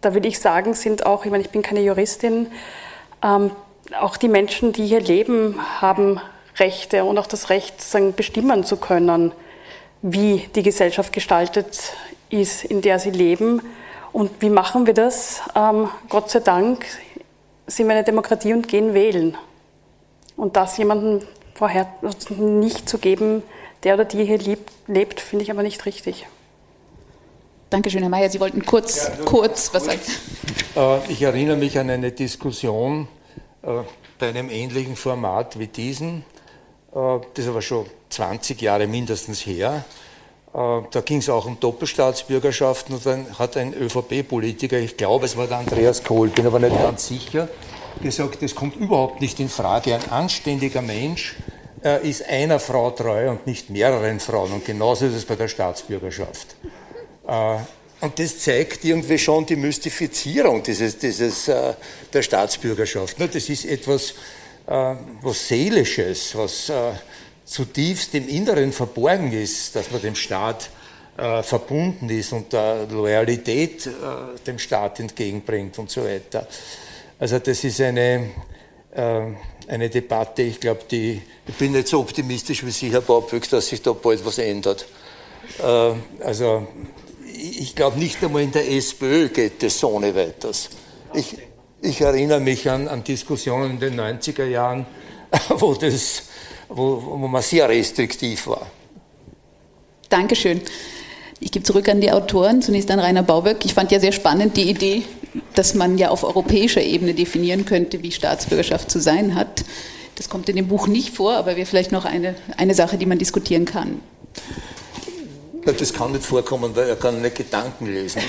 Da 0.00 0.14
würde 0.14 0.28
ich 0.28 0.40
sagen, 0.40 0.74
sind 0.74 1.04
auch, 1.04 1.24
ich 1.24 1.30
meine, 1.30 1.44
ich 1.44 1.50
bin 1.50 1.62
keine 1.62 1.80
Juristin, 1.80 2.50
ähm, 3.22 3.50
auch 4.00 4.16
die 4.16 4.28
Menschen, 4.28 4.72
die 4.72 4.86
hier 4.86 5.00
leben, 5.00 5.60
haben 5.80 6.20
Rechte 6.56 7.04
und 7.04 7.18
auch 7.18 7.26
das 7.26 7.50
Recht, 7.50 7.82
sagen, 7.82 8.14
bestimmen 8.14 8.64
zu 8.64 8.76
können 8.76 9.32
wie 10.02 10.48
die 10.54 10.62
Gesellschaft 10.62 11.12
gestaltet 11.12 11.92
ist, 12.30 12.64
in 12.64 12.80
der 12.80 12.98
sie 12.98 13.10
leben. 13.10 13.62
Und 14.12 14.30
wie 14.40 14.50
machen 14.50 14.86
wir 14.86 14.94
das? 14.94 15.42
Ähm, 15.54 15.88
Gott 16.08 16.30
sei 16.30 16.40
Dank 16.40 16.86
sind 17.66 17.86
wir 17.86 17.94
eine 17.94 18.04
Demokratie 18.04 18.52
und 18.52 18.66
gehen 18.66 18.94
wählen. 18.94 19.36
Und 20.36 20.56
das 20.56 20.78
jemandem 20.78 21.26
vorher 21.60 21.92
nicht 22.38 22.88
zu 22.88 22.96
geben, 22.96 23.42
der 23.82 23.92
oder 23.92 24.06
die 24.06 24.24
hier 24.24 24.38
lebt, 24.38 24.70
lebt 24.86 25.20
finde 25.20 25.42
ich 25.42 25.50
aber 25.50 25.62
nicht 25.62 25.84
richtig. 25.84 26.26
Dankeschön, 27.68 28.00
Herr 28.00 28.08
Mayer. 28.08 28.30
Sie 28.30 28.40
wollten 28.40 28.64
kurz, 28.64 29.08
ja, 29.08 29.24
kurz 29.26 29.72
was 29.74 29.84
sagen. 29.84 30.00
Äh, 30.74 31.12
ich 31.12 31.20
erinnere 31.20 31.58
mich 31.58 31.78
an 31.78 31.90
eine 31.90 32.12
Diskussion 32.12 33.08
äh, 33.62 33.82
bei 34.18 34.30
einem 34.30 34.48
ähnlichen 34.48 34.96
Format 34.96 35.58
wie 35.58 35.66
diesen. 35.66 36.24
Äh, 36.94 37.18
das 37.34 37.44
ist 37.44 37.48
aber 37.48 37.60
schon 37.60 37.84
20 38.08 38.62
Jahre 38.62 38.86
mindestens 38.86 39.44
her. 39.44 39.84
Da 40.52 41.00
ging 41.04 41.18
es 41.18 41.28
auch 41.28 41.46
um 41.46 41.60
Doppelstaatsbürgerschaften 41.60 42.96
und 42.96 43.06
dann 43.06 43.38
hat 43.38 43.56
ein 43.56 43.72
ÖVP-Politiker, 43.72 44.78
ich 44.78 44.96
glaube 44.96 45.26
es 45.26 45.36
war 45.36 45.46
der 45.46 45.58
Andreas 45.58 46.02
Kohl, 46.02 46.26
bin 46.28 46.44
aber 46.44 46.58
nicht 46.58 46.76
ganz 46.76 47.06
sicher, 47.06 47.48
gesagt, 48.00 48.42
das 48.42 48.54
kommt 48.54 48.76
überhaupt 48.76 49.20
nicht 49.20 49.40
in 49.40 49.48
Frage. 49.48 49.94
Ein 49.94 50.10
anständiger 50.10 50.82
Mensch 50.82 51.36
äh, 51.84 52.08
ist 52.08 52.28
einer 52.28 52.58
Frau 52.58 52.90
treu 52.90 53.30
und 53.30 53.46
nicht 53.46 53.70
mehreren 53.70 54.20
Frauen. 54.20 54.52
Und 54.52 54.64
genauso 54.64 55.06
ist 55.06 55.14
es 55.14 55.24
bei 55.24 55.36
der 55.36 55.48
Staatsbürgerschaft. 55.48 56.56
Und 58.00 58.18
das 58.18 58.38
zeigt 58.40 58.84
irgendwie 58.84 59.18
schon 59.18 59.46
die 59.46 59.54
Mystifizierung 59.54 60.64
dieses, 60.64 60.98
dieses, 60.98 61.44
der 61.44 62.22
Staatsbürgerschaft. 62.22 63.20
Ne, 63.20 63.28
das 63.28 63.48
ist 63.48 63.66
etwas, 63.66 64.14
was 64.66 65.46
Seelisches, 65.46 66.34
was 66.34 66.72
zutiefst 67.44 68.14
im 68.14 68.28
Inneren 68.28 68.72
verborgen 68.72 69.32
ist, 69.32 69.76
dass 69.76 69.90
man 69.90 70.00
dem 70.00 70.14
Staat 70.16 70.70
äh, 71.20 71.42
verbunden 71.42 72.08
ist 72.08 72.32
und 72.32 72.54
äh, 72.54 72.84
Loyalität 72.84 73.86
äh, 73.86 73.90
dem 74.46 74.58
Staat 74.58 75.00
entgegenbringt 75.00 75.78
und 75.78 75.90
so 75.90 76.04
weiter. 76.04 76.46
Also 77.20 77.38
das 77.38 77.62
ist 77.64 77.80
eine, 77.82 78.30
äh, 78.92 79.20
eine 79.68 79.90
Debatte, 79.90 80.42
ich 80.42 80.58
glaube, 80.58 80.80
die, 80.90 81.20
ich 81.46 81.54
bin 81.54 81.72
nicht 81.72 81.86
so 81.86 82.00
optimistisch 82.00 82.64
wie 82.64 82.70
Sie, 82.70 82.90
Herr 82.90 83.02
Baubück, 83.02 83.48
dass 83.50 83.68
sich 83.68 83.82
da 83.82 83.92
bald 83.92 84.24
was 84.24 84.38
ändert. 84.38 84.86
Äh, 85.62 85.92
also 86.24 86.66
ich 87.32 87.74
glaube 87.76 87.98
nicht 87.98 88.24
einmal 88.24 88.42
in 88.42 88.52
der 88.52 88.68
SPÖ 88.72 89.28
geht 89.28 89.62
das 89.62 89.78
so 89.78 89.90
ohne 89.90 90.14
weiteres. 90.14 90.70
Ich, 91.12 91.36
ich 91.82 92.00
erinnere 92.00 92.40
mich 92.40 92.68
an, 92.70 92.88
an 92.88 93.04
Diskussionen 93.04 93.72
in 93.72 93.80
den 93.80 94.00
90er 94.00 94.46
Jahren, 94.46 94.86
wo 95.50 95.74
das 95.74 96.22
wo, 96.70 97.02
wo 97.04 97.26
man 97.26 97.42
sehr 97.42 97.68
restriktiv 97.68 98.46
war. 98.46 98.66
Dankeschön. 100.08 100.62
Ich 101.38 101.50
gebe 101.50 101.64
zurück 101.64 101.88
an 101.88 102.00
die 102.00 102.12
Autoren, 102.12 102.62
zunächst 102.62 102.90
an 102.90 102.98
Rainer 102.98 103.22
Bauberg. 103.22 103.64
Ich 103.64 103.74
fand 103.74 103.90
ja 103.92 104.00
sehr 104.00 104.12
spannend 104.12 104.56
die 104.56 104.68
Idee, 104.68 105.02
dass 105.54 105.74
man 105.74 105.98
ja 105.98 106.10
auf 106.10 106.24
europäischer 106.24 106.82
Ebene 106.82 107.14
definieren 107.14 107.64
könnte, 107.64 108.02
wie 108.02 108.10
Staatsbürgerschaft 108.12 108.90
zu 108.90 109.00
sein 109.00 109.34
hat. 109.34 109.64
Das 110.16 110.28
kommt 110.28 110.48
in 110.48 110.56
dem 110.56 110.68
Buch 110.68 110.86
nicht 110.86 111.14
vor, 111.14 111.34
aber 111.34 111.56
wäre 111.56 111.66
vielleicht 111.66 111.92
noch 111.92 112.04
eine, 112.04 112.34
eine 112.56 112.74
Sache, 112.74 112.98
die 112.98 113.06
man 113.06 113.18
diskutieren 113.18 113.64
kann. 113.64 114.00
Das 115.64 115.92
kann 115.92 116.12
nicht 116.12 116.24
vorkommen, 116.24 116.74
weil 116.74 116.88
er 116.88 116.96
kann 116.96 117.20
nicht 117.20 117.36
Gedanken 117.36 117.86
lesen. 117.86 118.22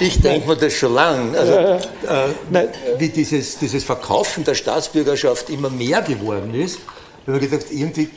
Ich, 0.00 0.06
ich 0.06 0.20
denke 0.20 0.46
mir 0.48 0.56
das 0.56 0.74
schon 0.74 0.94
lange. 0.94 1.38
Also, 1.38 1.52
äh, 1.52 2.68
wie 2.98 3.08
dieses, 3.08 3.58
dieses 3.58 3.84
Verkaufen 3.84 4.44
der 4.44 4.54
Staatsbürgerschaft 4.54 5.48
immer 5.48 5.70
mehr 5.70 6.02
geworden 6.02 6.54
ist, 6.54 6.78
ich 7.22 7.28
habe 7.28 7.40
gedacht, 7.40 7.66
irgendwie, 7.70 8.10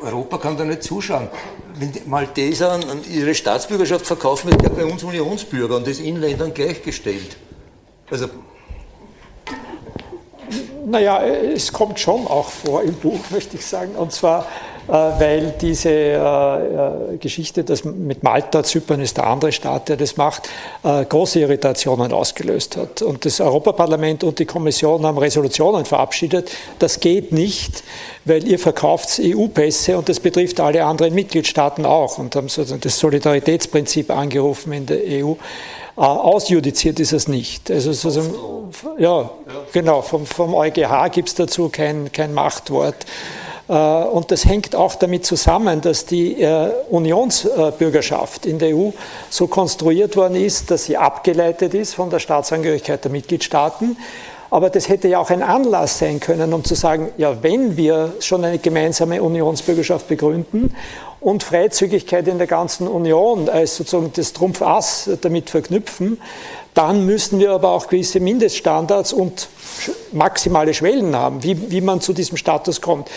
Europa 0.00 0.38
kann 0.38 0.56
da 0.56 0.64
nicht 0.64 0.82
zuschauen. 0.82 1.28
Wenn 1.74 1.92
die 1.92 2.02
Malteser 2.06 2.80
ihre 3.10 3.34
Staatsbürgerschaft 3.34 4.06
verkaufen, 4.06 4.50
ist 4.50 4.62
der 4.62 4.70
bei 4.70 4.84
uns 4.84 5.02
Unionsbürger 5.02 5.76
und 5.76 5.88
ist 5.88 6.00
Inländern 6.00 6.52
gleichgestellt. 6.52 7.36
Also. 8.10 8.28
Naja, 10.84 11.24
es 11.24 11.72
kommt 11.72 11.98
schon 12.00 12.26
auch 12.26 12.50
vor 12.50 12.82
im 12.82 12.94
Buch, 12.94 13.20
möchte 13.30 13.56
ich 13.56 13.64
sagen. 13.64 13.94
Und 13.94 14.12
zwar 14.12 14.46
weil 14.86 15.54
diese 15.60 17.16
Geschichte, 17.20 17.64
das 17.64 17.84
mit 17.84 18.22
Malta, 18.22 18.62
Zypern 18.62 19.00
ist 19.00 19.16
der 19.16 19.26
andere 19.26 19.52
Staat, 19.52 19.88
der 19.88 19.96
das 19.96 20.16
macht, 20.16 20.48
große 20.82 21.40
Irritationen 21.40 22.12
ausgelöst 22.12 22.76
hat. 22.76 23.02
Und 23.02 23.24
das 23.24 23.40
Europaparlament 23.40 24.24
und 24.24 24.38
die 24.38 24.46
Kommission 24.46 25.06
haben 25.06 25.18
Resolutionen 25.18 25.84
verabschiedet. 25.84 26.50
Das 26.78 27.00
geht 27.00 27.32
nicht, 27.32 27.82
weil 28.24 28.46
ihr 28.46 28.58
verkauft 28.58 29.20
EU-Pässe 29.20 29.96
und 29.96 30.08
das 30.08 30.20
betrifft 30.20 30.60
alle 30.60 30.84
anderen 30.84 31.14
Mitgliedstaaten 31.14 31.86
auch 31.86 32.18
und 32.18 32.34
haben 32.36 32.48
sozusagen 32.48 32.80
das 32.80 32.98
Solidaritätsprinzip 32.98 34.10
angerufen 34.10 34.72
in 34.72 34.86
der 34.86 34.98
EU. 34.98 35.32
Äh, 35.96 36.00
ausjudiziert 36.00 37.00
ist 37.00 37.12
es 37.12 37.28
nicht. 37.28 37.70
Also 37.70 37.92
sozusagen, 37.92 38.34
ja, 38.98 39.30
genau, 39.72 40.02
vom, 40.02 40.26
vom 40.26 40.54
EuGH 40.54 41.10
gibt 41.12 41.28
es 41.28 41.34
dazu 41.34 41.68
kein, 41.68 42.10
kein 42.12 42.32
Machtwort. 42.32 42.96
Äh, 43.72 44.04
und 44.04 44.30
das 44.30 44.44
hängt 44.44 44.76
auch 44.76 44.94
damit 44.96 45.24
zusammen, 45.24 45.80
dass 45.80 46.04
die 46.04 46.42
äh, 46.42 46.70
Unionsbürgerschaft 46.90 48.44
in 48.44 48.58
der 48.58 48.76
EU 48.76 48.90
so 49.30 49.46
konstruiert 49.46 50.14
worden 50.16 50.36
ist, 50.36 50.70
dass 50.70 50.84
sie 50.84 50.98
abgeleitet 50.98 51.72
ist 51.72 51.94
von 51.94 52.10
der 52.10 52.18
Staatsangehörigkeit 52.18 53.02
der 53.02 53.10
Mitgliedstaaten. 53.10 53.96
Aber 54.50 54.68
das 54.68 54.90
hätte 54.90 55.08
ja 55.08 55.18
auch 55.18 55.30
ein 55.30 55.42
Anlass 55.42 55.98
sein 55.98 56.20
können, 56.20 56.52
um 56.52 56.62
zu 56.62 56.74
sagen, 56.74 57.08
ja, 57.16 57.42
wenn 57.42 57.78
wir 57.78 58.12
schon 58.20 58.44
eine 58.44 58.58
gemeinsame 58.58 59.22
Unionsbürgerschaft 59.22 60.08
begründen 60.08 60.76
und 61.20 61.42
Freizügigkeit 61.42 62.28
in 62.28 62.36
der 62.36 62.46
ganzen 62.46 62.86
Union 62.86 63.48
als 63.48 63.76
sozusagen 63.76 64.12
das 64.14 64.34
Trumpfass 64.34 65.08
damit 65.22 65.48
verknüpfen, 65.48 66.20
dann 66.74 67.06
müssen 67.06 67.38
wir 67.38 67.52
aber 67.52 67.70
auch 67.70 67.88
gewisse 67.88 68.20
Mindeststandards 68.20 69.14
und 69.14 69.48
maximale 70.12 70.74
Schwellen 70.74 71.16
haben, 71.16 71.42
wie, 71.42 71.70
wie 71.70 71.80
man 71.80 72.02
zu 72.02 72.12
diesem 72.12 72.36
Status 72.36 72.82
kommt. 72.82 73.08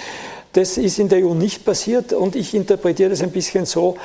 Das 0.56 0.78
ist 0.78 1.00
in 1.00 1.10
der 1.10 1.26
EU 1.26 1.34
nicht 1.34 1.66
passiert 1.66 2.14
und 2.14 2.38
ich 2.38 2.54
interpretiere 2.54 3.10
das 3.10 3.22
ein 3.22 3.32
bisschen 3.32 3.66
so, 3.66 3.98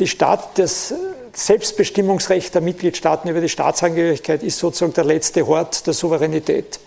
die 0.00 0.08
Stadt, 0.08 0.58
das 0.58 0.92
Selbstbestimmungsrecht 1.32 2.52
der 2.52 2.62
Mitgliedstaaten 2.62 3.30
über 3.30 3.40
die 3.40 3.48
Staatsangehörigkeit 3.48 4.42
ist 4.42 4.58
sozusagen 4.58 4.92
der 4.92 5.04
letzte 5.04 5.46
Hort 5.46 5.86
der 5.86 5.94
Souveränität. 5.94 6.80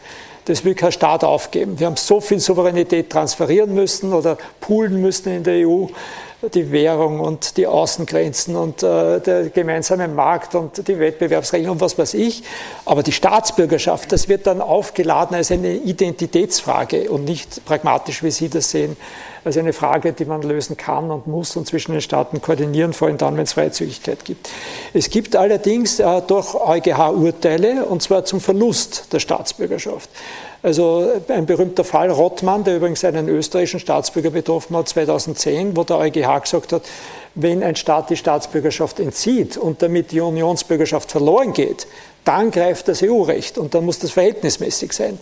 Das 0.47 0.63
will 0.63 0.75
kein 0.75 0.93
Staat 0.93 1.25
aufgeben. 1.25 1.77
Wir 1.77 1.87
haben 1.87 1.97
so 1.97 2.21
viel 2.21 2.39
Souveränität 2.39 3.09
transferieren 3.09 3.73
müssen 3.73 4.13
oder 4.13 4.37
poolen 4.61 5.01
müssen 5.01 5.33
in 5.33 5.43
der 5.43 5.67
EU 5.67 5.87
die 6.53 6.71
Währung 6.71 7.19
und 7.19 7.57
die 7.57 7.67
Außengrenzen 7.67 8.55
und 8.55 8.81
äh, 8.81 9.19
der 9.19 9.49
gemeinsame 9.49 10.07
Markt 10.07 10.55
und 10.55 10.87
die 10.87 10.99
Wettbewerbsregeln 10.99 11.71
und 11.71 11.81
was 11.81 11.97
weiß 11.97 12.13
ich. 12.13 12.43
Aber 12.85 13.03
die 13.03 13.11
Staatsbürgerschaft, 13.11 14.11
das 14.13 14.29
wird 14.29 14.47
dann 14.47 14.61
aufgeladen 14.61 15.35
als 15.35 15.51
eine 15.51 15.73
Identitätsfrage 15.73 17.09
und 17.09 17.25
nicht 17.25 17.65
pragmatisch, 17.65 18.23
wie 18.23 18.31
Sie 18.31 18.47
das 18.47 18.71
sehen, 18.71 18.95
als 19.47 19.57
eine 19.57 19.73
Frage, 19.73 20.13
die 20.13 20.25
man 20.25 20.41
lösen 20.43 20.77
kann 20.77 21.09
und 21.09 21.25
muss 21.25 21.55
und 21.55 21.67
zwischen 21.67 21.93
den 21.93 22.01
Staaten 22.01 22.41
koordinieren, 22.41 22.93
vor 22.93 23.07
allem 23.07 23.17
dann, 23.17 23.35
wenn 23.35 23.43
es 23.43 23.53
Freizügigkeit 23.53 24.23
gibt. 24.23 24.49
Es 24.93 25.09
gibt 25.09 25.35
allerdings 25.35 25.99
äh, 25.99 26.21
durch 26.21 26.53
EuGH-Urteile, 26.53 27.85
und 27.85 28.03
zwar 28.03 28.25
zum 28.25 28.39
Verlust 28.39 29.11
der 29.11 29.19
Staatsbürgerschaft. 29.19 30.09
Also 30.63 31.09
ein 31.27 31.45
berühmter 31.45 31.83
Fall 31.83 32.09
Rottmann, 32.09 32.63
der 32.63 32.77
übrigens 32.77 33.03
einen 33.03 33.29
österreichischen 33.29 33.79
Staatsbürger 33.79 34.31
betroffen 34.31 34.75
hat, 34.75 34.89
2010, 34.89 35.77
wo 35.77 35.83
der 35.83 35.97
EuGH 35.97 36.41
gesagt 36.41 36.73
hat, 36.73 36.81
wenn 37.35 37.63
ein 37.63 37.75
Staat 37.75 38.09
die 38.09 38.17
Staatsbürgerschaft 38.17 38.99
entzieht 38.99 39.57
und 39.57 39.81
damit 39.81 40.11
die 40.11 40.19
Unionsbürgerschaft 40.19 41.11
verloren 41.11 41.53
geht, 41.53 41.87
dann 42.25 42.51
greift 42.51 42.87
das 42.87 43.01
EU-Recht 43.03 43.57
und 43.57 43.73
dann 43.73 43.85
muss 43.85 43.99
das 43.99 44.11
verhältnismäßig 44.11 44.91
sein. 44.91 45.19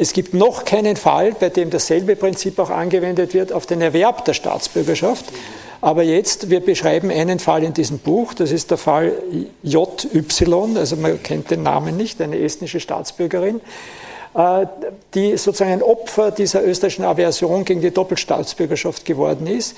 Es 0.00 0.12
gibt 0.12 0.32
noch 0.32 0.64
keinen 0.64 0.94
Fall, 0.94 1.32
bei 1.32 1.48
dem 1.48 1.70
dasselbe 1.70 2.14
Prinzip 2.14 2.60
auch 2.60 2.70
angewendet 2.70 3.34
wird 3.34 3.52
auf 3.52 3.66
den 3.66 3.80
Erwerb 3.82 4.24
der 4.26 4.32
Staatsbürgerschaft. 4.32 5.24
Aber 5.80 6.04
jetzt, 6.04 6.50
wir 6.50 6.60
beschreiben 6.60 7.10
einen 7.10 7.40
Fall 7.40 7.64
in 7.64 7.74
diesem 7.74 7.98
Buch, 7.98 8.32
das 8.32 8.52
ist 8.52 8.70
der 8.70 8.78
Fall 8.78 9.12
JY, 9.64 10.76
also 10.76 10.96
man 10.96 11.20
kennt 11.24 11.50
den 11.50 11.64
Namen 11.64 11.96
nicht, 11.96 12.20
eine 12.20 12.38
estnische 12.38 12.78
Staatsbürgerin, 12.78 13.60
äh, 14.34 14.66
die 15.14 15.36
sozusagen 15.36 15.72
ein 15.72 15.82
Opfer 15.82 16.30
dieser 16.30 16.64
österreichischen 16.64 17.04
Aversion 17.04 17.64
gegen 17.64 17.80
die 17.80 17.90
Doppelstaatsbürgerschaft 17.90 19.04
geworden 19.04 19.48
ist. 19.48 19.76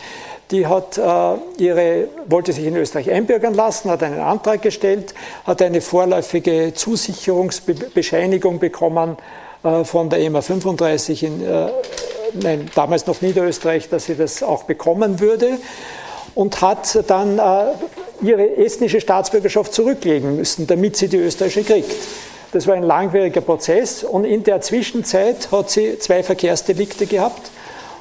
Die 0.51 0.67
hat 0.67 0.99
äh, 0.99 1.63
ihre, 1.63 2.09
wollte 2.27 2.53
sich 2.53 2.67
in 2.67 2.77
Österreich 2.77 3.11
einbürgern 3.11 3.55
lassen, 3.55 3.91
hat 3.91 4.03
einen 4.03 4.21
Antrag 4.21 4.61
gestellt, 4.61 5.15
hat 5.45 5.63
eine 5.63 5.81
vorläufige 5.81 6.75
Zusicherungsbescheinigung 6.75 8.59
bekommen 8.59 9.17
von 9.63 10.09
der 10.09 10.21
EMA 10.21 10.41
35 10.41 11.23
in, 11.23 11.45
nein, 12.35 12.71
damals 12.75 13.07
noch 13.07 13.21
Niederösterreich, 13.21 13.89
dass 13.89 14.07
sie 14.07 14.15
das 14.15 14.43
auch 14.43 14.63
bekommen 14.65 15.21
würde 15.21 15.59
und 16.35 16.61
hat 16.63 16.99
dann 17.09 17.41
ihre 18.23 18.57
estnische 18.57 19.01
Staatsbürgerschaft 19.01 19.73
zurücklegen 19.75 20.37
müssen, 20.37 20.67
damit 20.67 20.97
sie 20.97 21.09
die 21.09 21.19
österreichische 21.19 21.65
kriegt. 21.65 21.95
Das 22.53 22.67
war 22.67 22.75
ein 22.75 22.83
langwieriger 22.83 23.43
Prozess 23.43 24.03
und 24.03 24.25
in 24.25 24.43
der 24.43 24.61
Zwischenzeit 24.61 25.53
hat 25.53 25.71
sie 25.71 25.99
zwei 25.99 26.23
Verkehrsdelikte 26.23 27.07
gehabt. 27.07 27.51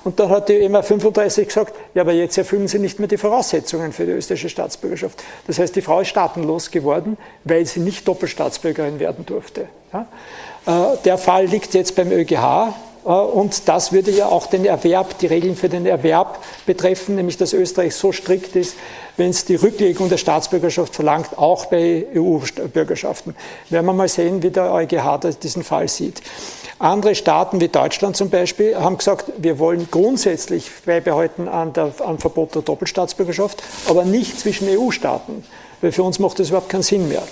Und 0.06 0.20
dann 0.20 0.30
hat 0.30 0.48
die 0.50 0.58
EMA 0.60 0.82
35 0.82 1.48
gesagt, 1.50 1.76
ja, 1.94 2.02
aber 2.04 2.14
jetzt 2.14 2.38
erfüllen 2.38 2.70
sie 2.70 2.80
nicht 2.80 3.00
mehr 3.00 3.10
die 3.10 3.18
Voraussetzungen 3.18 3.92
für 3.92 4.06
die 4.06 4.14
österreichische 4.14 4.50
Staatsbürgerschaft. 4.50 5.22
Das 5.46 5.60
heißt, 5.60 5.76
die 5.76 5.82
Frau 5.82 6.00
ist 6.00 6.08
staatenlos 6.08 6.72
geworden, 6.72 7.18
weil 7.44 7.66
sie 7.66 7.82
nicht 7.82 8.08
Doppelstaatsbürgerin 8.08 9.00
werden 9.00 9.26
durfte. 9.26 9.68
Äh, 9.92 10.98
der 11.04 11.18
Fall 11.18 11.46
liegt 11.46 11.74
jetzt 11.74 11.96
beim 11.96 12.12
ÖGH 12.12 12.74
äh, 13.06 13.10
und 13.10 13.68
das 13.68 13.92
würde 13.92 14.12
ja 14.12 14.28
auch 14.28 14.48
den 14.48 14.66
Erwerb, 14.66 15.18
die 15.20 15.28
Regeln 15.28 15.56
für 15.56 15.70
den 15.70 15.86
Erwerb 15.86 16.40
betreffen, 16.66 17.16
nämlich 17.16 17.38
dass 17.38 17.54
Österreich 17.54 17.96
so 17.96 18.12
strikt 18.12 18.56
ist, 18.56 18.76
wenn 19.18 19.32
es 19.32 19.46
die 19.46 19.56
Rücklegung 19.56 20.10
der 20.10 20.18
Staatsbürgerschaft 20.18 20.96
verlangt, 20.96 21.38
auch 21.38 21.66
bei 21.66 22.06
EU-Bürgerschaften. 22.16 23.36
Werden 23.70 23.86
wir 23.86 23.94
mal 23.94 24.08
sehen, 24.08 24.44
wie 24.44 24.50
der 24.50 24.72
EuGH 24.74 25.20
diesen 25.42 25.64
Fall 25.64 25.88
sieht. 25.88 26.22
Andere 26.78 27.14
Staaten 27.14 27.60
wie 27.60 27.68
Deutschland 27.68 28.16
zum 28.16 28.30
Beispiel 28.30 28.78
haben 28.78 28.98
gesagt, 28.98 29.26
wir 29.38 29.60
wollen 29.60 29.90
grundsätzlich 29.92 30.72
beibehalten 30.86 31.50
an, 31.50 31.74
der, 31.74 31.92
an 32.06 32.20
Verbot 32.20 32.56
der 32.56 32.62
Doppelstaatsbürgerschaft, 32.62 33.62
aber 33.90 34.06
nicht 34.06 34.40
zwischen 34.40 34.70
EU-Staaten, 34.70 35.44
weil 35.82 35.92
für 35.92 36.04
uns 36.04 36.20
macht 36.20 36.40
das 36.40 36.50
überhaupt 36.50 36.70
keinen 36.70 36.84
Sinn 36.84 37.10
mehr. 37.10 37.24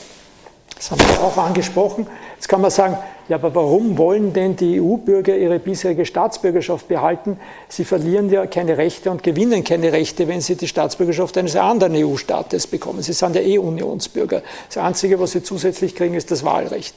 Das 0.76 0.92
haben 0.92 1.00
wir 1.00 1.22
auch 1.22 1.38
angesprochen. 1.38 2.08
Jetzt 2.38 2.48
kann 2.50 2.62
man 2.62 2.70
sagen, 2.70 2.98
ja, 3.30 3.36
aber 3.38 3.56
warum 3.56 3.98
wollen 3.98 4.32
denn 4.32 4.56
die 4.56 4.80
EU-Bürger 4.80 5.36
ihre 5.36 5.58
bisherige 5.58 6.06
Staatsbürgerschaft 6.06 6.88
behalten? 6.88 7.40
Sie 7.68 7.84
verlieren 7.84 8.30
ja 8.30 8.46
keine 8.46 8.78
Rechte 8.78 9.10
und 9.10 9.24
gewinnen 9.24 9.64
keine 9.64 9.92
Rechte, 9.92 10.28
wenn 10.28 10.40
sie 10.40 10.56
die 10.56 10.68
Staatsbürgerschaft 10.68 11.36
eines 11.38 11.56
anderen 11.56 11.96
EU-Staates 11.96 12.68
bekommen. 12.68 13.02
Sie 13.02 13.14
sind 13.14 13.36
ja 13.36 13.42
eh 13.42 13.58
Unionsbürger. 13.58 14.44
Das 14.68 14.78
Einzige, 14.78 15.20
was 15.20 15.32
sie 15.32 15.42
zusätzlich 15.42 15.96
kriegen, 15.96 16.14
ist 16.14 16.30
das 16.30 16.46
Wahlrecht. 16.46 16.96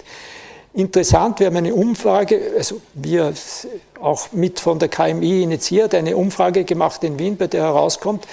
Interessant, 0.75 1.41
wir 1.41 1.47
haben 1.47 1.57
eine 1.57 1.75
Umfrage, 1.75 2.39
also 2.57 2.81
wir 2.95 3.33
auch 4.01 4.31
mit 4.33 4.61
von 4.61 4.79
der 4.79 4.89
KMI 4.89 5.43
initiiert, 5.43 5.95
eine 5.95 6.17
Umfrage 6.17 6.65
gemacht 6.65 7.03
in 7.03 7.19
Wien, 7.19 7.37
bei 7.37 7.49
der 7.49 7.65
herauskommt, 7.65 8.25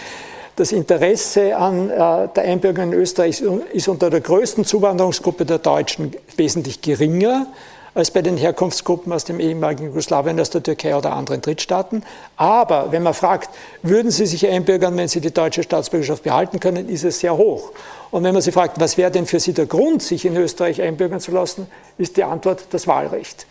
das 0.58 0.72
Interesse 0.72 1.56
an 1.56 1.90
äh, 1.90 2.28
der 2.36 2.44
Einbürgerung 2.44 2.92
in 2.92 3.00
Österreich 3.00 3.42
ist 3.72 3.88
unter 3.88 4.10
der 4.10 4.22
größten 4.22 4.66
Zuwanderungsgruppe 4.66 5.46
der 5.46 5.60
Deutschen 5.60 6.14
wesentlich 6.36 6.82
geringer 6.82 7.48
als 7.94 8.12
bei 8.12 8.22
den 8.22 8.38
Herkunftsgruppen 8.38 9.12
aus 9.12 9.24
dem 9.24 9.40
ehemaligen 9.40 9.86
Jugoslawien, 9.86 10.40
aus 10.40 10.52
der 10.52 10.62
Türkei 10.62 10.96
oder 10.96 11.14
anderen 11.14 11.42
Drittstaaten. 11.42 12.04
Aber 12.36 12.92
wenn 12.92 13.02
man 13.02 13.16
fragt, 13.16 13.50
würden 13.82 14.12
Sie 14.12 14.28
sich 14.28 14.48
einbürgern, 14.48 14.96
wenn 14.98 15.08
Sie 15.08 15.22
die 15.22 15.34
deutsche 15.34 15.64
Staatsbürgerschaft 15.64 16.24
behalten 16.24 16.60
können, 16.60 16.90
ist 16.90 17.04
es 17.04 17.20
sehr 17.20 17.38
hoch. 17.38 17.72
Und 18.12 18.24
wenn 18.24 18.34
man 18.34 18.42
sie 18.42 18.52
fragt, 18.52 18.80
was 18.80 18.98
wäre 18.98 19.12
denn 19.12 19.26
für 19.26 19.40
Sie 19.40 19.54
der 19.54 19.66
Grund, 19.66 20.02
sich 20.02 20.26
in 20.26 20.38
Österreich 20.38 20.82
einbürgern 20.82 21.20
zu 21.20 21.32
lassen, 21.32 21.68
ist 21.98 22.18
die 22.18 22.24
Antwort 22.24 22.68
das 22.70 22.88
Wahlrecht. 22.88 23.48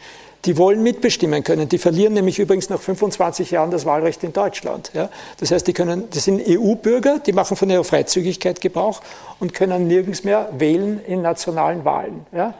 Die 0.47 0.57
wollen 0.57 0.82
mitbestimmen 0.82 1.42
können. 1.42 1.68
Die 1.68 1.78
verlieren 1.78 2.14
nämlich 2.14 2.38
übrigens 2.38 2.70
nach 2.70 2.80
25 2.80 3.51
Jahren 3.51 3.72
das 3.72 3.84
Wahlrecht 3.84 4.22
in 4.22 4.32
Deutschland. 4.32 4.92
Ja? 4.94 5.09
Das 5.38 5.51
heißt, 5.51 5.66
die, 5.66 5.72
können, 5.72 6.05
das 6.12 6.24
sind 6.24 6.40
EU-Bürger, 6.47 7.18
die 7.18 7.32
machen 7.32 7.57
von 7.57 7.68
ihrer 7.68 7.82
Freizügigkeit 7.82 8.61
Gebrauch 8.61 9.01
und 9.40 9.55
können 9.55 9.88
nirgends 9.88 10.22
mehr 10.22 10.49
wählen 10.57 11.01
in 11.05 11.20
nationalen 11.20 11.84
Wahlen. 11.84 12.26
Ja? 12.32 12.55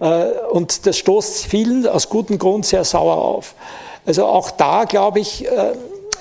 Äh, 0.00 0.30
und 0.50 0.86
das 0.86 0.96
stoßt 0.98 1.46
vielen 1.46 1.86
aus 1.88 2.08
gutem 2.08 2.38
Grund 2.38 2.66
sehr 2.66 2.84
sauer 2.84 3.16
auf. 3.16 3.54
Also 4.06 4.24
auch 4.24 4.52
da 4.52 4.84
glaube 4.84 5.18
ich, 5.18 5.44
äh, 5.46 5.72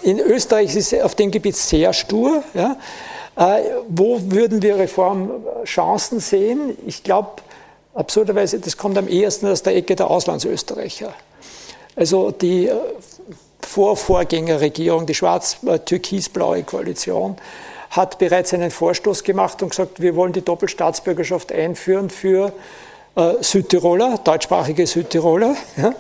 in 0.02 0.20
Österreich 0.20 0.76
ist 0.76 0.94
es 0.94 1.02
auf 1.02 1.16
dem 1.16 1.30
Gebiet 1.30 1.56
sehr 1.56 1.94
stur. 1.94 2.44
Ja? 2.56 2.78
Äh, 3.36 3.62
wo 3.88 4.20
würden 4.32 4.64
wir 4.64 4.78
Reformchancen 4.78 6.20
sehen? 6.20 6.76
Ich 6.88 7.04
glaube, 7.04 7.44
absurderweise, 7.98 8.60
das 8.60 8.78
kommt 8.78 8.98
am 8.98 9.08
ehesten 9.08 9.48
aus 9.48 9.64
der 9.64 9.76
Ecke 9.76 9.96
der 9.96 10.10
Auslandsösterreicher. 10.10 11.14
Also 11.96 12.32
die 12.32 12.68
äh, 12.68 12.76
Vorvorgängerregierung, 13.62 15.06
die 15.06 15.16
schwarz-türkis-blaue 15.16 16.64
Koalition, 16.64 17.38
hat 17.90 18.20
bereits 18.20 18.54
einen 18.54 18.70
Vorstoß 18.70 19.24
gemacht 19.24 19.62
und 19.64 19.70
gesagt, 19.70 20.02
wir 20.02 20.16
wollen 20.16 20.34
die 20.34 20.44
Doppelstaatsbürgerschaft 20.44 21.52
einführen 21.52 22.10
für 22.10 22.54
äh, 23.16 23.34
Südtiroler, 23.42 24.20
deutschsprachige 24.24 24.88
Südtiroler. 24.88 25.56
Ja. 25.78 25.94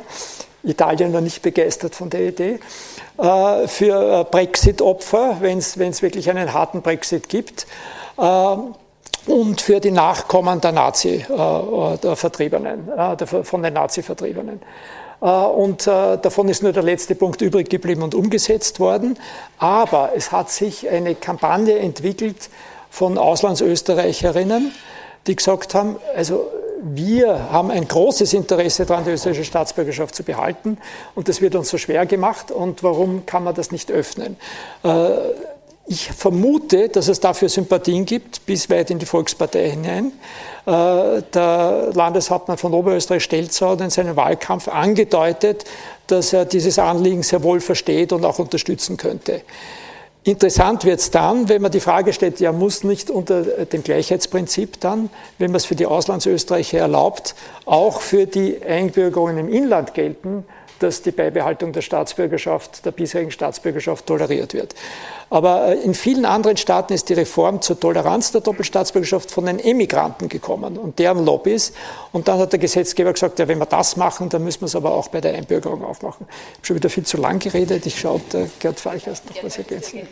Italien 0.63 1.13
war 1.13 1.21
nicht 1.21 1.41
begeistert 1.43 1.95
von 1.95 2.09
der 2.09 2.27
Idee. 2.27 2.59
Äh, 3.17 3.67
für 3.67 4.25
Brexit-Opfer, 4.25 5.37
wenn 5.39 5.59
es 5.59 6.01
wirklich 6.01 6.29
einen 6.29 6.53
harten 6.53 6.81
Brexit 6.81 7.29
gibt. 7.29 7.67
Und 9.28 9.61
für 9.61 9.80
die 9.80 9.91
Nachkommen 9.91 10.59
der 10.61 10.71
Nazi-Vertriebenen, 10.71 12.89
von 13.43 13.61
den 13.61 13.73
Nazi-Vertriebenen. 13.73 14.61
Und 15.19 15.88
davon 15.88 16.47
ist 16.47 16.63
nur 16.63 16.73
der 16.73 16.84
letzte 16.84 17.15
Punkt 17.15 17.41
übrig 17.41 17.69
geblieben 17.69 18.03
und 18.03 18.15
umgesetzt 18.15 18.80
worden. 18.80 19.19
Aber 19.57 20.11
es 20.15 20.32
hat 20.32 20.49
sich 20.49 20.89
eine 20.89 21.15
Kampagne 21.15 21.78
entwickelt 21.80 22.49
von 22.89 23.17
Auslandsösterreicherinnen, 23.17 24.71
die 25.28 25.36
gesagt 25.36 25.75
haben, 25.75 25.97
also 26.15 26.49
wir 26.82 27.51
haben 27.51 27.71
ein 27.71 27.88
großes 27.88 28.34
Interesse 28.34 28.86
daran, 28.86 29.03
die 29.03 29.09
österreichische 29.09 29.45
Staatsbürgerschaft 29.45 30.13
zu 30.13 30.21
behalten 30.23 30.78
und 31.15 31.28
das 31.28 31.41
wird 31.41 31.55
uns 31.55 31.69
so 31.69 31.80
schwer 31.80 32.05
gemacht 32.05 32.51
und 32.51 32.84
warum 32.84 33.25
kann 33.25 33.43
man 33.43 33.55
das 33.55 33.71
nicht 33.71 33.91
öffnen? 33.91 34.38
Ich 35.89 36.11
vermute, 36.11 36.89
dass 36.89 37.07
es 37.07 37.21
dafür 37.21 37.47
Sympathien 37.47 38.05
gibt, 38.05 38.45
bis 38.45 38.69
weit 38.69 38.91
in 38.91 38.99
die 38.99 39.05
Volkspartei 39.05 39.69
hinein. 39.69 40.11
Äh, 40.65 41.21
der 41.33 41.91
Landeshauptmann 41.93 42.57
von 42.57 42.73
Oberösterreich 42.73 43.23
Stelzau 43.23 43.69
hat 43.69 43.81
in 43.81 43.89
seinem 43.89 44.17
Wahlkampf 44.17 44.67
angedeutet, 44.67 45.63
dass 46.07 46.33
er 46.33 46.43
dieses 46.43 46.77
Anliegen 46.77 47.23
sehr 47.23 47.41
wohl 47.41 47.61
versteht 47.61 48.11
und 48.11 48.25
auch 48.25 48.38
unterstützen 48.38 48.97
könnte. 48.97 49.41
Interessant 50.25 50.83
wird 50.83 50.99
es 50.99 51.09
dann, 51.09 51.47
wenn 51.47 51.61
man 51.61 51.71
die 51.71 51.79
Frage 51.79 52.11
stellt, 52.11 52.41
ja, 52.41 52.51
muss 52.51 52.83
nicht 52.83 53.09
unter 53.09 53.43
dem 53.43 53.81
Gleichheitsprinzip 53.81 54.81
dann, 54.81 55.09
wenn 55.38 55.51
man 55.51 55.55
es 55.55 55.65
für 55.65 55.75
die 55.75 55.85
Auslandsösterreicher 55.85 56.79
erlaubt, 56.79 57.33
auch 57.65 58.01
für 58.01 58.25
die 58.25 58.61
Einbürgerungen 58.61 59.38
im 59.38 59.47
Inland 59.47 59.93
gelten, 59.93 60.43
dass 60.79 61.01
die 61.01 61.11
Beibehaltung 61.11 61.71
der 61.71 61.81
Staatsbürgerschaft, 61.81 62.85
der 62.85 62.91
bisherigen 62.91 63.31
Staatsbürgerschaft 63.31 64.05
toleriert 64.05 64.53
wird. 64.53 64.75
Aber 65.30 65.67
äh, 65.67 65.75
in 65.75 65.93
vielen 65.93 66.25
anderen 66.25 66.57
Staaten 66.57 66.93
ist 66.93 67.09
die 67.09 67.13
Reform 67.13 67.61
zur 67.61 67.80
Toleranz 67.80 68.32
der 68.32 68.41
Doppelstaatsbürgerschaft 68.41 69.32
von 69.32 69.45
den 69.45 69.59
Emigranten 69.59 70.30
gekommen 70.30 70.78
und 70.78 70.99
deren 70.99 71.25
Lobbys. 71.25 71.73
Und 72.11 72.28
dann 72.28 72.39
hat 72.39 72.51
der 72.51 72.59
Gesetzgeber 72.59 73.13
gesagt, 73.13 73.39
ja, 73.39 73.47
wenn 73.47 73.59
wir 73.59 73.65
das 73.65 73.97
machen, 73.97 74.30
dann 74.30 74.43
müssen 74.43 74.61
wir 74.61 74.67
es 74.67 74.75
aber 74.75 74.91
auch 74.91 75.09
bei 75.09 75.21
der 75.21 75.34
Einbürgerung 75.34 75.84
aufmachen. 75.84 76.28
Ich 76.30 76.57
habe 76.57 76.65
schon 76.67 76.75
wieder 76.78 76.89
viel 76.89 77.05
zu 77.05 77.17
lang 77.17 77.39
geredet. 77.39 77.86
Ich 77.86 77.99
schaue, 77.99 78.21
der 78.32 78.49
Gerd 78.59 78.80
Falchers 78.80 79.23
noch 79.25 79.43
was 79.43 79.57
ergänzen. 79.57 80.07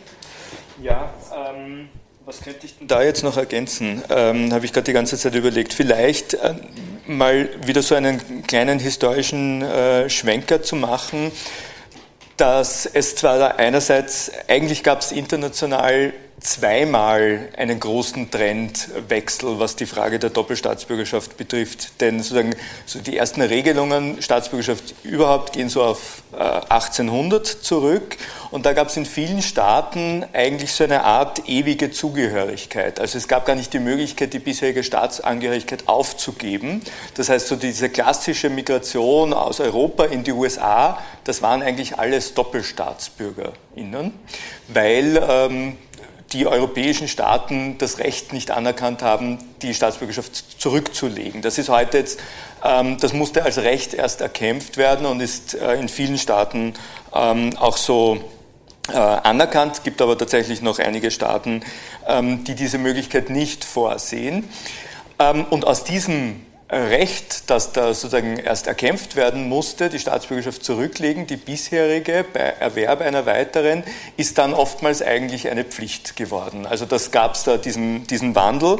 Ja, 0.82 1.10
ähm 1.34 1.88
was 2.26 2.40
könnte 2.40 2.66
ich 2.66 2.76
denn 2.76 2.88
da 2.88 3.04
jetzt 3.04 3.22
noch 3.22 3.36
ergänzen? 3.36 4.02
Ähm, 4.10 4.52
Habe 4.52 4.64
ich 4.64 4.72
gerade 4.72 4.86
die 4.86 4.92
ganze 4.92 5.16
Zeit 5.16 5.36
überlegt. 5.36 5.72
Vielleicht 5.72 6.34
äh, 6.34 6.54
mal 7.06 7.48
wieder 7.64 7.82
so 7.82 7.94
einen 7.94 8.42
kleinen 8.48 8.80
historischen 8.80 9.62
äh, 9.62 10.10
Schwenker 10.10 10.60
zu 10.60 10.74
machen, 10.74 11.30
dass 12.36 12.86
es 12.86 13.16
zwar 13.16 13.38
da 13.38 13.46
einerseits, 13.48 14.30
eigentlich 14.48 14.82
gab 14.82 15.00
es 15.00 15.12
international 15.12 16.12
zweimal 16.40 17.48
einen 17.56 17.80
großen 17.80 18.30
Trendwechsel, 18.30 19.58
was 19.58 19.74
die 19.76 19.86
Frage 19.86 20.18
der 20.18 20.30
Doppelstaatsbürgerschaft 20.30 21.36
betrifft. 21.36 22.00
Denn 22.00 22.18
sozusagen 22.20 22.54
so 22.84 22.98
die 22.98 23.16
ersten 23.16 23.40
Regelungen 23.40 24.20
Staatsbürgerschaft 24.20 24.94
überhaupt 25.02 25.54
gehen 25.54 25.68
so 25.68 25.82
auf 25.82 26.22
1800 26.32 27.48
äh, 27.48 27.60
zurück. 27.62 28.18
Und 28.50 28.66
da 28.66 28.74
gab 28.74 28.88
es 28.88 28.96
in 28.96 29.06
vielen 29.06 29.42
Staaten 29.42 30.24
eigentlich 30.32 30.72
so 30.72 30.84
eine 30.84 31.04
Art 31.04 31.48
ewige 31.48 31.90
Zugehörigkeit. 31.90 33.00
Also 33.00 33.16
es 33.18 33.28
gab 33.28 33.46
gar 33.46 33.56
nicht 33.56 33.72
die 33.72 33.78
Möglichkeit, 33.78 34.34
die 34.34 34.38
bisherige 34.38 34.84
Staatsangehörigkeit 34.84 35.88
aufzugeben. 35.88 36.82
Das 37.14 37.28
heißt, 37.30 37.48
so 37.48 37.56
diese 37.56 37.88
klassische 37.88 38.50
Migration 38.50 39.32
aus 39.32 39.58
Europa 39.60 40.04
in 40.04 40.22
die 40.22 40.32
USA, 40.32 40.98
das 41.24 41.42
waren 41.42 41.62
eigentlich 41.62 41.98
alles 41.98 42.34
DoppelstaatsbürgerInnen, 42.34 44.12
weil 44.68 45.26
ähm, 45.28 45.76
die 46.32 46.46
europäischen 46.46 47.08
Staaten 47.08 47.78
das 47.78 47.98
Recht 47.98 48.32
nicht 48.32 48.50
anerkannt 48.50 49.02
haben, 49.02 49.38
die 49.62 49.74
Staatsbürgerschaft 49.74 50.60
zurückzulegen. 50.60 51.42
Das 51.42 51.58
ist 51.58 51.68
heute 51.68 51.98
jetzt, 51.98 52.20
ähm, 52.64 52.98
das 53.00 53.12
musste 53.12 53.44
als 53.44 53.58
Recht 53.58 53.94
erst 53.94 54.20
erkämpft 54.20 54.76
werden 54.76 55.06
und 55.06 55.20
ist 55.20 55.54
äh, 55.54 55.74
in 55.74 55.88
vielen 55.88 56.18
Staaten 56.18 56.74
ähm, 57.14 57.56
auch 57.58 57.76
so 57.76 58.18
äh, 58.88 58.96
anerkannt. 58.96 59.76
Es 59.76 59.82
gibt 59.82 60.02
aber 60.02 60.18
tatsächlich 60.18 60.62
noch 60.62 60.78
einige 60.78 61.10
Staaten, 61.10 61.62
ähm, 62.06 62.44
die 62.44 62.54
diese 62.54 62.78
Möglichkeit 62.78 63.30
nicht 63.30 63.64
vorsehen. 63.64 64.48
und 65.50 65.66
aus 65.66 65.84
diesem 65.84 66.45
Recht, 66.68 67.48
das 67.48 67.72
da 67.72 67.94
sozusagen 67.94 68.38
erst 68.38 68.66
erkämpft 68.66 69.14
werden 69.14 69.48
musste, 69.48 69.88
die 69.88 70.00
Staatsbürgerschaft 70.00 70.64
zurücklegen, 70.64 71.28
die 71.28 71.36
bisherige 71.36 72.24
bei 72.32 72.40
Erwerb 72.40 73.02
einer 73.02 73.24
weiteren, 73.24 73.84
ist 74.16 74.38
dann 74.38 74.52
oftmals 74.52 75.00
eigentlich 75.00 75.48
eine 75.48 75.62
Pflicht 75.62 76.16
geworden. 76.16 76.66
Also 76.66 76.84
das 76.84 77.12
gab 77.12 77.36
es 77.36 77.44
da 77.44 77.56
diesen, 77.56 78.08
diesen 78.08 78.34
Wandel. 78.34 78.78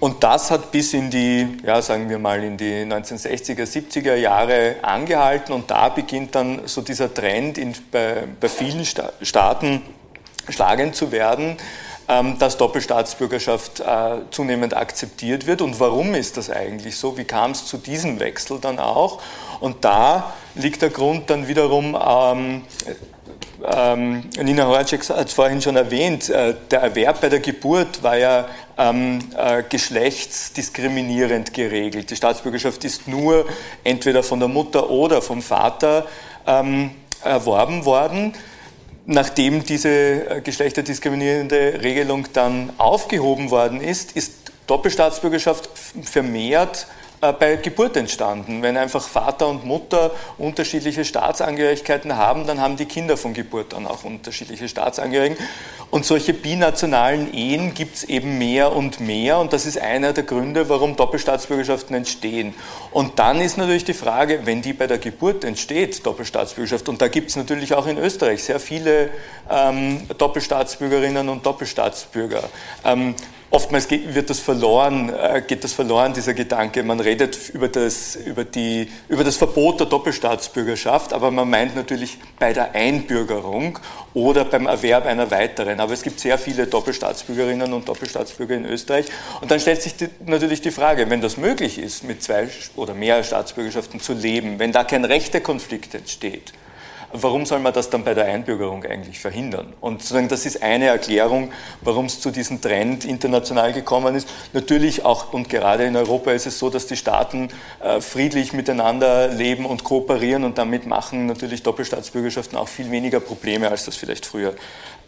Und 0.00 0.24
das 0.24 0.50
hat 0.50 0.72
bis 0.72 0.92
in 0.94 1.10
die, 1.10 1.46
ja, 1.64 1.80
sagen 1.80 2.10
wir 2.10 2.18
mal, 2.18 2.42
in 2.42 2.56
die 2.56 2.84
1960er, 2.84 3.64
70er 3.64 4.16
Jahre 4.16 4.76
angehalten. 4.82 5.52
Und 5.52 5.70
da 5.70 5.90
beginnt 5.90 6.34
dann 6.34 6.62
so 6.66 6.82
dieser 6.82 7.14
Trend 7.14 7.56
in, 7.56 7.72
bei, 7.92 8.24
bei 8.40 8.48
vielen 8.48 8.84
Staaten 8.84 9.82
schlagend 10.48 10.96
zu 10.96 11.12
werden, 11.12 11.56
dass 12.38 12.56
Doppelstaatsbürgerschaft 12.56 13.80
äh, 13.80 13.84
zunehmend 14.30 14.74
akzeptiert 14.74 15.46
wird. 15.46 15.60
Und 15.60 15.78
warum 15.78 16.14
ist 16.14 16.38
das 16.38 16.48
eigentlich 16.48 16.96
so? 16.96 17.18
Wie 17.18 17.24
kam 17.24 17.50
es 17.50 17.66
zu 17.66 17.76
diesem 17.76 18.18
Wechsel 18.18 18.58
dann 18.60 18.78
auch? 18.78 19.20
Und 19.60 19.84
da 19.84 20.32
liegt 20.54 20.80
der 20.80 20.90
Grund 20.90 21.28
dann 21.28 21.48
wiederum, 21.48 21.94
ähm, 21.94 22.62
ähm, 23.64 24.24
Nina 24.40 24.66
Horacek 24.66 25.08
hat 25.10 25.28
es 25.28 25.34
vorhin 25.34 25.60
schon 25.60 25.76
erwähnt, 25.76 26.28
äh, 26.30 26.54
der 26.70 26.80
Erwerb 26.80 27.20
bei 27.20 27.28
der 27.28 27.40
Geburt 27.40 28.02
war 28.02 28.16
ja 28.16 28.46
ähm, 28.76 29.18
äh, 29.36 29.62
geschlechtsdiskriminierend 29.68 31.52
geregelt. 31.52 32.10
Die 32.10 32.16
Staatsbürgerschaft 32.16 32.84
ist 32.84 33.08
nur 33.08 33.46
entweder 33.84 34.22
von 34.22 34.38
der 34.38 34.48
Mutter 34.48 34.88
oder 34.90 35.20
vom 35.20 35.42
Vater 35.42 36.06
ähm, 36.46 36.92
erworben 37.22 37.84
worden. 37.84 38.32
Nachdem 39.10 39.64
diese 39.64 39.88
äh, 39.88 40.40
geschlechterdiskriminierende 40.42 41.80
Regelung 41.82 42.26
dann 42.34 42.70
aufgehoben 42.76 43.50
worden 43.50 43.80
ist, 43.80 44.12
ist 44.12 44.52
Doppelstaatsbürgerschaft 44.66 45.70
vermehrt 46.02 46.86
bei 47.20 47.56
Geburt 47.56 47.96
entstanden. 47.96 48.62
Wenn 48.62 48.76
einfach 48.76 49.02
Vater 49.02 49.48
und 49.48 49.64
Mutter 49.64 50.12
unterschiedliche 50.38 51.04
Staatsangehörigkeiten 51.04 52.16
haben, 52.16 52.46
dann 52.46 52.60
haben 52.60 52.76
die 52.76 52.84
Kinder 52.84 53.16
von 53.16 53.34
Geburt 53.34 53.72
dann 53.72 53.86
auch 53.86 54.04
unterschiedliche 54.04 54.68
Staatsangehörigen. 54.68 55.36
Und 55.90 56.04
solche 56.04 56.34
binationalen 56.34 57.32
Ehen 57.32 57.72
gibt 57.72 57.96
es 57.96 58.04
eben 58.04 58.36
mehr 58.36 58.76
und 58.76 59.00
mehr 59.00 59.38
und 59.38 59.54
das 59.54 59.64
ist 59.64 59.80
einer 59.80 60.12
der 60.12 60.24
Gründe, 60.24 60.68
warum 60.68 60.96
Doppelstaatsbürgerschaften 60.96 61.96
entstehen. 61.96 62.54
Und 62.90 63.18
dann 63.18 63.40
ist 63.40 63.56
natürlich 63.56 63.84
die 63.84 63.94
Frage, 63.94 64.40
wenn 64.44 64.60
die 64.60 64.74
bei 64.74 64.86
der 64.86 64.98
Geburt 64.98 65.44
entsteht, 65.44 66.04
Doppelstaatsbürgerschaft, 66.04 66.90
und 66.90 67.00
da 67.00 67.08
gibt 67.08 67.30
es 67.30 67.36
natürlich 67.36 67.72
auch 67.72 67.86
in 67.86 67.96
Österreich 67.96 68.44
sehr 68.44 68.60
viele 68.60 69.08
ähm, 69.50 70.02
Doppelstaatsbürgerinnen 70.18 71.26
und 71.30 71.46
Doppelstaatsbürger. 71.46 72.42
Ähm, 72.84 73.14
Oftmals 73.50 73.90
wird 73.90 74.28
das 74.28 74.40
verloren, 74.40 75.08
äh, 75.08 75.42
geht 75.46 75.64
das 75.64 75.72
verloren, 75.72 76.12
dieser 76.12 76.34
Gedanke. 76.34 76.82
Man 76.82 77.00
redet 77.00 77.48
über 77.48 77.68
das, 77.68 78.14
über, 78.14 78.44
die, 78.44 78.90
über 79.08 79.24
das 79.24 79.36
Verbot 79.36 79.80
der 79.80 79.86
Doppelstaatsbürgerschaft, 79.86 81.14
aber 81.14 81.30
man 81.30 81.48
meint 81.48 81.74
natürlich 81.74 82.18
bei 82.38 82.52
der 82.52 82.74
Einbürgerung 82.74 83.78
oder 84.12 84.44
beim 84.44 84.66
Erwerb 84.66 85.06
einer 85.06 85.30
weiteren. 85.30 85.80
Aber 85.80 85.94
es 85.94 86.02
gibt 86.02 86.20
sehr 86.20 86.36
viele 86.36 86.66
Doppelstaatsbürgerinnen 86.66 87.72
und 87.72 87.88
Doppelstaatsbürger 87.88 88.54
in 88.54 88.66
Österreich. 88.66 89.06
Und 89.40 89.50
dann 89.50 89.60
stellt 89.60 89.80
sich 89.80 89.96
die, 89.96 90.08
natürlich 90.26 90.60
die 90.60 90.70
Frage, 90.70 91.08
wenn 91.08 91.22
das 91.22 91.38
möglich 91.38 91.78
ist, 91.78 92.04
mit 92.04 92.22
zwei 92.22 92.48
oder 92.76 92.92
mehr 92.92 93.24
Staatsbürgerschaften 93.24 93.98
zu 93.98 94.12
leben, 94.12 94.58
wenn 94.58 94.72
da 94.72 94.84
kein 94.84 95.06
Rechtekonflikt 95.06 95.94
entsteht, 95.94 96.52
Warum 97.12 97.46
soll 97.46 97.60
man 97.60 97.72
das 97.72 97.88
dann 97.88 98.04
bei 98.04 98.12
der 98.12 98.26
Einbürgerung 98.26 98.84
eigentlich 98.84 99.18
verhindern? 99.18 99.72
Und 99.80 100.02
sozusagen 100.02 100.28
das 100.28 100.44
ist 100.44 100.62
eine 100.62 100.86
Erklärung, 100.86 101.52
warum 101.80 102.06
es 102.06 102.20
zu 102.20 102.30
diesem 102.30 102.60
Trend 102.60 103.04
international 103.06 103.72
gekommen 103.72 104.14
ist. 104.14 104.28
Natürlich 104.52 105.04
auch 105.04 105.32
und 105.32 105.48
gerade 105.48 105.84
in 105.84 105.96
Europa 105.96 106.32
ist 106.32 106.46
es 106.46 106.58
so, 106.58 106.68
dass 106.68 106.86
die 106.86 106.96
Staaten 106.96 107.48
äh, 107.82 108.00
friedlich 108.00 108.52
miteinander 108.52 109.28
leben 109.28 109.64
und 109.64 109.84
kooperieren 109.84 110.44
und 110.44 110.58
damit 110.58 110.86
machen 110.86 111.26
natürlich 111.26 111.62
Doppelstaatsbürgerschaften 111.62 112.58
auch 112.58 112.68
viel 112.68 112.90
weniger 112.90 113.20
Probleme, 113.20 113.70
als 113.70 113.86
das 113.86 113.96
vielleicht 113.96 114.26
früher 114.26 114.54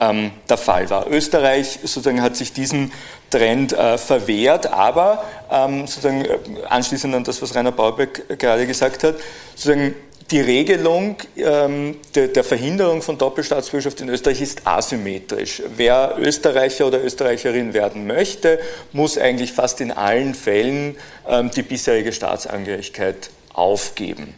ähm, 0.00 0.30
der 0.48 0.56
Fall 0.56 0.88
war. 0.88 1.06
Österreich 1.10 1.80
sozusagen 1.82 2.22
hat 2.22 2.34
sich 2.34 2.52
diesem 2.52 2.90
Trend 3.28 3.72
äh, 3.74 3.98
verwehrt, 3.98 4.66
aber 4.66 5.22
ähm, 5.50 5.86
sozusagen 5.86 6.24
äh, 6.24 6.38
anschließend 6.68 7.14
an 7.14 7.24
das, 7.24 7.40
was 7.42 7.54
Rainer 7.54 7.72
Baubeck 7.72 8.38
gerade 8.38 8.66
gesagt 8.66 9.04
hat, 9.04 9.16
sozusagen 9.54 9.94
die 10.30 10.40
Regelung 10.40 11.16
ähm, 11.36 11.96
der, 12.14 12.28
der, 12.28 12.44
Verhinderung 12.44 13.02
von 13.02 13.18
Doppelstaatsbürgerschaft 13.18 14.00
in 14.00 14.08
Österreich 14.08 14.40
ist 14.40 14.66
asymmetrisch. 14.66 15.62
Wer 15.76 16.16
Österreicher 16.18 16.86
oder 16.86 17.02
Österreicherin 17.02 17.74
werden 17.74 18.06
möchte, 18.06 18.60
muss 18.92 19.18
eigentlich 19.18 19.52
fast 19.52 19.80
in 19.80 19.90
allen 19.90 20.34
Fällen 20.34 20.96
ähm, 21.28 21.50
die 21.50 21.62
bisherige 21.62 22.12
Staatsangehörigkeit 22.12 23.30
aufgeben. 23.52 24.34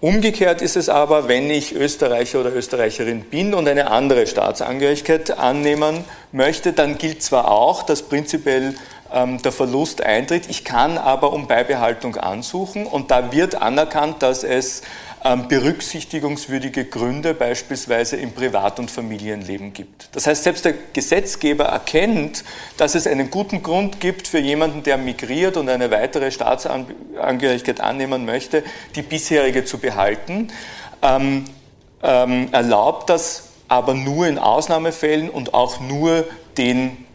Umgekehrt 0.00 0.62
ist 0.62 0.76
es 0.76 0.88
aber, 0.88 1.28
wenn 1.28 1.50
ich 1.50 1.74
Österreicher 1.74 2.40
oder 2.40 2.54
Österreicherin 2.54 3.20
bin 3.20 3.52
und 3.52 3.68
eine 3.68 3.90
andere 3.90 4.26
Staatsangehörigkeit 4.26 5.38
annehmen 5.38 6.04
möchte, 6.32 6.72
dann 6.72 6.96
gilt 6.96 7.22
zwar 7.22 7.50
auch, 7.50 7.82
dass 7.82 8.02
prinzipiell 8.02 8.74
ähm, 9.12 9.42
der 9.42 9.52
Verlust 9.52 10.02
eintritt, 10.02 10.48
ich 10.48 10.64
kann 10.64 10.96
aber 10.96 11.32
um 11.32 11.46
Beibehaltung 11.46 12.16
ansuchen 12.16 12.86
und 12.86 13.10
da 13.10 13.32
wird 13.32 13.60
anerkannt, 13.60 14.22
dass 14.22 14.44
es 14.44 14.82
berücksichtigungswürdige 15.22 16.86
Gründe 16.86 17.34
beispielsweise 17.34 18.16
im 18.16 18.32
Privat- 18.32 18.78
und 18.78 18.90
Familienleben 18.90 19.74
gibt. 19.74 20.08
Das 20.12 20.26
heißt, 20.26 20.44
selbst 20.44 20.64
der 20.64 20.74
Gesetzgeber 20.94 21.64
erkennt, 21.66 22.42
dass 22.78 22.94
es 22.94 23.06
einen 23.06 23.30
guten 23.30 23.62
Grund 23.62 24.00
gibt 24.00 24.28
für 24.28 24.38
jemanden, 24.38 24.82
der 24.82 24.96
migriert 24.96 25.58
und 25.58 25.68
eine 25.68 25.90
weitere 25.90 26.30
Staatsangehörigkeit 26.30 27.80
annehmen 27.80 28.24
möchte, 28.24 28.64
die 28.96 29.02
bisherige 29.02 29.64
zu 29.66 29.78
behalten, 29.78 30.48
ähm, 31.02 31.44
ähm, 32.02 32.48
erlaubt 32.52 33.10
das 33.10 33.48
aber 33.68 33.94
nur 33.94 34.26
in 34.26 34.38
Ausnahmefällen 34.38 35.28
und 35.28 35.54
auch 35.54 35.80
nur 35.80 36.24
den 36.56 37.06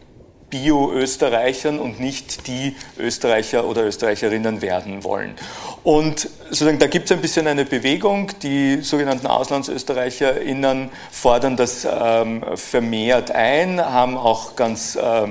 Bio-Österreichern 0.50 1.78
und 1.78 1.98
nicht 1.98 2.46
die 2.46 2.76
Österreicher 2.98 3.66
oder 3.66 3.84
Österreicherinnen 3.84 4.62
werden 4.62 5.02
wollen. 5.02 5.34
Und 5.82 6.28
sozusagen, 6.50 6.78
da 6.78 6.86
gibt 6.86 7.06
es 7.06 7.12
ein 7.12 7.20
bisschen 7.20 7.46
eine 7.46 7.64
Bewegung. 7.64 8.30
Die 8.42 8.80
sogenannten 8.82 9.26
AuslandsösterreicherInnen 9.26 10.90
fordern 11.10 11.56
das 11.56 11.86
ähm, 11.90 12.44
vermehrt 12.54 13.30
ein, 13.32 13.84
haben 13.84 14.16
auch 14.16 14.56
ganz, 14.56 14.96
äh, 14.96 15.24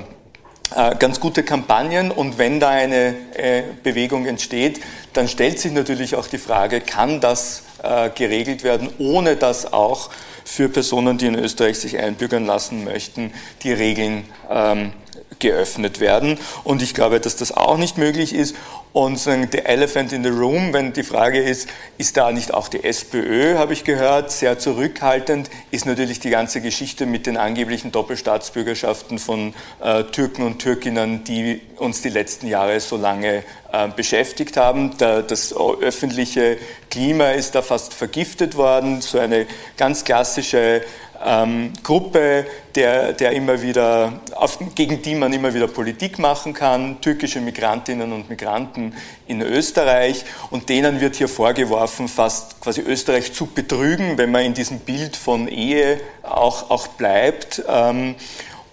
äh, 0.74 0.94
ganz 0.98 1.18
gute 1.20 1.42
Kampagnen. 1.42 2.10
Und 2.10 2.38
wenn 2.38 2.60
da 2.60 2.70
eine 2.70 3.14
äh, 3.34 3.62
Bewegung 3.82 4.26
entsteht, 4.26 4.80
dann 5.14 5.28
stellt 5.28 5.58
sich 5.58 5.72
natürlich 5.72 6.14
auch 6.14 6.26
die 6.26 6.38
Frage, 6.38 6.80
kann 6.82 7.20
das 7.20 7.62
äh, 7.82 8.10
geregelt 8.10 8.64
werden, 8.64 8.90
ohne 8.98 9.36
dass 9.36 9.72
auch 9.72 10.10
für 10.44 10.68
Personen, 10.68 11.18
die 11.18 11.26
in 11.26 11.34
Österreich 11.34 11.78
sich 11.78 11.98
einbürgern 11.98 12.46
lassen 12.46 12.84
möchten, 12.84 13.32
die 13.62 13.72
Regeln 13.72 14.24
ähm, 14.48 14.92
geöffnet 15.38 16.00
werden. 16.00 16.38
Und 16.64 16.82
ich 16.82 16.94
glaube, 16.94 17.20
dass 17.20 17.36
das 17.36 17.52
auch 17.52 17.76
nicht 17.76 17.98
möglich 17.98 18.34
ist. 18.34 18.56
Und 18.96 19.18
sagen, 19.18 19.50
der 19.50 19.68
Elephant 19.68 20.14
in 20.14 20.24
the 20.24 20.30
Room, 20.30 20.72
wenn 20.72 20.94
die 20.94 21.02
Frage 21.02 21.38
ist, 21.38 21.68
ist 21.98 22.16
da 22.16 22.32
nicht 22.32 22.54
auch 22.54 22.68
die 22.68 22.82
SPÖ, 22.82 23.58
habe 23.58 23.74
ich 23.74 23.84
gehört, 23.84 24.30
sehr 24.30 24.58
zurückhaltend, 24.58 25.50
ist 25.70 25.84
natürlich 25.84 26.18
die 26.18 26.30
ganze 26.30 26.62
Geschichte 26.62 27.04
mit 27.04 27.26
den 27.26 27.36
angeblichen 27.36 27.92
Doppelstaatsbürgerschaften 27.92 29.18
von 29.18 29.52
äh, 29.82 30.04
Türken 30.04 30.44
und 30.44 30.60
Türkinnen, 30.60 31.24
die 31.24 31.60
uns 31.76 32.00
die 32.00 32.08
letzten 32.08 32.46
Jahre 32.46 32.80
so 32.80 32.96
lange 32.96 33.42
äh, 33.70 33.88
beschäftigt 33.94 34.56
haben. 34.56 34.96
Da, 34.96 35.20
das 35.20 35.54
öffentliche 35.54 36.56
Klima 36.88 37.32
ist 37.32 37.54
da 37.54 37.60
fast 37.60 37.92
vergiftet 37.92 38.56
worden. 38.56 39.02
So 39.02 39.18
eine 39.18 39.46
ganz 39.76 40.04
klassische 40.04 40.80
ähm, 41.24 41.72
Gruppe, 41.82 42.46
der, 42.74 43.12
der 43.12 43.32
immer 43.32 43.62
wieder, 43.62 44.20
auf, 44.34 44.58
gegen 44.74 45.02
die 45.02 45.14
man 45.14 45.32
immer 45.32 45.54
wieder 45.54 45.66
Politik 45.66 46.18
machen 46.18 46.52
kann, 46.52 47.00
türkische 47.00 47.40
Migrantinnen 47.40 48.12
und 48.12 48.28
Migranten 48.28 48.85
in 49.26 49.42
Österreich. 49.42 50.24
Und 50.50 50.68
denen 50.68 51.00
wird 51.00 51.16
hier 51.16 51.28
vorgeworfen, 51.28 52.08
fast 52.08 52.60
quasi 52.60 52.80
Österreich 52.80 53.32
zu 53.32 53.46
betrügen, 53.46 54.18
wenn 54.18 54.30
man 54.30 54.42
in 54.42 54.54
diesem 54.54 54.80
Bild 54.80 55.16
von 55.16 55.48
Ehe 55.48 56.00
auch, 56.22 56.70
auch 56.70 56.88
bleibt. 56.88 57.62
Ähm, 57.68 58.16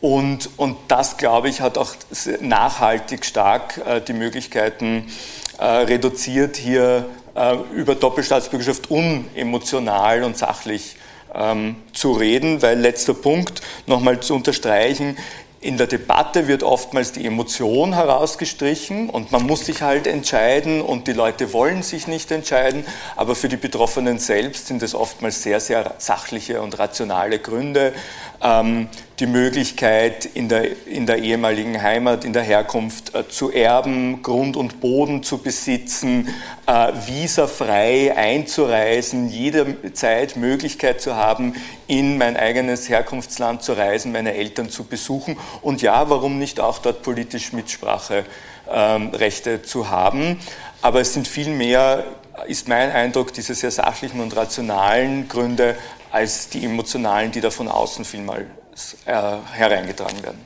und, 0.01 0.49
und 0.57 0.75
das, 0.89 1.17
glaube 1.17 1.47
ich, 1.47 1.61
hat 1.61 1.77
auch 1.77 1.95
nachhaltig 2.41 3.25
stark 3.25 3.81
äh, 3.85 4.01
die 4.01 4.13
Möglichkeiten 4.13 5.09
äh, 5.57 5.65
reduziert, 5.65 6.57
hier 6.57 7.05
äh, 7.35 7.55
über 7.73 7.95
Doppelstaatsbürgerschaft 7.95 8.91
unemotional 8.91 10.23
und 10.23 10.37
sachlich 10.37 10.97
ähm, 11.33 11.77
zu 11.93 12.11
reden, 12.11 12.61
weil 12.61 12.79
letzter 12.79 13.13
Punkt 13.13 13.61
nochmal 13.87 14.19
zu 14.19 14.35
unterstreichen, 14.35 15.17
in 15.63 15.77
der 15.77 15.87
Debatte 15.87 16.49
wird 16.49 16.61
oftmals 16.61 17.13
die 17.13 17.25
Emotion 17.25 17.93
herausgestrichen 17.93 19.09
und 19.09 19.31
man 19.31 19.43
muss 19.43 19.65
sich 19.65 19.81
halt 19.81 20.07
entscheiden 20.07 20.81
und 20.81 21.07
die 21.07 21.13
Leute 21.13 21.53
wollen 21.53 21.83
sich 21.83 22.05
nicht 22.05 22.31
entscheiden, 22.31 22.85
aber 23.15 23.33
für 23.33 23.47
die 23.47 23.55
Betroffenen 23.55 24.19
selbst 24.19 24.67
sind 24.67 24.83
es 24.83 24.93
oftmals 24.93 25.41
sehr, 25.41 25.61
sehr 25.61 25.95
sachliche 25.99 26.61
und 26.61 26.77
rationale 26.79 27.39
Gründe. 27.39 27.93
Ähm, 28.43 28.89
die 29.19 29.27
Möglichkeit, 29.27 30.25
in 30.25 30.49
der, 30.49 30.85
in 30.85 31.05
der 31.05 31.19
ehemaligen 31.19 31.81
Heimat, 31.81 32.25
in 32.25 32.33
der 32.33 32.43
Herkunft 32.43 33.15
äh, 33.15 33.29
zu 33.29 33.53
erben, 33.53 34.21
Grund 34.21 34.57
und 34.57 34.81
Boden 34.81 35.23
zu 35.23 35.37
besitzen, 35.37 36.27
äh, 36.65 36.91
visafrei 37.07 38.13
einzureisen, 38.17 39.29
jederzeit 39.29 40.35
Möglichkeit 40.35 40.99
zu 40.99 41.15
haben, 41.15 41.53
in 41.87 42.17
mein 42.17 42.35
eigenes 42.35 42.89
Herkunftsland 42.89 43.63
zu 43.63 43.71
reisen, 43.73 44.11
meine 44.11 44.33
Eltern 44.33 44.69
zu 44.69 44.83
besuchen 44.83 45.37
und 45.61 45.81
ja, 45.81 46.09
warum 46.09 46.37
nicht 46.37 46.59
auch 46.59 46.79
dort 46.79 47.01
politisch 47.01 47.53
Mitspracherechte 47.53 49.51
ähm, 49.51 49.63
zu 49.63 49.89
haben. 49.89 50.37
Aber 50.81 50.99
es 50.99 51.13
sind 51.13 51.29
vielmehr, 51.29 52.03
ist 52.47 52.67
mein 52.67 52.91
Eindruck, 52.91 53.31
diese 53.33 53.55
sehr 53.55 53.71
sachlichen 53.71 54.19
und 54.19 54.35
rationalen 54.35 55.29
Gründe 55.29 55.77
als 56.13 56.47
die 56.47 56.63
emotionalen, 56.63 57.31
die 57.31 57.41
da 57.41 57.49
von 57.49 57.67
außen 57.67 58.05
vielmal 58.05 58.45
äh, 59.05 59.13
hereingetragen 59.51 60.21
werden. 60.21 60.45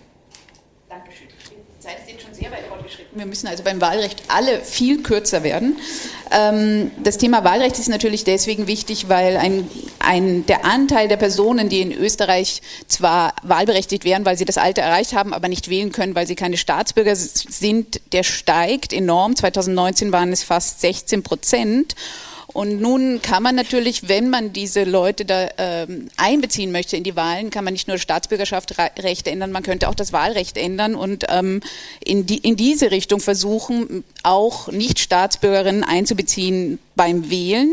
Dankeschön. 0.87 1.27
Die 1.27 1.83
Zeit 1.83 1.97
ist 1.99 2.09
jetzt 2.09 2.23
schon 2.23 2.33
sehr 2.33 2.49
weit 2.51 2.67
fortgeschritten. 2.69 3.19
Wir 3.19 3.25
müssen 3.25 3.47
also 3.47 3.63
beim 3.63 3.81
Wahlrecht 3.81 4.23
alle 4.29 4.61
viel 4.61 5.03
kürzer 5.03 5.43
werden. 5.43 5.77
Ähm, 6.31 6.91
das 7.03 7.17
Thema 7.17 7.43
Wahlrecht 7.43 7.79
ist 7.79 7.89
natürlich 7.89 8.23
deswegen 8.23 8.67
wichtig, 8.67 9.09
weil 9.09 9.35
ein, 9.35 9.69
ein, 9.99 10.45
der 10.45 10.63
Anteil 10.63 11.09
der 11.09 11.17
Personen, 11.17 11.67
die 11.67 11.81
in 11.81 11.91
Österreich 11.91 12.61
zwar 12.87 13.33
wahlberechtigt 13.43 14.05
wären, 14.05 14.23
weil 14.23 14.37
sie 14.37 14.45
das 14.45 14.57
Alter 14.57 14.83
erreicht 14.83 15.13
haben, 15.13 15.33
aber 15.33 15.49
nicht 15.49 15.69
wählen 15.69 15.91
können, 15.91 16.15
weil 16.15 16.27
sie 16.27 16.35
keine 16.35 16.55
Staatsbürger 16.55 17.17
sind, 17.17 17.99
der 18.13 18.23
steigt 18.23 18.93
enorm. 18.93 19.35
2019 19.35 20.13
waren 20.13 20.31
es 20.31 20.43
fast 20.43 20.79
16 20.79 21.23
Prozent. 21.23 21.95
Und 22.57 22.81
nun 22.81 23.21
kann 23.21 23.43
man 23.43 23.53
natürlich, 23.53 24.09
wenn 24.09 24.31
man 24.31 24.51
diese 24.51 24.83
Leute 24.83 25.25
da 25.25 25.47
ähm, 25.59 26.09
einbeziehen 26.17 26.71
möchte 26.71 26.97
in 26.97 27.03
die 27.03 27.15
Wahlen, 27.15 27.51
kann 27.51 27.63
man 27.63 27.73
nicht 27.73 27.87
nur 27.87 27.99
Staatsbürgerschaftsrechte 27.99 29.29
ändern, 29.29 29.51
man 29.51 29.61
könnte 29.61 29.87
auch 29.87 29.93
das 29.93 30.11
Wahlrecht 30.11 30.57
ändern 30.57 30.95
und 30.95 31.25
ähm, 31.29 31.61
in, 32.03 32.25
die, 32.25 32.39
in 32.39 32.55
diese 32.55 32.89
Richtung 32.89 33.19
versuchen, 33.19 34.03
auch 34.23 34.69
Nicht-Staatsbürgerinnen 34.69 35.83
einzubeziehen 35.83 36.79
beim 36.95 37.29
Wählen. 37.29 37.71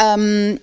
Ähm, 0.00 0.60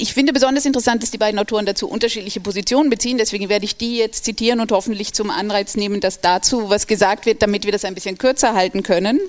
ich 0.00 0.14
finde 0.14 0.32
besonders 0.32 0.64
interessant, 0.64 1.02
dass 1.02 1.10
die 1.10 1.18
beiden 1.18 1.38
Autoren 1.38 1.66
dazu 1.66 1.86
unterschiedliche 1.86 2.40
Positionen 2.40 2.88
beziehen. 2.88 3.18
Deswegen 3.18 3.50
werde 3.50 3.66
ich 3.66 3.76
die 3.76 3.98
jetzt 3.98 4.24
zitieren 4.24 4.60
und 4.60 4.72
hoffentlich 4.72 5.12
zum 5.12 5.30
Anreiz 5.30 5.76
nehmen, 5.76 6.00
dass 6.00 6.22
dazu 6.22 6.70
was 6.70 6.86
gesagt 6.86 7.26
wird, 7.26 7.42
damit 7.42 7.66
wir 7.66 7.72
das 7.72 7.84
ein 7.84 7.94
bisschen 7.94 8.16
kürzer 8.16 8.54
halten 8.54 8.82
können. 8.82 9.20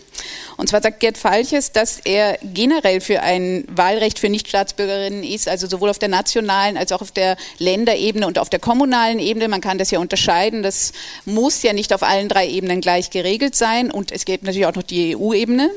Und 0.56 0.70
zwar 0.70 0.82
sagt 0.82 1.02
Gerd 1.02 1.18
Falches, 1.18 1.74
dass 1.74 2.00
er 2.00 2.38
generell 2.42 3.02
für 3.02 3.22
ein 3.22 3.66
Wahlrecht 3.68 4.18
für 4.18 4.30
Nichtstaatsbürgerinnen 4.30 5.24
ist, 5.24 5.50
also 5.50 5.68
sowohl 5.68 5.90
auf 5.90 6.00
der 6.00 6.10
nationalen 6.10 6.78
als 6.78 6.94
auch 6.94 7.02
auf 7.02 7.12
der 7.12 7.36
Länderebene 7.58 8.26
und 8.26 8.40
auf 8.40 8.50
der 8.50 8.60
kommunalen 8.60 9.20
Ebene. 9.20 9.50
Man 9.50 9.60
kann 9.60 9.78
das 9.78 9.92
ja 9.92 10.00
unterscheiden. 10.00 10.64
Das 10.64 10.94
muss 11.26 11.64
ja 11.64 11.74
nicht 11.74 11.92
auf 11.92 12.02
allen 12.02 12.30
drei 12.30 12.48
Ebenen 12.48 12.80
gleich 12.80 13.10
geregelt 13.10 13.56
sein. 13.56 13.92
Und 13.92 14.14
es 14.14 14.24
gibt 14.24 14.46
natürlich 14.46 14.68
auch 14.68 14.76
noch 14.76 14.84
die 14.84 15.18
EU-Ebene. 15.18 15.70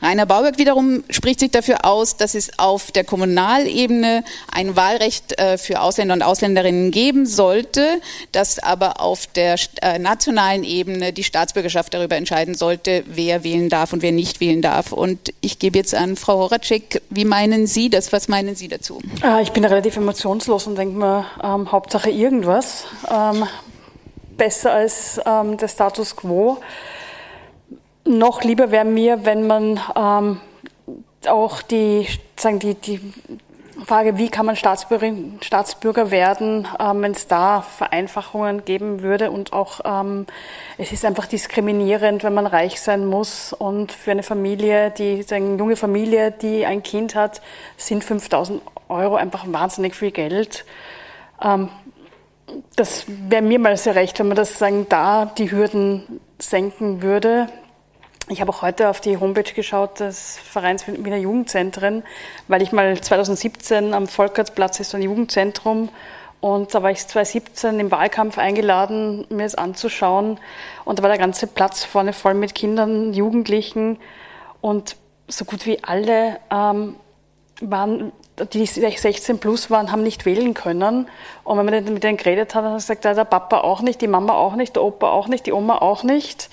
Rainer 0.00 0.26
Bauberg 0.26 0.58
wiederum 0.58 1.04
spricht 1.10 1.40
sich 1.40 1.50
dafür 1.50 1.84
aus, 1.84 2.16
dass 2.16 2.34
es 2.34 2.58
auf 2.58 2.90
der 2.90 3.04
Kommunalebene 3.04 4.24
ein 4.50 4.76
Wahlrecht 4.76 5.38
äh, 5.38 5.58
für 5.58 5.80
Ausländer 5.80 6.14
und 6.14 6.22
Ausländerinnen 6.22 6.90
geben 6.90 7.26
sollte, 7.26 8.00
dass 8.32 8.58
aber 8.58 9.00
auf 9.00 9.26
der 9.26 9.56
äh, 9.80 9.98
nationalen 9.98 10.64
Ebene 10.64 11.12
die 11.12 11.24
Staatsbürgerschaft 11.24 11.94
darüber 11.94 12.16
entscheiden 12.16 12.54
sollte, 12.54 13.04
wer 13.06 13.44
wählen 13.44 13.68
darf 13.68 13.92
und 13.92 14.02
wer 14.02 14.12
nicht 14.12 14.40
wählen 14.40 14.62
darf. 14.62 14.92
Und 14.92 15.32
ich 15.40 15.58
gebe 15.58 15.78
jetzt 15.78 15.94
an 15.94 16.16
Frau 16.16 16.38
Horacek, 16.38 17.02
wie 17.10 17.24
meinen 17.24 17.66
Sie 17.66 17.90
das? 17.90 18.12
Was 18.12 18.28
meinen 18.28 18.54
Sie 18.54 18.68
dazu? 18.68 19.00
Ah, 19.22 19.40
ich 19.40 19.52
bin 19.52 19.64
relativ 19.64 19.96
emotionslos 19.96 20.66
und 20.66 20.76
denke 20.76 20.96
mir, 20.96 21.26
ähm, 21.42 21.70
Hauptsache 21.70 22.10
irgendwas. 22.10 22.84
Ähm, 23.10 23.46
besser 24.36 24.72
als 24.72 25.20
ähm, 25.24 25.56
der 25.56 25.68
Status 25.68 26.16
quo. 26.16 26.58
Noch 28.04 28.42
lieber 28.42 28.70
wäre 28.70 28.84
mir, 28.84 29.24
wenn 29.24 29.46
man 29.46 29.80
ähm, 29.96 30.40
auch 31.28 31.62
die, 31.62 32.06
sagen 32.36 32.58
die, 32.58 32.74
die 32.74 33.00
Frage, 33.86 34.18
wie 34.18 34.28
kann 34.28 34.46
man 34.46 34.56
Staatsbürger 34.56 36.10
werden, 36.10 36.68
ähm, 36.78 37.02
wenn 37.02 37.12
es 37.12 37.26
da 37.26 37.62
Vereinfachungen 37.62 38.64
geben 38.64 39.02
würde 39.02 39.30
und 39.30 39.52
auch 39.52 39.80
ähm, 39.84 40.26
es 40.78 40.92
ist 40.92 41.04
einfach 41.04 41.26
diskriminierend, 41.26 42.22
wenn 42.22 42.34
man 42.34 42.46
reich 42.46 42.80
sein 42.80 43.06
muss 43.06 43.52
und 43.52 43.92
für 43.92 44.10
eine 44.10 44.22
Familie, 44.22 44.90
die 44.90 45.24
eine 45.30 45.56
junge 45.56 45.76
Familie, 45.76 46.32
die 46.32 46.66
ein 46.66 46.82
Kind 46.82 47.14
hat, 47.14 47.40
sind 47.76 48.04
5000 48.04 48.62
Euro 48.88 49.16
einfach 49.16 49.44
wahnsinnig 49.46 49.94
viel 49.94 50.10
Geld. 50.10 50.64
Ähm, 51.42 51.68
das 52.76 53.06
wäre 53.08 53.42
mir 53.42 53.58
mal 53.58 53.76
sehr 53.76 53.94
recht, 53.94 54.18
wenn 54.18 54.28
man 54.28 54.36
das 54.36 54.58
sagen, 54.58 54.86
da 54.88 55.26
die 55.26 55.50
Hürden 55.50 56.20
senken 56.38 57.00
würde. 57.00 57.48
Ich 58.28 58.40
habe 58.40 58.50
auch 58.50 58.62
heute 58.62 58.88
auf 58.88 59.00
die 59.00 59.18
Homepage 59.18 59.52
geschaut 59.52 60.00
des 60.00 60.38
Vereins 60.38 60.86
Wiener 60.86 61.16
Jugendzentren, 61.16 62.02
weil 62.48 62.62
ich 62.62 62.72
mal 62.72 62.98
2017 63.00 63.94
am 63.94 64.06
Volkertsplatz 64.06 64.80
ist 64.80 64.90
so 64.90 64.96
ein 64.96 65.02
Jugendzentrum 65.02 65.88
und 66.42 66.74
da 66.74 66.82
war 66.82 66.90
ich 66.90 67.06
2017 67.06 67.78
im 67.78 67.92
Wahlkampf 67.92 68.36
eingeladen, 68.36 69.24
mir 69.28 69.46
es 69.46 69.54
anzuschauen. 69.54 70.40
Und 70.84 70.98
da 70.98 71.04
war 71.04 71.08
der 71.08 71.18
ganze 71.18 71.46
Platz 71.46 71.84
vorne 71.84 72.12
voll 72.12 72.34
mit 72.34 72.56
Kindern, 72.56 73.14
Jugendlichen. 73.14 74.00
Und 74.60 74.96
so 75.28 75.44
gut 75.44 75.66
wie 75.66 75.84
alle 75.84 76.40
ähm, 76.50 76.96
waren, 77.60 78.10
die 78.52 78.66
16 78.66 79.38
plus 79.38 79.70
waren, 79.70 79.92
haben 79.92 80.02
nicht 80.02 80.26
wählen 80.26 80.52
können. 80.52 81.06
Und 81.44 81.58
wenn 81.58 81.64
man 81.64 81.94
mit 81.94 82.02
denen 82.02 82.16
geredet 82.16 82.56
hat, 82.56 82.64
dann 82.64 82.72
hat 82.72 82.88
er 82.88 82.96
gesagt, 82.96 83.04
der 83.04 83.24
Papa 83.24 83.58
auch 83.58 83.80
nicht, 83.80 84.00
die 84.00 84.08
Mama 84.08 84.32
auch 84.34 84.56
nicht, 84.56 84.74
der 84.74 84.82
Opa 84.82 85.10
auch 85.10 85.28
nicht, 85.28 85.46
die 85.46 85.52
Oma 85.52 85.78
auch 85.78 86.02
nicht. 86.02 86.50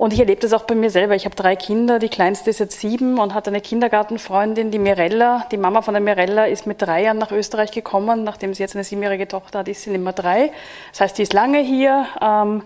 Und 0.00 0.14
ich 0.14 0.20
erlebe 0.20 0.40
das 0.40 0.54
auch 0.54 0.62
bei 0.62 0.74
mir 0.74 0.88
selber. 0.88 1.14
Ich 1.14 1.26
habe 1.26 1.36
drei 1.36 1.56
Kinder. 1.56 1.98
Die 1.98 2.08
kleinste 2.08 2.48
ist 2.48 2.58
jetzt 2.58 2.80
sieben 2.80 3.18
und 3.18 3.34
hat 3.34 3.46
eine 3.46 3.60
Kindergartenfreundin, 3.60 4.70
die 4.70 4.78
Mirella. 4.78 5.44
Die 5.52 5.58
Mama 5.58 5.82
von 5.82 5.92
der 5.92 6.00
Mirella 6.00 6.46
ist 6.46 6.66
mit 6.66 6.80
drei 6.80 7.02
Jahren 7.02 7.18
nach 7.18 7.32
Österreich 7.32 7.70
gekommen. 7.70 8.24
Nachdem 8.24 8.54
sie 8.54 8.62
jetzt 8.62 8.74
eine 8.74 8.82
siebenjährige 8.82 9.28
Tochter 9.28 9.58
hat, 9.58 9.68
ist 9.68 9.82
sie 9.82 9.90
nicht 9.90 10.02
mehr 10.02 10.14
drei. 10.14 10.52
Das 10.92 11.02
heißt, 11.02 11.18
die 11.18 11.22
ist 11.24 11.34
lange 11.34 11.58
hier. 11.58 12.06
Ähm, 12.22 12.62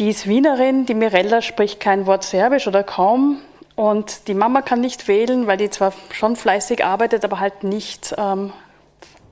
die 0.00 0.08
ist 0.08 0.26
Wienerin. 0.26 0.84
Die 0.84 0.94
Mirella 0.94 1.42
spricht 1.42 1.78
kein 1.78 2.06
Wort 2.06 2.24
Serbisch 2.24 2.66
oder 2.66 2.82
kaum. 2.82 3.40
Und 3.76 4.26
die 4.26 4.34
Mama 4.34 4.60
kann 4.60 4.80
nicht 4.80 5.06
wählen, 5.06 5.46
weil 5.46 5.58
die 5.58 5.70
zwar 5.70 5.92
schon 6.10 6.34
fleißig 6.34 6.84
arbeitet, 6.84 7.24
aber 7.24 7.38
halt 7.38 7.62
nicht 7.62 8.16
ähm, 8.18 8.52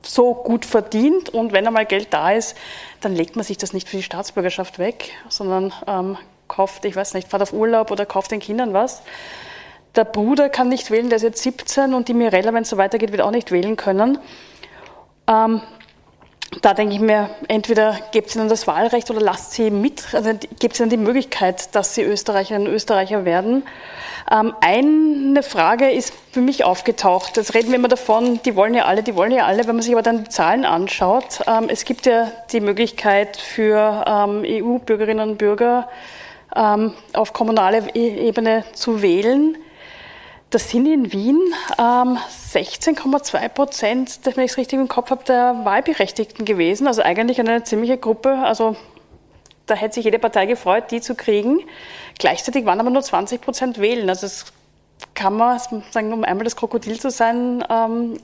so 0.01 0.33
gut 0.33 0.65
verdient. 0.65 1.31
Und 1.31 1.53
wenn 1.53 1.67
einmal 1.67 1.87
Geld 1.87 2.07
da 2.15 2.31
ist, 2.31 2.57
dann 3.01 3.17
legt 3.17 3.35
man 3.35 3.45
sich 3.45 3.59
das 3.59 3.73
nicht 3.73 3.89
für 3.89 3.97
die 3.97 4.05
Staatsbürgerschaft 4.05 4.79
weg, 4.79 5.11
sondern 5.29 5.73
ähm, 5.89 6.17
kauft, 6.49 6.85
ich 6.85 6.97
weiß 6.97 7.15
nicht, 7.15 7.29
fahrt 7.29 7.43
auf 7.43 7.53
Urlaub 7.53 7.91
oder 7.91 8.07
kauft 8.07 8.31
den 8.31 8.41
Kindern 8.41 8.73
was. 8.73 9.03
Der 9.95 10.05
Bruder 10.05 10.49
kann 10.49 10.69
nicht 10.69 10.91
wählen, 10.91 11.09
der 11.09 11.17
ist 11.17 11.23
jetzt 11.23 11.43
17 11.43 11.95
und 11.95 12.09
die 12.09 12.15
Mirella, 12.15 12.53
wenn 12.53 12.63
es 12.63 12.71
so 12.71 12.77
weitergeht, 12.77 13.13
wird 13.13 13.23
auch 13.23 13.31
nicht 13.31 13.51
wählen 13.51 13.77
können. 13.77 14.19
Ähm, 15.27 15.63
da 16.63 16.75
denke 16.75 16.95
ich 16.95 17.01
mir, 17.01 17.31
entweder 17.49 17.99
gebt 18.13 18.35
ihnen 18.35 18.49
das 18.49 18.67
Wahlrecht 18.67 19.11
oder 19.11 19.21
lasst 19.21 19.53
sie 19.53 19.71
mit, 19.71 20.15
also 20.15 20.31
gebt 20.59 20.79
ihnen 20.79 20.91
die 20.91 20.97
Möglichkeit, 20.97 21.75
dass 21.75 21.95
sie 21.95 22.03
Österreicherinnen 22.03 22.69
und 22.69 22.75
Österreicher 22.75 23.25
werden. 23.25 23.65
Ähm, 24.31 24.55
eine 24.61 25.43
Frage 25.43 25.91
ist 25.91 26.13
für 26.33 26.41
mich 26.41 26.65
aufgetaucht. 26.65 27.37
Jetzt 27.37 27.55
reden 27.55 27.69
wir 27.69 27.77
immer 27.77 27.89
davon, 27.89 28.41
die 28.45 28.57
wollen 28.57 28.75
ja 28.75 28.85
alle, 28.85 29.03
die 29.03 29.15
wollen 29.15 29.33
ja 29.33 29.45
alle. 29.47 29.67
Wenn 29.67 29.77
man 29.77 29.83
sich 29.83 29.93
aber 29.93 30.03
dann 30.03 30.25
die 30.25 30.31
Zahlen 30.31 30.65
anschaut, 30.65 31.41
ähm, 31.47 31.69
es 31.69 31.85
gibt 31.85 32.07
ja 32.07 32.31
die 32.53 32.61
Möglichkeit 32.61 33.37
für 33.37 34.05
ähm, 34.07 34.45
EU-Bürgerinnen 34.45 35.31
und 35.31 35.39
Bürger, 35.39 35.89
ähm, 36.57 36.95
auf 37.13 37.33
kommunaler 37.33 37.95
e-, 37.95 38.29
Ebene 38.29 38.65
zu 38.73 39.03
wählen. 39.03 39.57
Das 40.51 40.71
sind 40.71 40.87
in 40.87 41.13
Wien 41.13 41.41
ähm, 41.79 42.19
16,2 42.53 43.49
Prozent, 43.49 44.21
wenn 44.23 44.45
ich 44.45 44.53
es 44.53 44.57
richtig 44.57 44.79
im 44.79 44.89
Kopf 44.89 45.11
habe, 45.11 45.25
der 45.25 45.65
Wahlberechtigten 45.65 46.45
gewesen. 46.45 46.87
Also 46.87 47.03
eigentlich 47.03 47.41
eine 47.41 47.65
ziemliche 47.65 47.99
Gruppe. 47.99 48.31
Also 48.31 48.77
da 49.67 49.75
hätte 49.75 49.95
sich 49.95 50.05
jede 50.05 50.19
Partei 50.19 50.47
gefreut, 50.47 50.91
die 50.91 51.01
zu 51.01 51.15
kriegen. 51.15 51.61
Gleichzeitig 52.19 52.65
waren 52.65 52.81
aber 52.81 52.91
nur 52.91 53.03
20 53.03 53.41
Prozent 53.41 53.81
wählen. 53.81 54.09
Also 54.09 54.23
das 54.23 54.47
kann 55.15 55.37
man 55.37 55.61
sagen, 55.91 56.13
um 56.13 56.25
einmal 56.25 56.45
das 56.45 56.57
Krokodil 56.57 56.99
zu 57.01 57.11
sein, 57.11 57.65
ähm, 57.69 58.19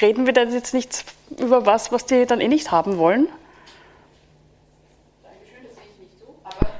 reden 0.00 0.26
wir 0.26 0.32
da 0.32 0.42
jetzt 0.42 0.74
nicht 0.74 1.04
über 1.38 1.66
was, 1.66 1.92
was 1.92 2.06
die 2.06 2.26
dann 2.26 2.40
eh 2.40 2.48
nicht 2.48 2.70
haben 2.70 2.98
wollen. 2.98 3.28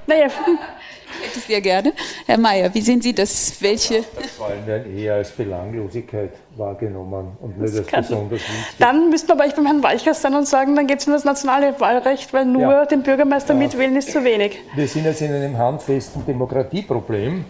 Naja. 0.06 0.28
Hätte 1.22 1.40
sehr 1.40 1.60
gerne. 1.60 1.92
Herr 2.26 2.38
Mayer, 2.38 2.72
wie 2.74 2.80
sehen 2.80 3.00
Sie 3.00 3.14
das? 3.14 3.56
Welche? 3.60 4.04
Wahlen 4.38 4.66
werden 4.66 4.98
eher 4.98 5.14
als 5.14 5.30
Belanglosigkeit 5.30 6.32
wahrgenommen 6.56 7.36
und 7.40 7.58
nicht 7.58 7.76
als 7.76 7.86
besonders 8.08 8.40
wichtig. 8.40 8.76
Dann 8.78 9.08
müssten 9.08 9.28
wir 9.28 9.34
aber 9.34 9.48
beim 9.48 9.66
Herrn 9.66 9.82
Walchers 9.82 10.20
sein 10.20 10.34
und 10.34 10.46
sagen, 10.46 10.76
dann 10.76 10.86
geht 10.86 11.00
es 11.00 11.06
um 11.06 11.12
das 11.12 11.24
nationale 11.24 11.78
Wahlrecht, 11.80 12.32
weil 12.32 12.44
nur 12.44 12.62
ja. 12.62 12.84
den 12.84 13.02
Bürgermeister 13.02 13.54
ja. 13.54 13.60
mitwählen 13.60 13.96
ist 13.96 14.12
zu 14.12 14.24
wenig. 14.24 14.58
Wir 14.74 14.88
sind 14.88 15.04
jetzt 15.04 15.22
in 15.22 15.32
einem 15.32 15.56
handfesten 15.56 16.26
Demokratieproblem 16.26 17.44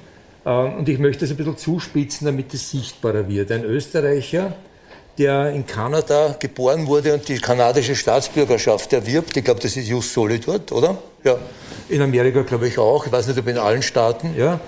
ähm, 0.45 0.75
und 0.79 0.89
ich 0.89 0.99
möchte 0.99 1.25
es 1.25 1.31
ein 1.31 1.37
bisschen 1.37 1.57
zuspitzen, 1.57 2.27
damit 2.27 2.55
es 2.55 2.71
sichtbarer 2.71 3.29
wird. 3.29 3.51
Ein 3.51 3.65
Österreicher, 3.65 4.53
der 5.19 5.51
in 5.51 5.67
Kanada 5.67 6.37
geboren 6.39 6.87
wurde 6.87 7.15
und 7.15 7.27
die 7.29 7.39
kanadische 7.39 7.97
Staatsbürgerschaft 7.97 8.93
erwirbt. 8.93 9.37
Ich 9.37 9.45
glaube, 9.45 9.61
das 9.61 9.77
ist 9.77 9.89
Jus 9.89 10.13
Soli 10.13 10.39
dort, 10.39 10.71
oder? 10.73 10.99
Ja. 11.25 11.37
In 11.89 12.03
Amerika 12.03 12.43
glaube 12.43 12.69
ich 12.69 12.79
auch. 12.79 13.07
Ich 13.07 13.13
weiß 13.13 13.29
nicht, 13.29 13.39
ob 13.39 13.47
in 13.47 13.59
allen 13.59 13.83
Staaten. 13.83 14.35
Ja. 14.37 14.61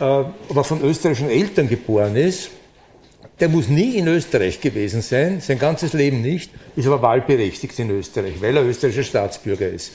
Äh, 0.00 0.04
aber 0.04 0.64
von 0.64 0.82
österreichischen 0.82 1.30
Eltern 1.30 1.68
geboren 1.68 2.16
ist, 2.16 2.50
der 3.40 3.48
muss 3.48 3.68
nie 3.68 3.96
in 3.96 4.06
Österreich 4.06 4.60
gewesen 4.60 5.02
sein, 5.02 5.40
sein 5.40 5.58
ganzes 5.58 5.92
Leben 5.92 6.22
nicht, 6.22 6.50
ist 6.76 6.86
aber 6.86 7.02
wahlberechtigt 7.02 7.78
in 7.78 7.90
Österreich, 7.90 8.40
weil 8.40 8.56
er 8.56 8.64
österreichischer 8.64 9.02
Staatsbürger 9.02 9.68
ist. 9.68 9.92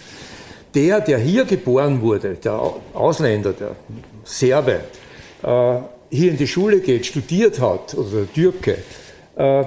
Der, 0.76 1.00
der 1.00 1.18
hier 1.18 1.46
geboren 1.46 2.02
wurde, 2.02 2.36
der 2.36 2.74
Ausländer, 2.94 3.54
der 3.54 3.76
Serbe, 4.24 4.82
äh, 5.42 5.80
hier 6.12 6.32
in 6.32 6.38
die 6.38 6.48
Schule 6.48 6.82
geht, 6.82 7.06
studiert 7.06 7.60
hat, 7.60 7.94
oder 7.96 8.10
der 8.10 8.34
Türke, 8.34 8.78
äh, 9.36 9.64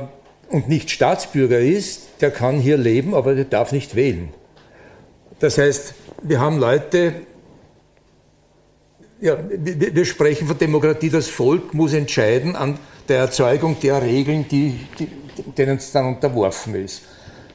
und 0.50 0.68
nicht 0.68 0.90
Staatsbürger 0.90 1.58
ist, 1.58 2.08
der 2.20 2.30
kann 2.30 2.60
hier 2.60 2.76
leben, 2.76 3.14
aber 3.14 3.34
der 3.34 3.46
darf 3.46 3.72
nicht 3.72 3.96
wählen. 3.96 4.28
Das 5.40 5.56
heißt, 5.56 5.94
wir 6.22 6.40
haben 6.40 6.58
Leute, 6.58 7.14
ja, 9.20 9.38
wir, 9.50 9.94
wir 9.94 10.04
sprechen 10.04 10.46
von 10.46 10.58
Demokratie, 10.58 11.10
das 11.10 11.28
Volk 11.28 11.74
muss 11.74 11.92
entscheiden 11.92 12.56
an 12.56 12.78
der 13.08 13.18
Erzeugung 13.18 13.76
der 13.80 14.02
Regeln, 14.02 14.46
die, 14.50 14.80
die, 14.98 15.08
denen 15.56 15.78
es 15.78 15.92
dann 15.92 16.06
unterworfen 16.06 16.74
ist. 16.74 17.02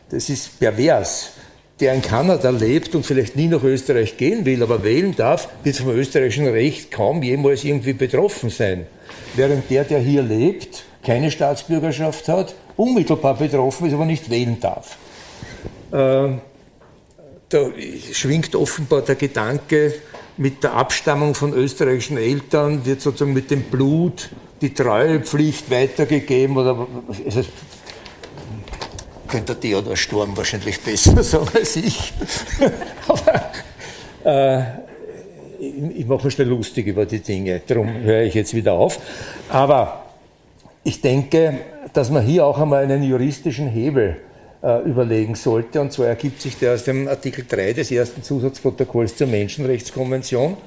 Das 0.10 0.30
ist 0.30 0.60
pervers. 0.60 1.32
Der 1.80 1.94
in 1.94 2.02
Kanada 2.02 2.50
lebt 2.50 2.96
und 2.96 3.06
vielleicht 3.06 3.36
nie 3.36 3.48
nach 3.48 3.64
Österreich 3.64 4.18
gehen 4.18 4.46
will, 4.46 4.64
aber 4.64 4.84
wählen 4.84 5.16
darf, 5.16 5.50
wird 5.64 5.76
vom 5.76 5.90
österreichischen 5.90 6.48
Recht 6.48 6.90
kaum 6.90 7.22
jemals 7.22 7.64
irgendwie 7.64 7.94
betroffen 7.94 8.50
sein. 8.50 8.88
Während 9.36 9.70
der, 9.70 9.84
der 9.84 10.00
hier 10.00 10.24
lebt, 10.24 10.86
keine 11.04 11.30
Staatsbürgerschaft 11.30 12.28
hat, 12.30 12.56
unmittelbar 12.78 13.38
betroffen 13.38 13.88
ist, 13.88 13.94
aber 13.94 14.06
nicht 14.06 14.30
wählen 14.32 14.60
darf. 14.60 14.98
Äh, 15.92 16.40
da 17.50 17.70
schwingt 18.12 18.56
offenbar 18.56 19.02
der 19.02 19.16
Gedanke, 19.16 19.94
mit 20.38 20.64
der 20.64 20.74
Abstammung 20.74 21.34
von 21.34 21.54
österreichischen 21.54 22.18
Eltern 22.18 22.86
wird 22.86 23.02
sozusagen 23.02 23.34
mit 23.34 23.50
dem 23.50 23.64
Blut 23.64 24.30
die 24.62 24.74
Treuepflicht 24.74 25.70
weitergegeben 25.72 26.58
oder 26.58 26.88
also, 27.26 27.42
könnte 29.28 29.60
Theodor 29.60 29.98
Sturm 29.98 30.38
wahrscheinlich 30.38 30.80
besser 30.80 31.24
sagen 31.24 31.48
als 31.54 31.76
ich. 31.76 32.14
Aber 33.08 33.52
äh, 34.24 34.64
ich, 35.60 36.00
ich 36.02 36.06
mache 36.06 36.26
mir 36.26 36.32
schnell 36.32 36.48
lustig 36.48 36.86
über 36.86 37.06
die 37.06 37.20
Dinge, 37.20 37.62
darum 37.66 37.92
höre 38.02 38.22
ich 38.22 38.36
jetzt 38.36 38.54
wieder 38.54 38.74
auf. 38.74 39.00
Aber 39.50 40.06
ich 40.84 41.02
denke, 41.02 41.60
dass 41.94 42.12
man 42.12 42.24
hier 42.24 42.46
auch 42.46 42.60
einmal 42.60 42.84
einen 42.84 43.04
juristischen 43.04 43.68
Hebel 43.68 44.18
überlegen 44.62 45.36
sollte. 45.36 45.80
Und 45.80 45.94
zwar 45.94 46.08
ergibt 46.08 46.42
sich 46.42 46.58
der 46.58 46.74
aus 46.74 46.84
dem 46.84 47.08
Artikel 47.08 47.46
3 47.48 47.74
des 47.74 47.92
ersten 47.92 48.24
Zusatzprotokolls 48.24 49.16
zur 49.16 49.28
Menschenrechtskonvention, 49.28 50.58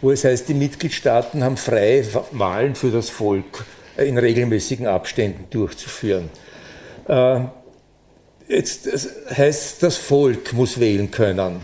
wo 0.00 0.10
es 0.12 0.24
heißt, 0.24 0.48
die 0.48 0.54
Mitgliedstaaten 0.54 1.42
haben 1.42 1.56
freie 1.56 2.04
Wahlen 2.32 2.74
für 2.74 2.90
das 2.90 3.10
Volk 3.10 3.64
äh, 3.96 4.08
in 4.08 4.18
regelmäßigen 4.18 4.86
Abständen 4.86 5.44
durchzuführen. 5.50 6.30
Äh, 7.08 7.40
jetzt 8.48 8.86
das 8.92 9.08
heißt, 9.36 9.82
das 9.82 9.96
Volk 9.96 10.52
muss 10.52 10.78
wählen 10.78 11.10
können. 11.10 11.60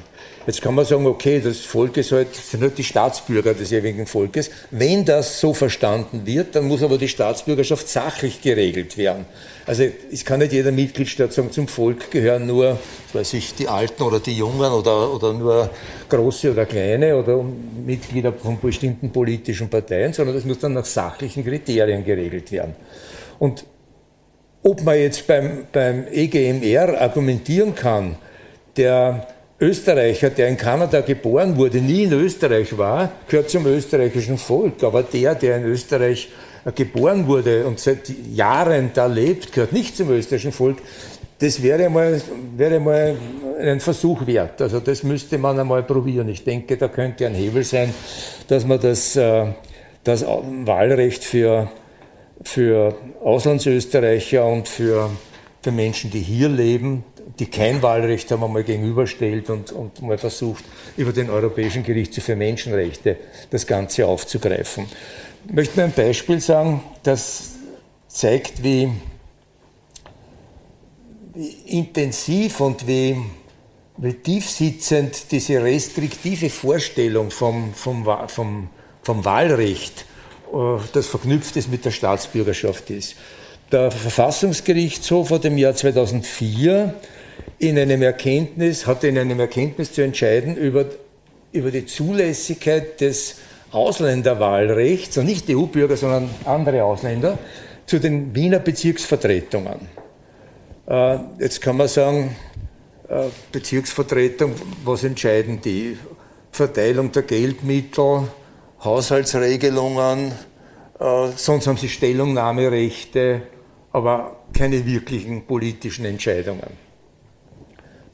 Jetzt 0.47 0.63
kann 0.63 0.77
man 0.77 0.85
sagen, 0.85 1.07
okay, 1.07 1.41
das 1.41 1.59
Volk 1.61 1.97
ist 1.97 2.13
halt, 2.13 2.33
sind 2.37 2.63
halt 2.63 2.79
die 2.79 2.85
Staatsbürger 2.85 3.53
des 3.53 3.71
jeweiligen 3.71 4.07
Volkes. 4.07 4.49
Wenn 4.71 5.05
das 5.05 5.41
so 5.41 5.53
verstanden 5.53 6.25
wird, 6.25 6.55
dann 6.55 6.69
muss 6.69 6.85
aber 6.85 6.99
die 6.99 7.09
Staatsbürgerschaft 7.09 7.89
sachlich 7.89 8.41
geregelt 8.41 8.97
werden. 8.97 9.27
Also 9.67 9.83
es 10.13 10.25
kann 10.25 10.39
nicht 10.39 10.53
jeder 10.53 10.71
Mitgliedstaat 10.71 11.33
sagen, 11.33 11.51
zum 11.51 11.67
Volk 11.67 12.13
gehören 12.13 12.47
nur, 12.47 12.79
weiß 13.13 13.35
ich, 13.35 13.55
die 13.57 13.67
Alten 13.67 14.05
oder 14.05 14.21
die 14.21 14.37
Jungen 14.37 14.71
oder, 14.71 15.13
oder 15.13 15.33
nur 15.33 15.71
große 16.09 16.53
oder 16.53 16.65
kleine 16.65 17.17
oder 17.17 17.45
Mitglieder 17.85 18.33
von 18.33 18.61
bestimmten 18.61 19.11
politischen 19.11 19.69
Parteien, 19.69 20.13
sondern 20.13 20.37
das 20.37 20.45
muss 20.45 20.61
dann 20.61 20.75
nach 20.75 20.85
sachlichen 20.85 21.45
Kriterien 21.45 22.05
geregelt 22.05 22.53
werden. 22.53 22.77
Und 23.41 23.65
ob 24.63 24.85
man 24.85 24.97
jetzt 24.97 25.27
beim, 25.27 25.67
beim 25.73 26.07
EGMR 26.13 27.01
argumentieren 27.01 27.75
kann, 27.75 28.17
der 28.77 29.27
Österreicher, 29.61 30.31
der 30.31 30.49
in 30.49 30.57
Kanada 30.57 31.01
geboren 31.01 31.57
wurde, 31.57 31.79
nie 31.79 32.05
in 32.05 32.13
Österreich 32.13 32.77
war, 32.77 33.11
gehört 33.29 33.51
zum 33.51 33.67
österreichischen 33.67 34.39
Volk. 34.39 34.83
Aber 34.83 35.03
der, 35.03 35.35
der 35.35 35.59
in 35.59 35.65
Österreich 35.65 36.29
äh, 36.65 36.73
geboren 36.73 37.27
wurde 37.27 37.67
und 37.67 37.81
seit 37.81 38.09
Jahren 38.33 38.91
da 38.93 39.07
lebt, 39.07 39.53
gehört 39.53 39.73
nicht 39.73 39.97
zum 39.97 40.11
österreichischen 40.11 40.53
Volk. 40.53 40.79
Das 41.39 41.63
wäre 41.63 41.89
mal, 41.91 42.21
wäre 42.57 42.81
mal 42.81 43.17
ein 43.61 43.81
Versuch 43.81 44.27
wert. 44.27 44.61
Also 44.63 44.81
das 44.81 45.03
müsste 45.03 45.39
man 45.39 45.59
einmal 45.59 45.83
probieren. 45.83 46.29
Ich 46.29 46.45
denke, 46.45 46.77
da 46.77 46.89
könnte 46.89 47.27
ein 47.27 47.35
Hebel 47.35 47.63
sein, 47.63 47.93
dass 48.49 48.67
man 48.67 48.81
das 48.81 49.17
äh, 49.17 49.47
das 50.07 50.25
Wahlrecht 50.25 51.25
für, 51.25 51.69
für 52.43 52.95
Auslandsösterreicher 53.25 54.47
und 54.47 54.69
für, 54.69 55.11
für 55.63 55.73
Menschen, 55.73 56.13
die 56.13 56.21
hier 56.21 56.49
leben, 56.49 57.05
die 57.39 57.47
kein 57.47 57.83
Wahlrecht 57.83 58.31
haben, 58.31 58.45
einmal 58.45 58.63
gegenüberstellt 58.63 59.51
und, 59.51 59.73
und 59.73 60.01
mal 60.03 60.19
versucht, 60.19 60.65
über 60.97 61.13
den 61.13 61.29
Europäischen 61.29 61.83
Gerichtshof 61.83 62.25
für 62.25 62.37
Menschenrechte 62.37 63.17
das 63.51 63.67
Ganze 63.67 64.07
aufzugreifen. 64.07 64.87
Ich 65.47 65.53
möchte 65.53 65.79
mir 65.79 65.85
ein 65.85 65.93
Beispiel 65.93 66.41
sagen, 66.41 66.83
das 67.03 67.55
zeigt, 68.09 68.63
wie, 68.63 68.91
wie 71.35 71.49
intensiv 71.67 72.61
und 72.61 72.87
wie, 72.87 73.17
wie 73.99 74.15
tiefsitzend 74.15 75.31
diese 75.31 75.63
restriktive 75.63 76.51
Vorstellung 76.51 77.31
vom, 77.31 77.75
vom, 77.75 78.07
vom, 78.29 78.69
vom 79.03 79.25
Wahlrecht, 79.25 80.07
äh, 80.53 80.79
das 80.93 81.07
verknüpft 81.07 81.57
ist 81.57 81.71
mit 81.71 81.85
der 81.85 81.91
Staatsbürgerschaft 81.91 82.91
ist. 82.91 83.17
Der 83.73 83.91
Verfassungsgerichtshof 83.91 85.31
hat 85.31 85.45
im 85.45 85.59
Jahr 85.59 85.75
2004 85.75 86.95
in 87.59 87.79
einem 87.79 88.03
Erkenntnis, 88.03 88.87
hatte 88.87 89.09
in 89.09 89.19
einem 89.19 89.41
Erkenntnis 89.41 89.93
zu 89.93 90.03
entscheiden 90.03 90.57
über, 90.57 90.87
über 91.53 91.71
die 91.71 91.87
Zulässigkeit 91.87 93.01
des 93.01 93.37
Ausländerwahlrechts, 93.73 95.19
und 95.19 95.27
nicht 95.27 95.49
EU-Bürger, 95.51 95.97
sondern 95.97 96.31
andere 96.45 96.85
Ausländer, 96.85 97.39
zu 97.87 97.99
den 97.99 98.35
Wiener 98.35 98.59
Bezirksvertretungen. 98.59 99.89
Äh, 100.87 101.19
jetzt 101.39 101.61
kann 101.61 101.77
man 101.77 101.89
sagen, 101.89 102.37
äh, 103.09 103.25
Bezirksvertretung, 103.53 104.53
was 104.85 105.05
entscheiden 105.05 105.61
die? 105.61 105.97
Verteilung 106.51 107.13
der 107.13 107.23
Geldmittel, 107.23 108.29
Haushaltsregelungen, 108.83 110.33
äh, 110.99 111.29
sonst 111.37 111.67
haben 111.67 111.77
sie 111.77 111.89
Stellungnahmerechte, 111.89 113.43
aber 113.93 114.37
keine 114.53 114.85
wirklichen 114.87 115.47
politischen 115.47 116.05
Entscheidungen. 116.05 116.86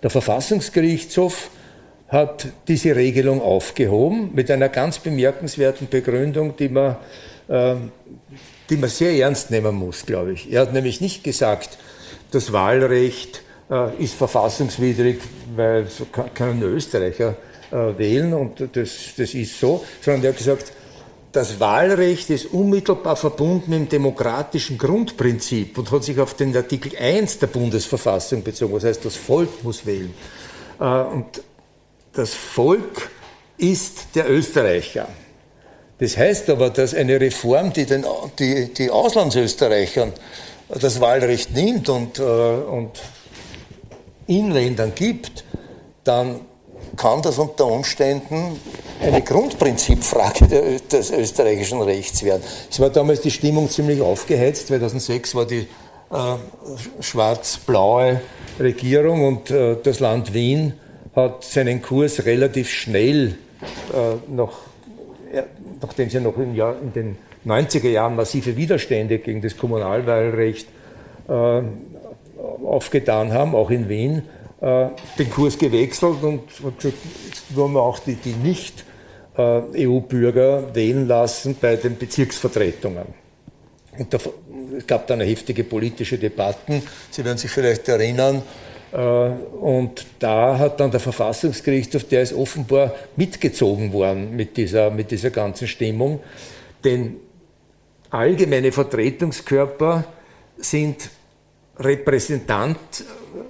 Der 0.03 0.11
Verfassungsgerichtshof 0.11 1.51
hat 2.09 2.49
diese 2.69 2.95
Regelung 2.97 3.41
aufgehoben 3.41 4.31
mit 4.35 4.51
einer 4.51 4.69
ganz 4.69 4.99
bemerkenswerten 4.99 5.89
Begründung, 5.89 6.57
die 6.57 6.69
man, 6.69 6.97
äh, 7.49 7.77
die 8.69 8.77
man 8.77 8.91
sehr 8.91 9.13
ernst 9.13 9.51
nehmen 9.51 9.75
muss, 9.75 10.05
glaube 10.05 10.33
ich. 10.33 10.53
Er 10.53 10.63
hat 10.63 10.73
nämlich 10.73 11.01
nicht 11.01 11.25
gesagt, 11.25 11.79
das 12.33 12.53
Wahlrecht 12.53 13.43
äh, 13.71 13.97
ist 14.03 14.15
verfassungswidrig, 14.15 15.21
weil 15.57 15.87
so 15.87 16.05
kann, 16.07 16.35
kann 16.35 16.63
Österreicher 16.63 17.37
äh, 17.71 17.97
wählen 17.97 18.35
und 18.35 18.61
das, 18.73 19.15
das 19.17 19.35
ist 19.35 19.59
so, 19.59 19.85
sondern 20.01 20.25
er 20.25 20.31
hat 20.31 20.39
gesagt, 20.39 20.73
das 21.33 21.59
Wahlrecht 21.59 22.28
ist 22.30 22.47
unmittelbar 22.47 23.16
verbunden 23.16 23.70
mit 23.70 23.80
dem 23.80 23.89
demokratischen 23.89 24.76
Grundprinzip 24.76 25.78
und 25.78 25.91
hat 25.91 26.05
sich 26.05 26.20
auf 26.20 26.35
den 26.35 26.55
Artikel 26.55 26.97
1 26.97 27.39
der 27.39 27.47
Bundesverfassung 27.47 28.43
bezogen. 28.43 28.74
Das 28.74 28.85
heißt, 28.85 29.05
das 29.05 29.16
Volk 29.16 29.64
muss 29.64 29.85
wählen. 29.87 30.14
Äh, 30.78 30.85
und 30.85 31.43
das 32.12 32.35
Volk 32.35 33.11
ist 33.57 34.09
der 34.14 34.30
Österreicher. 34.30 35.09
Das 35.99 36.16
heißt 36.16 36.51
aber, 36.51 36.68
dass 36.70 36.95
eine 36.95 37.20
Reform, 37.20 37.72
die 37.72 37.87
den 37.87 38.05
die, 38.39 38.72
die 38.74 38.91
Auslandsösterreichern 38.91 40.12
das 40.68 41.01
Wahlrecht 41.01 41.55
nimmt 41.55 41.89
und, 41.89 42.18
äh, 42.18 42.22
und 42.22 42.91
Inländern 44.26 44.93
gibt, 44.95 45.45
dann 46.05 46.41
kann 46.97 47.22
das 47.22 47.38
unter 47.38 47.66
Umständen 47.66 48.59
eine 49.01 49.22
Grundprinzipfrage 49.22 50.80
des 50.90 51.11
österreichischen 51.11 51.80
Rechts 51.80 52.22
werden. 52.22 52.43
Es 52.70 52.78
war 52.80 52.90
damals 52.90 53.20
die 53.20 53.30
Stimmung 53.30 53.68
ziemlich 53.68 54.01
aufgeheizt. 54.01 54.68
2006 54.68 55.34
war 55.34 55.47
die 55.47 55.66
äh, 56.11 56.36
schwarz-blaue 57.01 58.20
Regierung 58.61 59.26
und 59.26 59.51
äh, 59.51 59.76
das 59.82 60.01
Land 60.01 60.34
Wien 60.34 60.74
hat 61.14 61.45
seinen 61.45 61.82
Kurs 61.82 62.24
relativ 62.24 62.70
schnell, 62.70 63.38
äh, 63.93 64.32
noch, 64.32 64.59
ja, 65.34 65.45
nachdem 65.80 66.11
sie 66.11 66.20
noch 66.20 66.36
im 66.36 66.55
Jahr, 66.55 66.76
in 66.80 66.93
den 66.93 67.16
90er 67.47 67.88
Jahren 67.88 68.16
massive 68.16 68.57
Widerstände 68.57 69.18
gegen 69.18 69.43
das 69.43 69.57
Kommunalwahlrecht 69.57 70.68
äh, 71.28 71.62
aufgetan 72.64 73.32
haben, 73.32 73.55
auch 73.55 73.70
in 73.70 73.88
Wien, 73.88 74.22
äh, 74.63 74.87
den 75.19 75.29
Kurs 75.29 75.59
gewechselt 75.59 76.23
und 76.23 76.47
gesagt, 76.47 76.99
jetzt 77.27 77.57
wollen 77.57 77.73
wir 77.73 77.83
auch 77.83 77.99
die, 77.99 78.15
die 78.15 78.35
nicht 78.35 78.85
äh, 79.37 79.43
wählen 79.43 81.09
lassen 81.09 81.57
bei 81.61 81.75
den 81.75 81.99
Bezirksvertretungen. 81.99 83.07
Und 83.99 84.15
da, 84.15 84.19
es 84.79 84.87
gab 84.87 85.09
dann 85.09 85.21
heftige 85.21 85.65
politische 85.65 86.17
Debatten. 86.17 86.81
Sie 87.11 87.25
werden 87.25 87.39
sich 87.39 87.51
vielleicht 87.51 87.89
erinnern. 87.89 88.43
Äh, 88.93 88.97
und 88.97 90.07
da 90.21 90.57
hat 90.57 90.79
dann 90.79 90.93
der 90.93 91.01
Verfassungsgerichtshof, 91.01 92.05
der 92.05 92.23
ist 92.23 92.33
offenbar 92.33 92.95
mitgezogen 93.17 93.93
worden 93.93 94.37
mit 94.37 94.57
dieser, 94.57 94.91
mit 94.91 95.11
dieser 95.11 95.31
ganzen 95.31 95.67
Stimmung. 95.67 96.21
Denn 96.85 97.17
allgemeine 98.11 98.71
Vertretungskörper 98.71 100.05
sind 100.57 101.11
Repräsentant, 101.79 102.79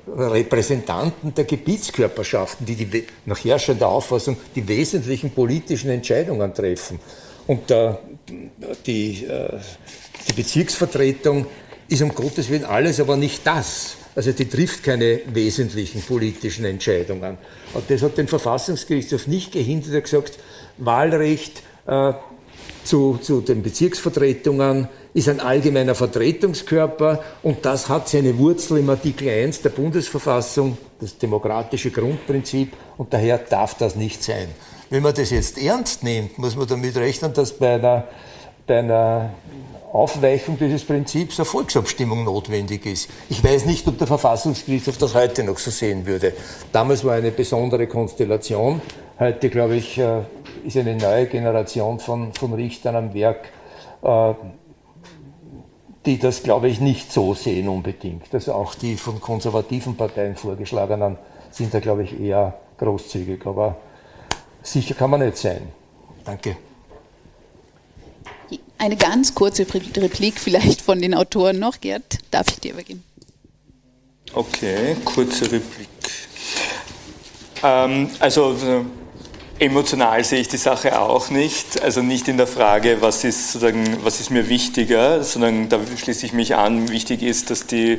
Repräsentanten 0.06 1.34
der 1.34 1.44
Gebietskörperschaften, 1.44 2.64
die, 2.64 2.76
die 2.76 3.04
nach 3.26 3.44
herrschender 3.44 3.88
Auffassung 3.88 4.36
die 4.54 4.66
wesentlichen 4.66 5.30
politischen 5.30 5.90
Entscheidungen 5.90 6.54
treffen. 6.54 7.00
Und 7.46 7.70
äh, 7.70 7.94
die, 8.86 9.24
äh, 9.24 9.58
die 10.28 10.32
Bezirksvertretung 10.34 11.46
ist 11.88 12.02
um 12.02 12.14
Gottes 12.14 12.48
Willen 12.48 12.64
alles, 12.64 13.00
aber 13.00 13.16
nicht 13.16 13.46
das. 13.46 13.96
Also 14.14 14.32
die 14.32 14.48
trifft 14.48 14.84
keine 14.84 15.20
wesentlichen 15.32 16.02
politischen 16.02 16.64
Entscheidungen. 16.64 17.38
Und 17.74 17.90
das 17.90 18.02
hat 18.02 18.18
den 18.18 18.28
Verfassungsgerichtshof 18.28 19.26
nicht 19.26 19.52
gehindert, 19.52 19.92
er 19.92 19.96
hat 19.96 20.04
gesagt, 20.04 20.38
Wahlrecht 20.78 21.62
äh, 21.86 22.12
zu, 22.84 23.18
zu 23.20 23.40
den 23.40 23.62
Bezirksvertretungen 23.62 24.88
ist 25.14 25.28
ein 25.28 25.40
allgemeiner 25.40 25.94
Vertretungskörper 25.94 27.22
und 27.42 27.64
das 27.64 27.88
hat 27.88 28.08
seine 28.08 28.36
Wurzel 28.38 28.78
im 28.78 28.90
Artikel 28.90 29.28
1 29.28 29.62
der 29.62 29.70
Bundesverfassung, 29.70 30.78
das 31.00 31.18
demokratische 31.18 31.90
Grundprinzip 31.90 32.72
und 32.96 33.12
daher 33.12 33.38
darf 33.38 33.74
das 33.74 33.96
nicht 33.96 34.22
sein. 34.22 34.48
Wenn 34.88 35.02
man 35.02 35.14
das 35.14 35.30
jetzt 35.30 35.58
ernst 35.58 36.02
nimmt, 36.02 36.38
muss 36.38 36.56
man 36.56 36.66
damit 36.66 36.96
rechnen, 36.96 37.32
dass 37.32 37.52
bei 37.52 37.74
einer, 37.74 38.04
bei 38.66 38.78
einer 38.78 39.30
Aufweichung 39.92 40.58
dieses 40.58 40.84
Prinzips 40.84 41.38
eine 41.38 41.44
Volksabstimmung 41.44 42.24
notwendig 42.24 42.86
ist. 42.86 43.10
Ich 43.28 43.44
weiß 43.44 43.66
nicht, 43.66 43.86
ob 43.88 43.98
der 43.98 44.06
Verfassungsgerichtshof 44.06 44.96
das 44.96 45.14
heute 45.14 45.44
noch 45.44 45.58
so 45.58 45.70
sehen 45.70 46.06
würde. 46.06 46.32
Damals 46.72 47.04
war 47.04 47.14
eine 47.14 47.30
besondere 47.30 47.86
Konstellation. 47.86 48.80
Heute, 49.18 49.50
glaube 49.50 49.76
ich, 49.76 49.98
äh, 49.98 50.22
ist 50.64 50.78
eine 50.78 50.96
neue 50.96 51.26
Generation 51.26 51.98
von, 51.98 52.32
von 52.32 52.54
Richtern 52.54 52.96
am 52.96 53.14
Werk, 53.14 53.48
äh, 54.02 54.34
die 56.06 56.18
das, 56.18 56.42
glaube 56.42 56.68
ich, 56.68 56.80
nicht 56.80 57.12
so 57.12 57.34
sehen 57.34 57.68
unbedingt. 57.68 58.32
Also 58.32 58.54
auch 58.54 58.74
die 58.74 58.96
von 58.96 59.20
konservativen 59.20 59.96
Parteien 59.96 60.36
vorgeschlagenen 60.36 61.16
sind 61.50 61.72
da, 61.72 61.80
glaube 61.80 62.04
ich, 62.04 62.18
eher 62.18 62.58
großzügig. 62.78 63.46
Aber 63.46 63.76
sicher 64.62 64.94
kann 64.94 65.10
man 65.10 65.20
nicht 65.20 65.36
sein. 65.36 65.68
Danke. 66.24 66.56
Eine 68.78 68.96
ganz 68.96 69.34
kurze 69.34 69.64
Replik 69.64 70.40
vielleicht 70.40 70.82
von 70.82 71.00
den 71.00 71.14
Autoren 71.14 71.60
noch. 71.60 71.80
Gerd, 71.80 72.18
darf 72.32 72.48
ich 72.48 72.58
dir 72.58 72.72
übergeben? 72.72 73.04
Okay, 74.34 74.96
kurze 75.04 75.44
Replik. 75.44 75.88
Ähm, 77.62 78.10
also 78.18 78.56
Emotional 79.58 80.24
sehe 80.24 80.40
ich 80.40 80.48
die 80.48 80.56
Sache 80.56 81.00
auch 81.00 81.30
nicht. 81.30 81.82
Also 81.82 82.02
nicht 82.02 82.28
in 82.28 82.36
der 82.36 82.46
Frage, 82.46 82.98
was 83.00 83.22
ist, 83.24 83.52
sozusagen, 83.52 83.98
was 84.02 84.20
ist 84.20 84.30
mir 84.30 84.48
wichtiger, 84.48 85.22
sondern 85.22 85.68
da 85.68 85.78
schließe 85.96 86.26
ich 86.26 86.32
mich 86.32 86.56
an. 86.56 86.88
Wichtig 86.88 87.22
ist, 87.22 87.50
dass 87.50 87.66
die 87.66 87.98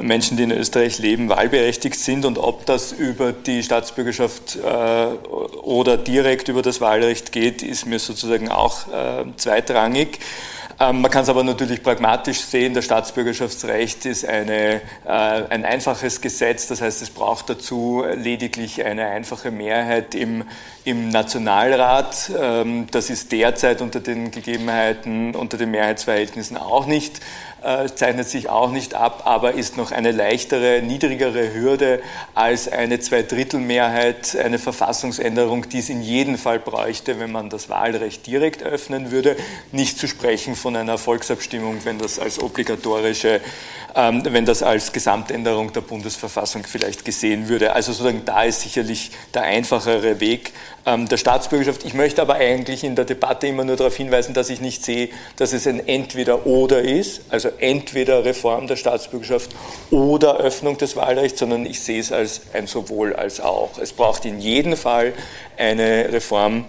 Menschen, 0.00 0.36
die 0.36 0.44
in 0.44 0.50
Österreich 0.50 0.98
leben, 0.98 1.28
wahlberechtigt 1.28 1.98
sind 1.98 2.24
und 2.24 2.38
ob 2.38 2.66
das 2.66 2.92
über 2.92 3.32
die 3.32 3.62
Staatsbürgerschaft 3.62 4.56
äh, 4.56 5.06
oder 5.62 5.96
direkt 5.96 6.48
über 6.48 6.62
das 6.62 6.80
Wahlrecht 6.80 7.32
geht, 7.32 7.62
ist 7.62 7.86
mir 7.86 7.98
sozusagen 7.98 8.48
auch 8.48 8.88
äh, 8.88 9.24
zweitrangig. 9.36 10.18
Ähm, 10.78 11.00
man 11.00 11.10
kann 11.10 11.22
es 11.22 11.28
aber 11.30 11.42
natürlich 11.42 11.82
pragmatisch 11.82 12.40
sehen. 12.40 12.74
Das 12.74 12.84
Staatsbürgerschaftsrecht 12.84 14.04
ist 14.04 14.26
eine, 14.26 14.82
äh, 15.06 15.08
ein 15.08 15.64
einfaches 15.64 16.20
Gesetz. 16.20 16.66
Das 16.66 16.82
heißt, 16.82 17.00
es 17.00 17.10
braucht 17.10 17.48
dazu 17.48 18.04
lediglich 18.14 18.84
eine 18.84 19.06
einfache 19.06 19.50
Mehrheit 19.50 20.14
im, 20.14 20.44
im 20.84 21.08
Nationalrat. 21.08 22.30
Ähm, 22.38 22.88
das 22.90 23.08
ist 23.08 23.32
derzeit 23.32 23.80
unter 23.80 24.00
den 24.00 24.30
Gegebenheiten, 24.30 25.34
unter 25.34 25.56
den 25.56 25.70
Mehrheitsverhältnissen 25.70 26.58
auch 26.58 26.86
nicht 26.86 27.20
äh, 27.62 27.86
zeichnet 27.94 28.28
sich 28.28 28.48
auch 28.48 28.70
nicht 28.70 28.94
ab, 28.94 29.22
aber 29.24 29.54
ist 29.54 29.76
noch 29.76 29.90
eine 29.90 30.12
leichtere, 30.12 30.82
niedrigere 30.82 31.54
Hürde 31.54 32.00
als 32.34 32.68
eine 32.68 33.00
Zweidrittelmehrheit, 33.00 34.36
eine 34.36 34.58
Verfassungsänderung, 34.58 35.68
die 35.68 35.78
es 35.78 35.88
in 35.88 36.02
jedem 36.02 36.38
Fall 36.38 36.58
bräuchte, 36.58 37.18
wenn 37.18 37.32
man 37.32 37.50
das 37.50 37.68
Wahlrecht 37.68 38.26
direkt 38.26 38.62
öffnen 38.62 39.10
würde. 39.10 39.36
Nicht 39.72 39.98
zu 39.98 40.06
sprechen 40.06 40.54
von 40.54 40.76
einer 40.76 40.98
Volksabstimmung, 40.98 41.84
wenn 41.84 41.98
das 41.98 42.18
als 42.18 42.38
obligatorische 42.40 43.40
ähm, 43.96 44.22
wenn 44.26 44.44
das 44.44 44.62
als 44.62 44.92
Gesamtänderung 44.92 45.72
der 45.72 45.80
Bundesverfassung 45.80 46.64
vielleicht 46.64 47.04
gesehen 47.06 47.48
würde. 47.48 47.72
Also 47.72 47.92
sozusagen 47.92 48.26
da 48.26 48.42
ist 48.42 48.60
sicherlich 48.60 49.10
der 49.32 49.44
einfachere 49.44 50.20
Weg 50.20 50.52
der 50.86 51.16
Staatsbürgerschaft. 51.16 51.84
Ich 51.84 51.94
möchte 51.94 52.22
aber 52.22 52.36
eigentlich 52.36 52.84
in 52.84 52.94
der 52.94 53.04
Debatte 53.04 53.48
immer 53.48 53.64
nur 53.64 53.74
darauf 53.74 53.96
hinweisen, 53.96 54.34
dass 54.34 54.50
ich 54.50 54.60
nicht 54.60 54.84
sehe, 54.84 55.08
dass 55.34 55.52
es 55.52 55.66
ein 55.66 55.84
Entweder-Oder 55.86 56.80
ist, 56.80 57.22
also 57.28 57.48
entweder 57.58 58.24
Reform 58.24 58.68
der 58.68 58.76
Staatsbürgerschaft 58.76 59.50
oder 59.90 60.36
Öffnung 60.36 60.78
des 60.78 60.94
Wahlrechts, 60.94 61.40
sondern 61.40 61.66
ich 61.66 61.80
sehe 61.80 61.98
es 61.98 62.12
als 62.12 62.42
ein 62.52 62.68
sowohl 62.68 63.16
als 63.16 63.40
auch. 63.40 63.78
Es 63.78 63.92
braucht 63.92 64.24
in 64.26 64.38
jedem 64.38 64.76
Fall 64.76 65.12
eine 65.56 66.12
Reform 66.12 66.64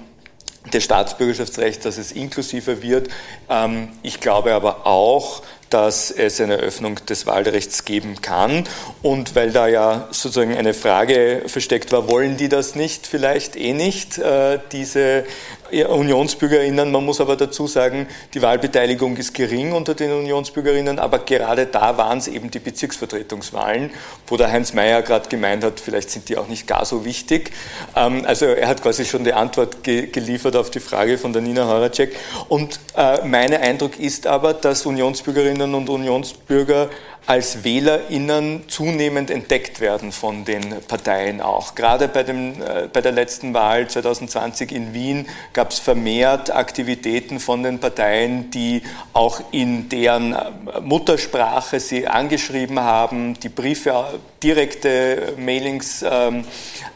des 0.74 0.84
Staatsbürgerschaftsrechts, 0.84 1.84
dass 1.84 1.98
es 1.98 2.12
inklusiver 2.12 2.82
wird. 2.82 3.10
Ähm, 3.50 3.90
ich 4.02 4.20
glaube 4.20 4.54
aber 4.54 4.88
auch, 4.88 5.44
dass 5.70 6.12
es 6.12 6.40
eine 6.40 6.58
Öffnung 6.58 6.96
des 7.06 7.26
Wahlrechts 7.26 7.86
geben 7.86 8.22
kann. 8.22 8.64
Und 9.02 9.36
weil 9.36 9.52
da 9.52 9.68
ja 9.68 10.08
sozusagen 10.12 10.56
eine 10.56 10.74
Frage 10.74 11.44
versteckt 11.48 11.92
war, 11.92 12.10
wollen 12.10 12.38
die 12.38 12.50
das 12.50 12.76
nicht, 12.76 13.08
vielleicht 13.08 13.56
eh 13.56 13.74
nicht, 13.74 14.18
äh, 14.18 14.60
diese 14.72 15.26
Unionsbürgerinnen. 15.72 16.92
Man 16.92 17.06
muss 17.06 17.22
aber 17.22 17.36
dazu 17.36 17.68
sagen, 17.68 18.08
die 18.34 18.42
Wahlbeteiligung 18.42 19.18
ist 19.18 19.34
gering 19.34 19.74
unter 19.74 19.94
den 19.94 20.12
Unionsbürgerinnen, 20.12 21.00
aber 21.00 21.20
gerade 21.20 21.66
da 21.66 21.98
waren 21.98 22.18
es 22.18 22.28
eben 22.28 22.52
die 22.52 22.60
Bezirksvertretungswahlen, 22.60 23.92
wo 24.28 24.38
der 24.38 24.52
Heinz 24.52 24.74
Mayer 24.74 25.02
gerade 25.02 25.30
gemeint 25.30 25.64
hat, 25.64 25.80
vielleicht 25.80 26.10
sind 26.10 26.30
die 26.30 26.38
auch 26.38 26.48
nicht 26.48 26.68
gar 26.68 26.86
so 26.86 27.06
wichtig. 27.06 27.52
Ähm, 27.96 28.24
also 28.26 28.46
er 28.46 28.68
hat 28.68 28.82
quasi 28.82 29.06
schon 29.06 29.24
die 29.24 29.34
Antwort 29.34 29.84
geliefert 29.84 30.56
auf 30.56 30.70
die 30.70 30.80
Frage 30.80 31.18
von 31.18 31.34
der 31.34 31.42
Nina 31.42 31.66
Horacek. 31.66 32.16
Und 32.48 32.80
äh, 32.96 33.26
mein 33.26 33.54
Eindruck 33.54 34.00
ist 34.00 34.28
aber, 34.28 34.54
dass 34.54 34.86
Unionsbürgerinnen 34.86 35.74
und 35.74 35.90
Unionsbürger 35.90 36.90
als 37.28 37.66
WählerInnen 37.66 38.64
zunehmend 38.70 39.30
entdeckt 39.30 39.82
werden 39.82 40.14
von 40.14 40.46
den 40.46 40.64
Parteien 40.88 41.42
auch. 41.42 41.76
Gerade 41.76 42.08
bei, 42.08 42.24
dem, 42.24 42.62
äh, 42.62 42.88
bei 42.92 43.02
der 43.02 43.12
letzten 43.12 43.54
Wahl 43.54 43.90
2020 43.90 44.72
in 44.72 44.94
Wien 44.94 45.28
gab 45.52 45.72
es 45.72 45.80
vermehrt 45.80 46.56
Aktivitäten 46.56 47.42
von 47.42 47.64
den 47.64 47.80
Parteien, 47.80 48.50
die 48.52 48.82
auch 49.12 49.42
in 49.52 49.90
deren 49.90 50.32
äh, 50.32 50.80
Muttersprache 50.82 51.82
sie 51.82 52.08
angeschrieben 52.08 52.80
haben, 52.80 53.38
die 53.38 53.50
Briefe, 53.50 54.20
direkte 54.42 55.34
Mailings 55.38 56.06
ähm, 56.10 56.46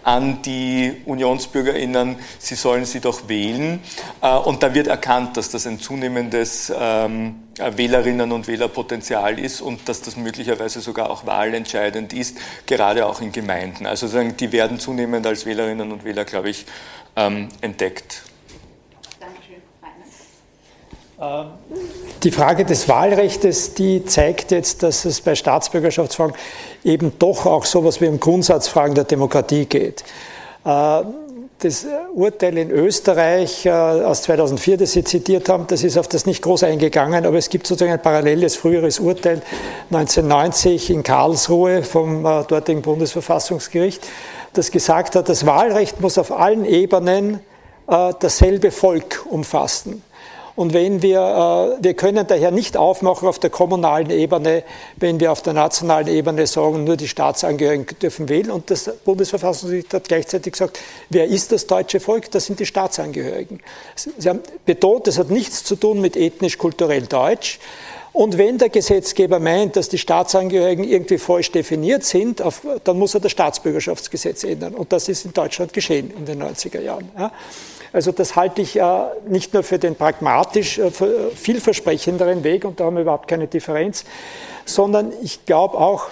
an 0.04 0.42
die 0.44 1.02
UnionsbürgerInnen, 1.06 2.16
sie 2.40 2.56
sollen 2.56 2.86
sie 2.86 3.02
doch 3.02 3.28
wählen. 3.28 3.82
Äh, 4.22 4.34
und 4.38 4.64
da 4.64 4.74
wird 4.74 4.88
erkannt, 4.88 5.36
dass 5.36 5.50
das 5.50 5.68
ein 5.68 5.82
zunehmendes 5.82 6.72
ähm, 6.74 7.36
Wählerinnen 7.58 8.32
und 8.32 8.48
Wählerpotenzial 8.48 9.38
ist 9.40 9.62
und 9.62 9.88
dass 9.88 10.02
das 10.02 10.16
möglicherweise 10.24 10.82
sogar 10.82 11.10
auch 11.10 11.26
wahlentscheidend 11.26 12.14
ist, 12.14 12.38
gerade 12.66 13.06
auch 13.06 13.22
in 13.22 13.32
Gemeinden. 13.32 13.86
Also 13.86 14.08
die 14.24 14.52
werden 14.52 14.80
zunehmend 14.80 15.26
als 15.28 15.46
Wählerinnen 15.46 15.92
und 15.92 16.04
Wähler, 16.04 16.26
glaube 16.26 16.50
ich, 16.50 16.66
ähm, 17.16 17.50
entdeckt. 17.62 18.24
Ähm, 21.22 21.46
die 22.24 22.32
Frage 22.32 22.66
des 22.66 22.90
Wahlrechts, 22.90 23.76
die 23.76 24.04
zeigt 24.06 24.52
jetzt, 24.52 24.82
dass 24.82 25.06
es 25.06 25.22
bei 25.22 25.36
Staatsbürgerschaftsfragen 25.36 26.36
eben 26.84 27.18
doch 27.20 27.46
auch 27.46 27.66
so 27.66 27.80
etwas 27.80 28.02
wie 28.02 28.08
um 28.08 28.20
Grundsatzfragen 28.20 28.96
der 28.96 29.04
Demokratie 29.04 29.66
geht. 29.66 30.04
Äh, 31.62 31.68
das 31.68 31.86
Urteil 32.14 32.58
in 32.58 32.72
Österreich 32.72 33.66
äh, 33.66 33.70
aus 33.70 34.24
2004, 34.24 34.78
das 34.78 34.92
Sie 34.92 35.04
zitiert 35.04 35.50
haben, 35.50 35.68
das 35.68 35.84
ist 35.84 35.98
auf 35.98 36.08
das 36.08 36.26
nicht 36.26 36.42
groß 36.42 36.64
eingegangen, 36.64 37.26
aber 37.26 37.38
es 37.38 37.50
gibt 37.50 37.68
sozusagen 37.68 37.94
ein 37.94 38.02
paralleles 38.02 38.56
früheres 38.56 39.00
Urteil 39.00 39.42
1990 39.92 40.90
in 40.90 41.04
Karlsruhe 41.04 41.84
vom 41.84 42.26
äh, 42.26 42.44
dortigen 42.44 42.82
Bundesverfassungsgericht, 42.82 44.06
das 44.54 44.72
gesagt 44.72 45.16
hat, 45.16 45.30
das 45.30 45.46
Wahlrecht 45.46 46.02
muss 46.02 46.18
auf 46.18 46.32
allen 46.32 46.66
Ebenen 46.66 47.40
dasselbe 47.88 48.72
Volk 48.72 49.26
umfassen. 49.30 50.02
Und 50.56 50.74
wenn 50.74 51.02
wir, 51.02 51.78
äh, 51.80 51.84
wir 51.84 51.94
können 51.94 52.28
daher 52.28 52.52
nicht 52.52 52.78
aufmachen 52.78 53.28
auf 53.28 53.40
der 53.40 53.50
kommunalen 53.50 54.10
Ebene, 54.10 54.64
wenn 54.98 55.20
wir 55.20 55.32
auf 55.32 55.42
der 55.42 55.54
nationalen 55.54 56.08
Ebene 56.08 56.48
sagen, 56.48 56.84
nur 56.84 56.98
die 56.98 57.08
Staatsangehörigen 57.08 57.86
dürfen 58.02 58.30
wählen. 58.30 58.52
Und 58.52 58.70
das 58.70 58.90
Bundesverfassungsgericht 59.06 59.94
hat 59.94 60.08
gleichzeitig 60.08 60.54
gesagt, 60.54 60.80
wer 61.10 61.26
ist 61.26 61.52
das 61.52 61.68
deutsche 61.68 62.00
Volk? 62.00 62.32
Das 62.32 62.46
sind 62.46 62.60
die 62.60 62.66
Staatsangehörigen. 62.66 63.62
Sie 63.96 64.28
haben 64.28 64.42
betont, 64.66 65.08
das 65.08 65.18
hat 65.18 65.30
nichts 65.30 65.64
zu 65.64 65.76
tun 65.76 66.02
mit 66.02 66.18
ethnisch-kulturell 66.18 67.08
Deutsch. 67.08 67.60
Und 68.14 68.38
wenn 68.38 68.58
der 68.58 68.68
Gesetzgeber 68.68 69.40
meint, 69.40 69.78
dass 69.78 69.88
die 69.88 69.98
Staatsangehörigen 69.98 70.84
irgendwie 70.84 71.18
falsch 71.18 71.52
definiert 71.52 72.04
sind, 72.04 72.44
dann 72.84 73.00
muss 73.00 73.14
er 73.14 73.22
das 73.22 73.32
Staatsbürgerschaftsgesetz 73.32 74.44
ändern. 74.44 74.74
Und 74.74 74.92
das 74.92 75.08
ist 75.08 75.24
in 75.24 75.34
Deutschland 75.34 75.72
geschehen 75.72 76.12
in 76.18 76.26
den 76.26 76.44
90er 76.44 76.82
Jahren. 76.82 77.10
Also 77.94 78.12
das 78.12 78.36
halte 78.36 78.62
ich 78.62 78.80
äh, 78.80 78.84
nicht 79.28 79.54
nur 79.54 79.64
für 79.64 79.80
den 79.80 79.96
pragmatisch 79.96 80.80
äh, 80.80 80.92
vielversprechenderen 81.36 82.44
Weg, 82.44 82.64
und 82.64 82.80
da 82.80 82.86
haben 82.86 82.96
wir 82.96 83.02
überhaupt 83.02 83.28
keine 83.28 83.48
Differenz, 83.48 84.06
sondern 84.66 85.12
ich 85.22 85.46
glaube 85.46 85.78
auch, 85.78 86.10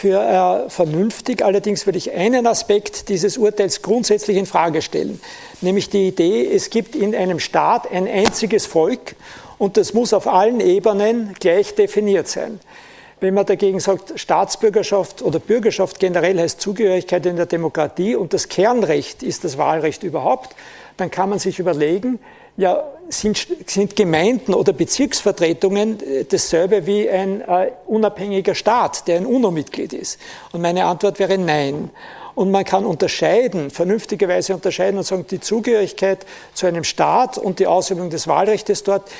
für 0.00 0.66
äh, 0.66 0.70
vernünftig. 0.70 1.44
Allerdings 1.44 1.86
würde 1.86 1.98
ich 1.98 2.12
einen 2.12 2.46
Aspekt 2.46 3.08
dieses 3.10 3.36
Urteils 3.36 3.82
grundsätzlich 3.82 4.36
in 4.36 4.46
Frage 4.46 4.80
stellen, 4.82 5.20
nämlich 5.60 5.90
die 5.90 6.08
Idee, 6.08 6.50
es 6.50 6.70
gibt 6.70 6.94
in 6.94 7.14
einem 7.14 7.38
Staat 7.38 7.90
ein 7.90 8.08
einziges 8.08 8.66
Volk 8.66 9.16
und 9.58 9.76
das 9.76 9.92
muss 9.92 10.14
auf 10.14 10.26
allen 10.26 10.60
Ebenen 10.60 11.34
gleich 11.38 11.74
definiert 11.74 12.28
sein. 12.28 12.60
Wenn 13.20 13.34
man 13.34 13.44
dagegen 13.44 13.80
sagt, 13.80 14.18
Staatsbürgerschaft 14.18 15.20
oder 15.20 15.38
Bürgerschaft 15.38 16.00
generell 16.00 16.38
heißt 16.38 16.62
Zugehörigkeit 16.62 17.26
in 17.26 17.36
der 17.36 17.44
Demokratie 17.44 18.14
und 18.16 18.32
das 18.32 18.48
Kernrecht 18.48 19.22
ist 19.22 19.44
das 19.44 19.58
Wahlrecht 19.58 20.02
überhaupt, 20.02 20.56
dann 21.00 21.10
kann 21.10 21.30
man 21.30 21.38
sich 21.38 21.58
überlegen, 21.58 22.18
ja, 22.56 22.84
sind, 23.08 23.46
sind 23.66 23.96
Gemeinden 23.96 24.54
oder 24.54 24.72
Bezirksvertretungen 24.72 26.00
äh, 26.00 26.24
dasselbe 26.24 26.86
wie 26.86 27.08
ein 27.08 27.40
äh, 27.40 27.72
unabhängiger 27.86 28.54
Staat, 28.54 29.08
der 29.08 29.16
ein 29.16 29.26
UNO-Mitglied 29.26 29.92
ist? 29.92 30.20
Und 30.52 30.60
meine 30.60 30.84
Antwort 30.84 31.18
wäre 31.18 31.38
nein. 31.38 31.90
Und 32.34 32.50
man 32.50 32.64
kann 32.64 32.86
unterscheiden, 32.86 33.70
vernünftigerweise 33.70 34.54
unterscheiden 34.54 34.98
und 34.98 35.04
sagen, 35.04 35.26
die 35.28 35.40
Zugehörigkeit 35.40 36.24
zu 36.54 36.66
einem 36.66 36.84
Staat 36.84 37.38
und 37.38 37.58
die 37.58 37.66
Ausübung 37.66 38.10
des 38.10 38.28
Wahlrechts 38.28 38.82
dort 38.82 39.10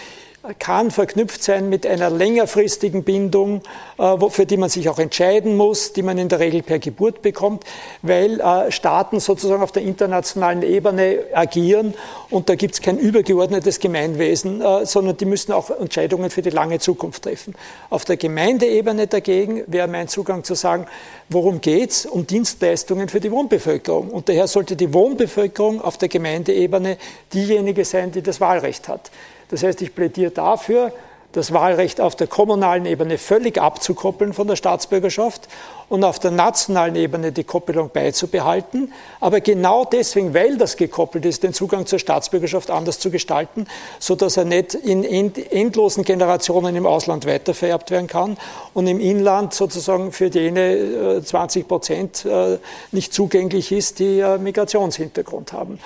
kann 0.59 0.91
verknüpft 0.91 1.43
sein 1.43 1.69
mit 1.69 1.87
einer 1.87 2.09
längerfristigen 2.09 3.05
Bindung, 3.05 3.61
äh, 3.99 4.17
für 4.31 4.47
die 4.47 4.57
man 4.57 4.71
sich 4.71 4.89
auch 4.89 4.99
entscheiden 4.99 5.57
muss, 5.57 5.93
die 5.93 6.03
man 6.03 6.17
in 6.17 6.31
der 6.31 6.41
Regel 6.41 6.63
per 6.63 6.79
Geburt 6.79 7.21
bekommt, 7.21 7.65
weil 8.01 8.41
äh, 8.41 8.73
Staaten 8.73 9.21
sozusagen 9.21 9.63
auf 9.63 9.73
der 9.73 9.83
internationalen 9.83 10.63
Ebene 10.63 11.19
agieren 11.35 11.95
und 12.31 12.49
da 12.49 12.55
gibt 12.55 12.75
es 12.75 12.81
kein 12.81 12.99
übergeordnetes 12.99 13.81
Gemeinwesen, 13.81 14.63
äh, 14.63 14.87
sondern 14.87 15.19
die 15.19 15.27
müssen 15.27 15.53
auch 15.53 15.69
Entscheidungen 15.71 16.31
für 16.31 16.43
die 16.43 16.51
lange 16.51 16.79
Zukunft 16.79 17.25
treffen. 17.25 17.55
Auf 17.91 18.07
der 18.07 18.17
Gemeindeebene 18.17 19.09
dagegen 19.09 19.63
wäre 19.67 19.89
mein 19.89 20.09
Zugang 20.09 20.43
zu 20.45 20.55
sagen, 20.55 20.87
worum 21.29 21.61
geht 21.61 21.91
es? 21.91 22.07
Um 22.07 22.27
Dienstleistungen 22.27 23.11
für 23.11 23.21
die 23.21 23.31
Wohnbevölkerung. 23.31 24.09
Und 24.09 24.31
daher 24.31 24.47
sollte 24.47 24.75
die 24.75 24.95
Wohnbevölkerung 24.95 25.83
auf 25.83 25.99
der 25.99 26.09
Gemeindeebene 26.09 26.97
diejenige 27.35 27.85
sein, 27.85 28.11
die 28.11 28.23
das 28.23 28.41
Wahlrecht 28.41 28.89
hat. 28.89 29.11
Das 29.51 29.63
heißt, 29.63 29.83
ich 29.83 29.95
plädiere 29.95 30.31
dafür, 30.31 30.93
das 31.33 31.53
Wahlrecht 31.53 32.01
auf 32.01 32.17
der 32.17 32.27
kommunalen 32.27 32.87
Ebene 32.87 33.19
völlig 33.19 33.61
abzukoppeln 33.61 34.33
von 34.33 34.49
der 34.49 34.57
Staatsbürgerschaft 34.57 35.49
und 35.91 36.05
auf 36.05 36.21
der 36.21 36.31
nationalen 36.31 36.95
Ebene 36.95 37.33
die 37.33 37.45
Koppelung 37.45 37.91
beizubehalten, 37.93 38.93
aber 39.19 39.41
genau 39.41 39.85
deswegen, 39.85 40.33
weil 40.33 40.57
das 40.57 40.77
gekoppelt 40.77 41.27
ist, 41.27 41.43
den 41.43 41.53
Zugang 41.53 41.85
zur 41.85 41.99
Staatsbürgerschaft 41.99 42.71
anders 42.71 43.01
zu 43.01 43.11
gestalten, 43.11 43.67
so 43.99 44.15
dass 44.15 44.37
er 44.37 44.45
nicht 44.45 44.75
in 44.75 45.05
endlosen 45.05 46.05
Generationen 46.05 46.77
im 46.77 46.87
Ausland 46.87 47.27
weitervererbt 47.27 47.91
werden 47.91 48.07
kann 48.07 48.39
und 48.73 48.87
im 48.87 49.01
Inland 49.01 49.53
sozusagen 49.53 50.13
für 50.13 50.27
jene 50.27 51.23
20 51.25 51.63
äh, 51.63 51.67
Prozent 51.67 52.25
äh, 52.25 52.59
nicht 52.93 53.13
zugänglich 53.13 53.73
ist, 53.73 53.99
die 53.99 54.21
äh, 54.21 54.39
Migrationshintergrund 54.39 55.53
haben. 55.53 55.81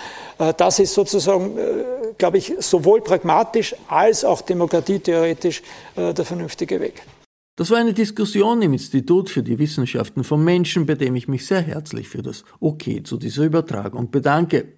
Das 0.57 0.81
ist 0.81 0.95
sozusagen, 0.95 1.57
glaube 2.19 2.39
ich, 2.39 2.55
sowohl 2.59 3.01
pragmatisch 3.01 3.77
als 3.89 4.25
auch 4.25 4.41
demokratietheoretisch 4.41 5.63
der 5.97 6.25
vernünftige 6.25 6.81
Weg. 6.81 7.03
Das 7.57 7.71
war 7.71 7.79
eine 7.79 7.93
Diskussion 7.93 8.63
im 8.63 8.73
Institut 8.73 9.31
für 9.31 9.45
die 9.45 9.61
Wissenschaften 9.61 10.25
vom 10.25 10.43
Menschen, 10.43 10.87
bei 10.87 10.97
dem 10.97 11.15
ich 11.15 11.29
mich 11.29 11.47
sehr 11.47 11.61
herzlich 11.61 12.09
für 12.09 12.21
das 12.21 12.45
Okay 12.59 13.05
zu 13.05 13.17
dieser 13.17 13.45
Übertragung 13.45 14.11
bedanke. 14.11 14.73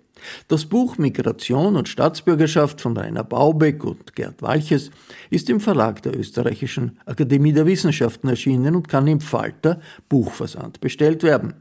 Das 0.46 0.66
Buch 0.66 0.98
Migration 0.98 1.76
und 1.76 1.88
Staatsbürgerschaft 1.88 2.82
von 2.82 2.94
Rainer 2.94 3.24
Baubeck 3.24 3.82
und 3.82 4.14
Gerd 4.14 4.42
Walches 4.42 4.90
ist 5.30 5.48
im 5.48 5.60
Verlag 5.60 6.02
der 6.02 6.18
Österreichischen 6.18 6.98
Akademie 7.06 7.54
der 7.54 7.64
Wissenschaften 7.64 8.28
erschienen 8.28 8.76
und 8.76 8.88
kann 8.88 9.06
im 9.06 9.20
Falter 9.20 9.80
Buchversand 10.10 10.80
bestellt 10.80 11.22
werden. 11.22 11.54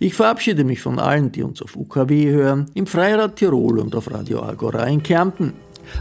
Ich 0.00 0.14
verabschiede 0.14 0.64
mich 0.64 0.80
von 0.80 0.98
allen, 0.98 1.30
die 1.30 1.44
uns 1.44 1.62
auf 1.62 1.76
UKW 1.76 2.30
hören, 2.32 2.66
im 2.74 2.86
Freirad 2.86 3.36
Tirol 3.36 3.78
und 3.78 3.94
auf 3.94 4.10
Radio 4.10 4.42
Agora 4.42 4.84
in 4.88 5.04
Kärnten. 5.04 5.52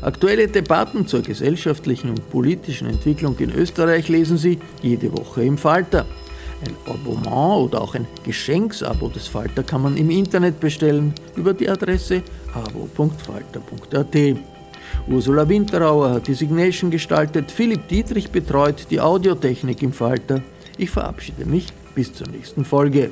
Aktuelle 0.02 0.48
Debatten 0.48 1.08
zur 1.08 1.22
gesellschaftlichen 1.22 2.10
und 2.10 2.30
politischen 2.30 2.88
Entwicklung 2.88 3.38
in 3.40 3.52
Österreich 3.52 4.08
lesen 4.10 4.38
Sie 4.38 4.60
jede 4.82 5.12
Woche 5.12 5.44
im 5.44 5.58
Falter. 5.58 6.06
Ein 6.66 6.76
Abonnement 6.92 7.66
oder 7.66 7.82
auch 7.82 7.94
ein 7.94 8.08
Geschenksabo 8.24 9.10
des 9.10 9.28
Falter 9.28 9.64
kann 9.64 9.84
man 9.84 9.96
im 9.96 10.10
Internet 10.10 10.60
bestellen 10.60 11.14
über 11.36 11.54
die 11.54 11.70
Adresse 11.70 12.24
abo.falter.at. 12.54 14.16
Ursula 15.08 15.48
Winterauer 15.48 16.12
hat 16.12 16.28
die 16.28 16.34
Signation 16.34 16.90
gestaltet, 16.90 17.52
Philipp 17.52 17.88
Dietrich 17.88 18.32
betreut 18.32 18.88
die 18.90 19.00
Audiotechnik 19.00 19.84
im 19.84 19.94
Falter. 19.94 20.42
Ich 20.78 20.90
verabschiede 20.90 21.46
mich 21.46 21.68
bis 21.94 22.14
zur 22.14 22.28
nächsten 22.28 22.66
Folge. 22.66 23.12